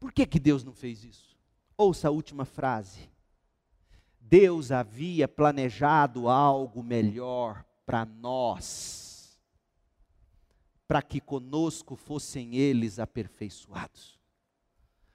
Por 0.00 0.10
que, 0.10 0.24
que 0.26 0.40
Deus 0.40 0.64
não 0.64 0.72
fez 0.72 1.04
isso? 1.04 1.37
Ouça 1.80 2.08
a 2.08 2.10
última 2.10 2.44
frase. 2.44 3.08
Deus 4.20 4.72
havia 4.72 5.28
planejado 5.28 6.28
algo 6.28 6.82
melhor 6.82 7.64
para 7.86 8.04
nós, 8.04 9.38
para 10.88 11.00
que 11.00 11.20
conosco 11.20 11.94
fossem 11.94 12.56
eles 12.56 12.98
aperfeiçoados. 12.98 14.18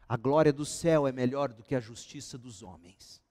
A 0.08 0.16
glória 0.16 0.54
do 0.54 0.64
céu 0.66 1.06
é 1.06 1.12
melhor 1.12 1.52
do 1.52 1.64
que 1.64 1.76
a 1.76 1.82
justiça 1.82 2.38
dos 2.38 2.64
homens. 2.64 3.22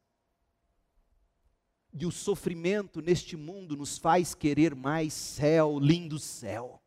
E 1.91 2.05
o 2.05 2.13
sofrimento 2.13 3.01
neste 3.01 3.35
mundo 3.35 3.75
nos 3.75 3.97
faz 3.97 4.35
querer 4.35 4.75
mais 4.75 5.15
céu, 5.15 5.79
lindo 5.79 6.19
céu. 6.19 6.82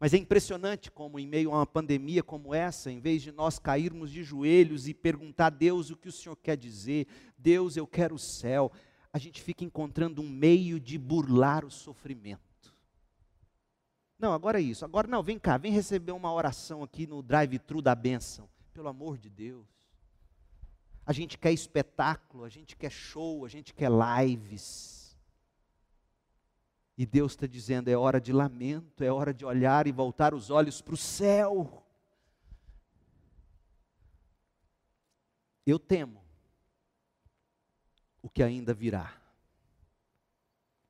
Mas 0.00 0.14
é 0.14 0.16
impressionante 0.16 0.90
como, 0.90 1.18
em 1.18 1.26
meio 1.26 1.50
a 1.50 1.56
uma 1.56 1.66
pandemia 1.66 2.22
como 2.22 2.54
essa, 2.54 2.90
em 2.90 3.00
vez 3.00 3.20
de 3.20 3.32
nós 3.32 3.58
cairmos 3.58 4.12
de 4.12 4.22
joelhos 4.22 4.86
e 4.86 4.94
perguntar 4.94 5.46
a 5.46 5.50
Deus 5.50 5.90
o 5.90 5.96
que 5.96 6.08
o 6.08 6.12
Senhor 6.12 6.36
quer 6.36 6.56
dizer, 6.56 7.06
Deus, 7.36 7.76
eu 7.76 7.86
quero 7.86 8.14
o 8.14 8.18
céu, 8.18 8.70
a 9.12 9.18
gente 9.18 9.42
fica 9.42 9.64
encontrando 9.64 10.22
um 10.22 10.28
meio 10.28 10.78
de 10.78 10.96
burlar 10.96 11.64
o 11.64 11.70
sofrimento. 11.70 12.48
Não, 14.18 14.32
agora 14.32 14.60
é 14.60 14.62
isso. 14.62 14.84
Agora, 14.84 15.06
não, 15.06 15.22
vem 15.22 15.38
cá, 15.38 15.56
vem 15.56 15.72
receber 15.72 16.12
uma 16.12 16.32
oração 16.32 16.82
aqui 16.82 17.06
no 17.06 17.22
drive-thru 17.22 17.80
da 17.80 17.94
bênção. 17.94 18.48
Pelo 18.72 18.88
amor 18.88 19.16
de 19.16 19.28
Deus. 19.28 19.66
A 21.06 21.12
gente 21.12 21.38
quer 21.38 21.52
espetáculo, 21.52 22.44
a 22.44 22.48
gente 22.48 22.76
quer 22.76 22.90
show, 22.90 23.44
a 23.44 23.48
gente 23.48 23.72
quer 23.72 23.90
lives. 23.90 24.97
E 26.98 27.06
Deus 27.06 27.32
está 27.32 27.46
dizendo: 27.46 27.86
é 27.86 27.96
hora 27.96 28.20
de 28.20 28.32
lamento, 28.32 29.04
é 29.04 29.12
hora 29.12 29.32
de 29.32 29.44
olhar 29.44 29.86
e 29.86 29.92
voltar 29.92 30.34
os 30.34 30.50
olhos 30.50 30.82
para 30.82 30.94
o 30.94 30.96
céu. 30.96 31.86
Eu 35.64 35.78
temo 35.78 36.24
o 38.20 38.28
que 38.28 38.42
ainda 38.42 38.74
virá, 38.74 39.16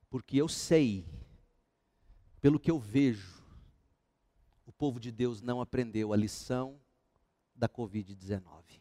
porque 0.08 0.38
eu 0.38 0.48
sei, 0.48 1.04
pelo 2.40 2.58
que 2.58 2.70
eu 2.70 2.78
vejo, 2.78 3.44
o 4.64 4.72
povo 4.72 4.98
de 4.98 5.12
Deus 5.12 5.42
não 5.42 5.60
aprendeu 5.60 6.14
a 6.14 6.16
lição 6.16 6.80
da 7.54 7.68
Covid-19. 7.68 8.80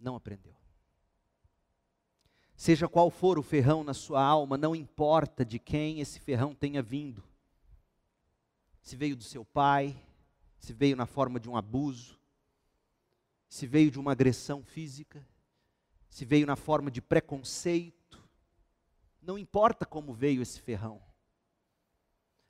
Não 0.00 0.16
aprendeu. 0.16 0.61
Seja 2.62 2.86
qual 2.86 3.10
for 3.10 3.40
o 3.40 3.42
ferrão 3.42 3.82
na 3.82 3.92
sua 3.92 4.22
alma, 4.22 4.56
não 4.56 4.72
importa 4.72 5.44
de 5.44 5.58
quem 5.58 5.98
esse 5.98 6.20
ferrão 6.20 6.54
tenha 6.54 6.80
vindo. 6.80 7.20
Se 8.80 8.94
veio 8.94 9.16
do 9.16 9.24
seu 9.24 9.44
pai, 9.44 10.00
se 10.60 10.72
veio 10.72 10.94
na 10.94 11.04
forma 11.04 11.40
de 11.40 11.50
um 11.50 11.56
abuso, 11.56 12.16
se 13.48 13.66
veio 13.66 13.90
de 13.90 13.98
uma 13.98 14.12
agressão 14.12 14.62
física, 14.62 15.26
se 16.08 16.24
veio 16.24 16.46
na 16.46 16.54
forma 16.54 16.88
de 16.88 17.02
preconceito, 17.02 18.22
não 19.20 19.36
importa 19.36 19.84
como 19.84 20.14
veio 20.14 20.40
esse 20.40 20.60
ferrão. 20.60 21.02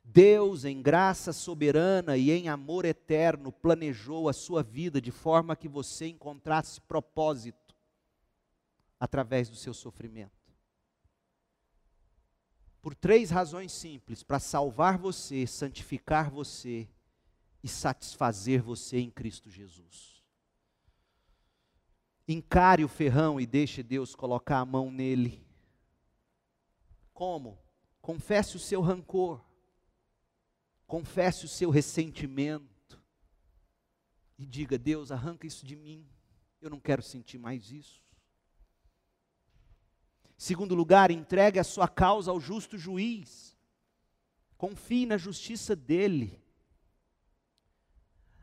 Deus, 0.03 0.63
em 0.63 0.79
graça 0.79 1.33
soberana 1.33 2.17
e 2.17 2.29
em 2.29 2.49
amor 2.49 2.85
eterno, 2.85 3.51
planejou 3.51 4.29
a 4.29 4.33
sua 4.33 4.61
vida 4.61 5.01
de 5.01 5.09
forma 5.09 5.55
que 5.55 5.67
você 5.67 6.05
encontrasse 6.05 6.79
propósito 6.81 7.62
através 9.03 9.49
do 9.49 9.57
seu 9.57 9.73
sofrimento. 9.73 10.55
Por 12.81 12.95
três 12.95 13.29
razões 13.29 13.73
simples: 13.73 14.23
para 14.23 14.39
salvar 14.39 14.97
você, 14.97 15.45
santificar 15.45 16.31
você 16.31 16.87
e 17.61 17.67
satisfazer 17.67 18.61
você 18.61 18.99
em 18.99 19.11
Cristo 19.11 19.49
Jesus. 19.49 20.23
Encare 22.25 22.85
o 22.85 22.87
ferrão 22.87 23.41
e 23.41 23.45
deixe 23.45 23.83
Deus 23.83 24.15
colocar 24.15 24.59
a 24.59 24.65
mão 24.65 24.89
nele. 24.89 25.45
Como? 27.13 27.59
Confesse 28.01 28.55
o 28.55 28.59
seu 28.59 28.79
rancor. 28.79 29.43
Confesse 30.87 31.43
o 31.43 31.49
seu 31.49 31.69
ressentimento. 31.69 33.03
E 34.37 34.45
diga: 34.45 34.77
Deus, 34.77 35.11
arranca 35.11 35.45
isso 35.45 35.65
de 35.65 35.75
mim. 35.75 36.07
Eu 36.61 36.69
não 36.69 36.79
quero 36.79 37.01
sentir 37.01 37.37
mais 37.37 37.69
isso. 37.69 38.02
Segundo 40.43 40.75
lugar, 40.75 41.09
entregue 41.09 41.57
a 41.57 41.63
sua 41.63 41.87
causa 41.87 42.29
ao 42.29 42.37
justo 42.37 42.77
juiz. 42.77 43.57
Confie 44.57 45.05
na 45.05 45.15
justiça 45.15 45.73
dele. 45.73 46.37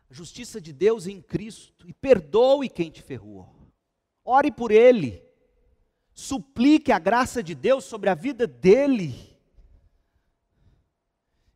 A 0.08 0.14
justiça 0.14 0.62
de 0.62 0.72
Deus 0.72 1.06
em 1.06 1.20
Cristo. 1.20 1.86
E 1.86 1.92
perdoe 1.92 2.70
quem 2.70 2.90
te 2.90 3.02
ferrou. 3.02 3.54
Ore 4.24 4.50
por 4.50 4.70
ele. 4.70 5.22
Suplique 6.14 6.90
a 6.90 6.98
graça 6.98 7.42
de 7.42 7.54
Deus 7.54 7.84
sobre 7.84 8.08
a 8.08 8.14
vida 8.14 8.46
dele. 8.46 9.38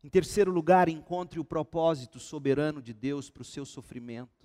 Em 0.03 0.11
terceiro 0.11 0.51
lugar, 0.51 0.91
encontre 0.91 1.41
o 1.41 1.45
propósito 1.45 2.21
soberano 2.21 2.83
de 2.83 2.93
Deus 2.93 3.31
para 3.31 3.41
o 3.41 3.47
seu 3.47 3.65
sofrimento. 3.65 4.44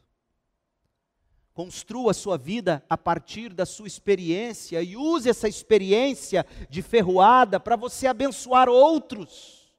Construa 1.59 2.11
a 2.11 2.13
sua 2.13 2.37
vida 2.37 2.81
a 2.89 2.97
partir 2.97 3.51
da 3.51 3.65
sua 3.65 3.85
experiência 3.85 4.81
e 4.81 4.95
use 4.95 5.29
essa 5.29 5.45
experiência 5.45 6.45
de 6.69 6.81
ferroada 6.81 7.59
para 7.59 7.75
você 7.75 8.07
abençoar 8.07 8.69
outros, 8.69 9.69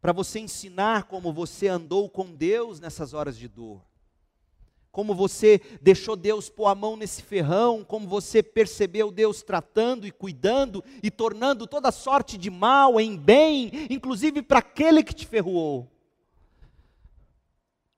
para 0.00 0.12
você 0.12 0.38
ensinar 0.38 1.08
como 1.08 1.32
você 1.32 1.66
andou 1.66 2.08
com 2.08 2.32
Deus 2.32 2.78
nessas 2.78 3.12
horas 3.14 3.36
de 3.36 3.48
dor, 3.48 3.82
como 4.92 5.12
você 5.12 5.60
deixou 5.82 6.14
Deus 6.14 6.48
pôr 6.48 6.66
a 6.68 6.74
mão 6.76 6.96
nesse 6.96 7.20
ferrão, 7.20 7.82
como 7.82 8.06
você 8.06 8.40
percebeu 8.40 9.10
Deus 9.10 9.42
tratando 9.42 10.06
e 10.06 10.12
cuidando 10.12 10.84
e 11.02 11.10
tornando 11.10 11.66
toda 11.66 11.90
sorte 11.90 12.38
de 12.38 12.48
mal 12.48 13.00
em 13.00 13.16
bem, 13.16 13.88
inclusive 13.90 14.40
para 14.40 14.60
aquele 14.60 15.02
que 15.02 15.16
te 15.16 15.26
ferroou. 15.26 15.93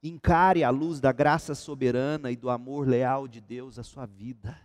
Encare 0.09 0.63
a 0.63 0.71
luz 0.71 1.01
da 1.01 1.11
graça 1.11 1.53
soberana 1.53 2.31
e 2.31 2.37
do 2.37 2.49
amor 2.49 2.87
leal 2.87 3.27
de 3.27 3.41
Deus 3.41 3.77
à 3.77 3.83
sua 3.83 4.07
vida. 4.07 4.57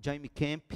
Jaime 0.00 0.28
Camp, 0.28 0.74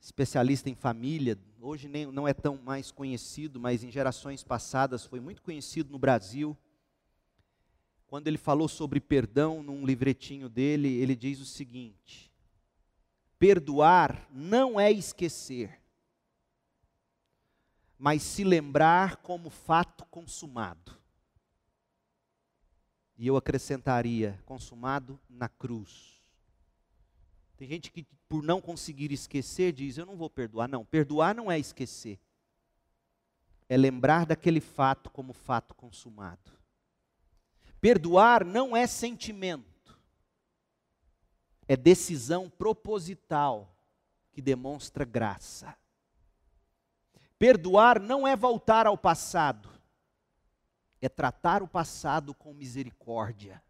especialista 0.00 0.68
em 0.68 0.74
família, 0.74 1.38
hoje 1.60 1.86
nem, 1.86 2.06
não 2.06 2.26
é 2.26 2.34
tão 2.34 2.56
mais 2.56 2.90
conhecido, 2.90 3.60
mas 3.60 3.84
em 3.84 3.90
gerações 3.90 4.42
passadas 4.42 5.04
foi 5.06 5.20
muito 5.20 5.42
conhecido 5.42 5.92
no 5.92 5.98
Brasil. 5.98 6.58
Quando 8.08 8.26
ele 8.26 8.38
falou 8.38 8.66
sobre 8.66 9.00
perdão 9.00 9.62
num 9.62 9.86
livretinho 9.86 10.48
dele, 10.48 10.88
ele 10.88 11.14
diz 11.14 11.38
o 11.38 11.46
seguinte: 11.46 12.32
Perdoar 13.38 14.26
não 14.32 14.80
é 14.80 14.90
esquecer, 14.90 15.80
mas 17.96 18.22
se 18.22 18.42
lembrar 18.42 19.18
como 19.18 19.50
fato 19.50 20.04
consumado. 20.06 21.01
E 23.22 23.28
eu 23.28 23.36
acrescentaria: 23.36 24.36
consumado 24.44 25.16
na 25.30 25.48
cruz. 25.48 26.20
Tem 27.56 27.68
gente 27.68 27.88
que, 27.92 28.04
por 28.28 28.42
não 28.42 28.60
conseguir 28.60 29.12
esquecer, 29.12 29.72
diz: 29.72 29.96
Eu 29.96 30.04
não 30.04 30.16
vou 30.16 30.28
perdoar. 30.28 30.66
Não, 30.66 30.84
perdoar 30.84 31.32
não 31.32 31.48
é 31.48 31.56
esquecer. 31.56 32.18
É 33.68 33.76
lembrar 33.76 34.26
daquele 34.26 34.60
fato 34.60 35.08
como 35.08 35.32
fato 35.32 35.72
consumado. 35.72 36.50
Perdoar 37.80 38.44
não 38.44 38.76
é 38.76 38.88
sentimento, 38.88 39.96
é 41.68 41.76
decisão 41.76 42.50
proposital 42.50 43.72
que 44.32 44.42
demonstra 44.42 45.04
graça. 45.04 45.76
Perdoar 47.38 48.00
não 48.00 48.26
é 48.26 48.34
voltar 48.34 48.84
ao 48.84 48.98
passado, 48.98 49.71
é 51.02 51.08
tratar 51.08 51.62
o 51.62 51.68
passado 51.68 52.32
com 52.32 52.54
misericórdia. 52.54 53.60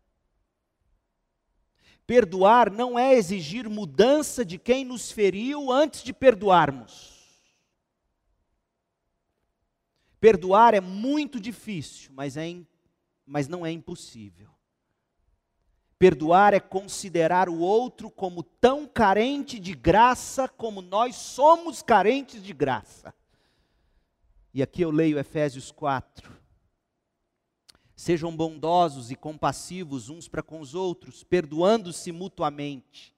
Perdoar 2.06 2.70
não 2.70 2.98
é 2.98 3.14
exigir 3.14 3.68
mudança 3.70 4.44
de 4.44 4.58
quem 4.58 4.84
nos 4.84 5.10
feriu 5.10 5.72
antes 5.72 6.02
de 6.02 6.12
perdoarmos. 6.12 7.10
Perdoar 10.20 10.74
é 10.74 10.80
muito 10.80 11.40
difícil, 11.40 12.12
mas, 12.14 12.36
é, 12.36 12.54
mas 13.24 13.48
não 13.48 13.64
é 13.64 13.72
impossível. 13.72 14.50
Perdoar 15.98 16.52
é 16.52 16.60
considerar 16.60 17.48
o 17.48 17.60
outro 17.60 18.10
como 18.10 18.42
tão 18.42 18.86
carente 18.86 19.58
de 19.58 19.72
graça 19.72 20.48
como 20.48 20.82
nós 20.82 21.16
somos 21.16 21.80
carentes 21.80 22.42
de 22.42 22.52
graça. 22.52 23.14
E 24.52 24.62
aqui 24.62 24.82
eu 24.82 24.90
leio 24.90 25.18
Efésios 25.18 25.70
4. 25.70 26.31
Sejam 28.02 28.36
bondosos 28.36 29.12
e 29.12 29.14
compassivos 29.14 30.08
uns 30.08 30.26
para 30.26 30.42
com 30.42 30.58
os 30.58 30.74
outros, 30.74 31.22
perdoando-se 31.22 32.10
mutuamente, 32.10 33.14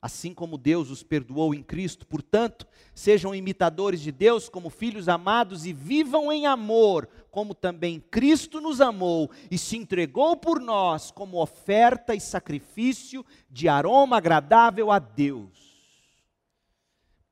assim 0.00 0.32
como 0.32 0.56
Deus 0.56 0.90
os 0.90 1.02
perdoou 1.02 1.52
em 1.52 1.60
Cristo. 1.60 2.06
Portanto, 2.06 2.68
sejam 2.94 3.34
imitadores 3.34 4.00
de 4.00 4.12
Deus 4.12 4.48
como 4.48 4.70
filhos 4.70 5.08
amados 5.08 5.66
e 5.66 5.72
vivam 5.72 6.30
em 6.30 6.46
amor, 6.46 7.08
como 7.32 7.52
também 7.52 7.98
Cristo 7.98 8.60
nos 8.60 8.80
amou 8.80 9.28
e 9.50 9.58
se 9.58 9.76
entregou 9.76 10.36
por 10.36 10.60
nós 10.60 11.10
como 11.10 11.42
oferta 11.42 12.14
e 12.14 12.20
sacrifício 12.20 13.26
de 13.50 13.68
aroma 13.68 14.18
agradável 14.18 14.92
a 14.92 15.00
Deus. 15.00 15.50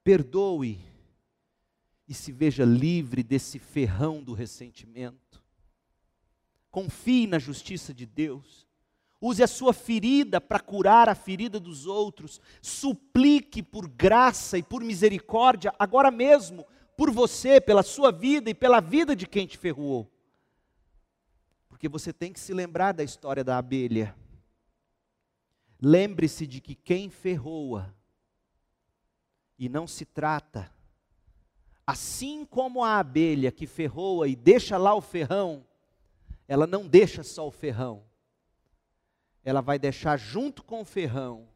Perdoe 0.02 0.80
e 2.08 2.12
se 2.12 2.32
veja 2.32 2.64
livre 2.64 3.22
desse 3.22 3.60
ferrão 3.60 4.20
do 4.20 4.32
ressentimento. 4.32 5.23
Confie 6.74 7.28
na 7.28 7.38
justiça 7.38 7.94
de 7.94 8.04
Deus. 8.04 8.66
Use 9.20 9.40
a 9.40 9.46
sua 9.46 9.72
ferida 9.72 10.40
para 10.40 10.58
curar 10.58 11.08
a 11.08 11.14
ferida 11.14 11.60
dos 11.60 11.86
outros. 11.86 12.40
Suplique 12.60 13.62
por 13.62 13.86
graça 13.86 14.58
e 14.58 14.62
por 14.64 14.82
misericórdia, 14.82 15.72
agora 15.78 16.10
mesmo, 16.10 16.66
por 16.96 17.12
você, 17.12 17.60
pela 17.60 17.84
sua 17.84 18.10
vida 18.10 18.50
e 18.50 18.54
pela 18.54 18.80
vida 18.80 19.14
de 19.14 19.24
quem 19.24 19.46
te 19.46 19.56
ferroou. 19.56 20.10
Porque 21.68 21.88
você 21.88 22.12
tem 22.12 22.32
que 22.32 22.40
se 22.40 22.52
lembrar 22.52 22.90
da 22.90 23.04
história 23.04 23.44
da 23.44 23.56
abelha. 23.56 24.12
Lembre-se 25.80 26.44
de 26.44 26.60
que 26.60 26.74
quem 26.74 27.08
ferroa, 27.08 27.94
e 29.56 29.68
não 29.68 29.86
se 29.86 30.04
trata 30.04 30.74
Assim 31.86 32.46
como 32.46 32.82
a 32.82 32.98
abelha 32.98 33.52
que 33.52 33.66
ferroa 33.66 34.26
e 34.26 34.34
deixa 34.34 34.78
lá 34.78 34.94
o 34.94 35.02
ferrão, 35.02 35.66
ela 36.47 36.66
não 36.66 36.86
deixa 36.86 37.22
só 37.22 37.47
o 37.47 37.51
ferrão, 37.51 38.05
ela 39.42 39.61
vai 39.61 39.78
deixar 39.78 40.16
junto 40.16 40.62
com 40.62 40.80
o 40.80 40.84
ferrão 40.84 41.49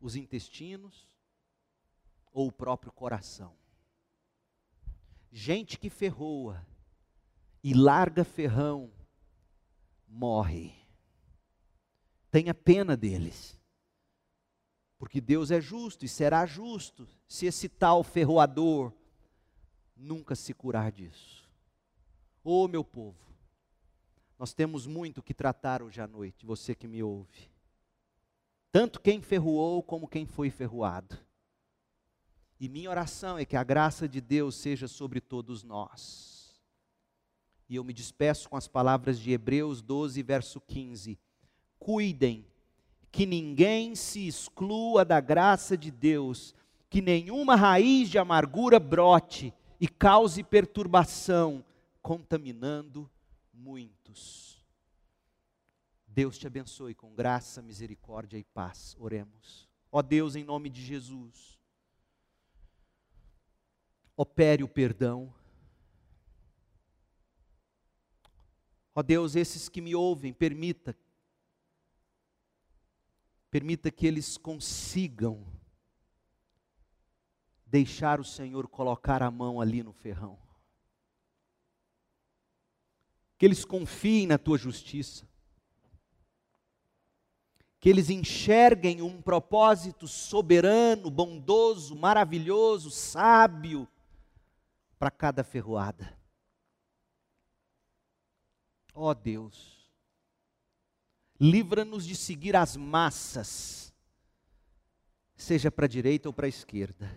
os 0.00 0.16
intestinos 0.16 1.08
ou 2.32 2.48
o 2.48 2.52
próprio 2.52 2.92
coração. 2.92 3.56
Gente 5.30 5.78
que 5.78 5.90
ferroa 5.90 6.64
e 7.62 7.74
larga 7.74 8.24
ferrão, 8.24 8.90
morre. 10.06 10.72
Tenha 12.30 12.54
pena 12.54 12.96
deles. 12.96 13.58
Porque 14.98 15.20
Deus 15.20 15.50
é 15.50 15.60
justo 15.60 16.04
e 16.04 16.08
será 16.08 16.44
justo 16.44 17.06
se 17.26 17.46
esse 17.46 17.68
tal 17.68 18.02
ferroador 18.02 18.92
nunca 19.96 20.34
se 20.34 20.52
curar 20.52 20.90
disso. 20.90 21.48
Ô 22.42 22.64
oh, 22.64 22.68
meu 22.68 22.84
povo, 22.84 23.27
nós 24.38 24.54
temos 24.54 24.86
muito 24.86 25.22
que 25.22 25.34
tratar 25.34 25.82
hoje 25.82 26.00
à 26.00 26.06
noite, 26.06 26.46
você 26.46 26.74
que 26.74 26.86
me 26.86 27.02
ouve. 27.02 27.50
Tanto 28.70 29.00
quem 29.00 29.20
ferroou 29.20 29.82
como 29.82 30.06
quem 30.06 30.26
foi 30.26 30.48
ferroado. 30.48 31.18
E 32.60 32.68
minha 32.68 32.90
oração 32.90 33.36
é 33.36 33.44
que 33.44 33.56
a 33.56 33.64
graça 33.64 34.08
de 34.08 34.20
Deus 34.20 34.54
seja 34.54 34.86
sobre 34.86 35.20
todos 35.20 35.64
nós. 35.64 36.60
E 37.68 37.76
eu 37.76 37.84
me 37.84 37.92
despeço 37.92 38.48
com 38.48 38.56
as 38.56 38.68
palavras 38.68 39.18
de 39.18 39.32
Hebreus 39.32 39.82
12, 39.82 40.22
verso 40.22 40.60
15. 40.60 41.18
Cuidem 41.78 42.46
que 43.10 43.26
ninguém 43.26 43.94
se 43.94 44.26
exclua 44.26 45.04
da 45.04 45.20
graça 45.20 45.76
de 45.76 45.90
Deus, 45.90 46.54
que 46.88 47.02
nenhuma 47.02 47.56
raiz 47.56 48.08
de 48.08 48.18
amargura 48.18 48.78
brote 48.78 49.52
e 49.80 49.88
cause 49.88 50.42
perturbação, 50.42 51.64
contaminando 52.00 53.10
muitos. 53.58 54.64
Deus 56.06 56.38
te 56.38 56.46
abençoe 56.46 56.94
com 56.94 57.14
graça, 57.14 57.60
misericórdia 57.60 58.38
e 58.38 58.44
paz. 58.44 58.96
Oremos. 58.98 59.68
Ó 59.90 60.00
Deus, 60.00 60.36
em 60.36 60.44
nome 60.44 60.70
de 60.70 60.82
Jesus, 60.82 61.58
opere 64.16 64.62
o 64.62 64.68
perdão. 64.68 65.34
Ó 68.94 69.02
Deus, 69.02 69.36
esses 69.36 69.68
que 69.68 69.80
me 69.80 69.94
ouvem, 69.94 70.32
permita, 70.32 70.96
permita 73.50 73.90
que 73.90 74.06
eles 74.06 74.36
consigam 74.36 75.46
deixar 77.66 78.18
o 78.18 78.24
Senhor 78.24 78.66
colocar 78.66 79.22
a 79.22 79.30
mão 79.30 79.60
ali 79.60 79.82
no 79.82 79.92
ferrão. 79.92 80.47
Que 83.38 83.46
eles 83.46 83.64
confiem 83.64 84.26
na 84.26 84.36
tua 84.36 84.58
justiça. 84.58 85.26
Que 87.80 87.88
eles 87.88 88.10
enxerguem 88.10 89.00
um 89.00 89.22
propósito 89.22 90.06
soberano, 90.06 91.10
bondoso, 91.10 91.94
maravilhoso, 91.94 92.90
sábio 92.90 93.88
para 94.98 95.10
cada 95.10 95.44
ferroada. 95.44 96.18
Ó 98.92 99.10
oh 99.10 99.14
Deus, 99.14 99.88
livra-nos 101.38 102.04
de 102.04 102.16
seguir 102.16 102.56
as 102.56 102.76
massas, 102.76 103.94
seja 105.36 105.70
para 105.70 105.86
a 105.86 105.88
direita 105.88 106.28
ou 106.28 106.32
para 106.32 106.46
a 106.46 106.48
esquerda 106.48 107.08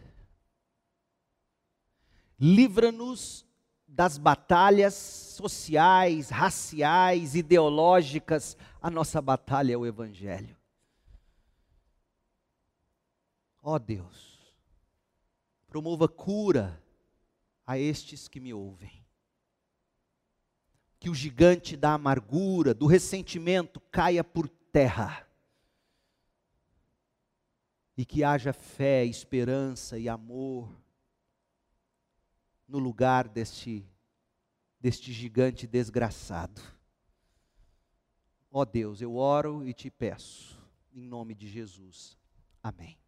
livra-nos 2.41 3.45
das 3.91 4.17
batalhas 4.17 4.93
sociais, 4.93 6.29
raciais, 6.29 7.35
ideológicas. 7.35 8.55
A 8.81 8.89
nossa 8.89 9.21
batalha 9.21 9.73
é 9.73 9.77
o 9.77 9.85
Evangelho. 9.85 10.55
Ó 13.61 13.75
oh 13.75 13.79
Deus, 13.79 14.55
promova 15.67 16.07
cura 16.07 16.81
a 17.67 17.77
estes 17.77 18.27
que 18.27 18.39
me 18.39 18.53
ouvem. 18.53 19.05
Que 20.97 21.09
o 21.09 21.15
gigante 21.15 21.75
da 21.75 21.93
amargura, 21.93 22.73
do 22.73 22.87
ressentimento 22.87 23.79
caia 23.91 24.23
por 24.23 24.47
terra. 24.47 25.27
E 27.97 28.05
que 28.05 28.23
haja 28.23 28.53
fé, 28.53 29.03
esperança 29.03 29.99
e 29.99 30.07
amor 30.07 30.80
no 32.71 32.79
lugar 32.79 33.27
deste, 33.27 33.85
deste 34.79 35.11
gigante 35.11 35.67
desgraçado. 35.67 36.61
Ó 38.49 38.61
oh 38.61 38.65
Deus, 38.65 39.01
eu 39.01 39.17
oro 39.17 39.67
e 39.67 39.73
te 39.73 39.89
peço, 39.89 40.57
em 40.93 41.01
nome 41.01 41.35
de 41.35 41.49
Jesus. 41.49 42.17
Amém. 42.63 43.00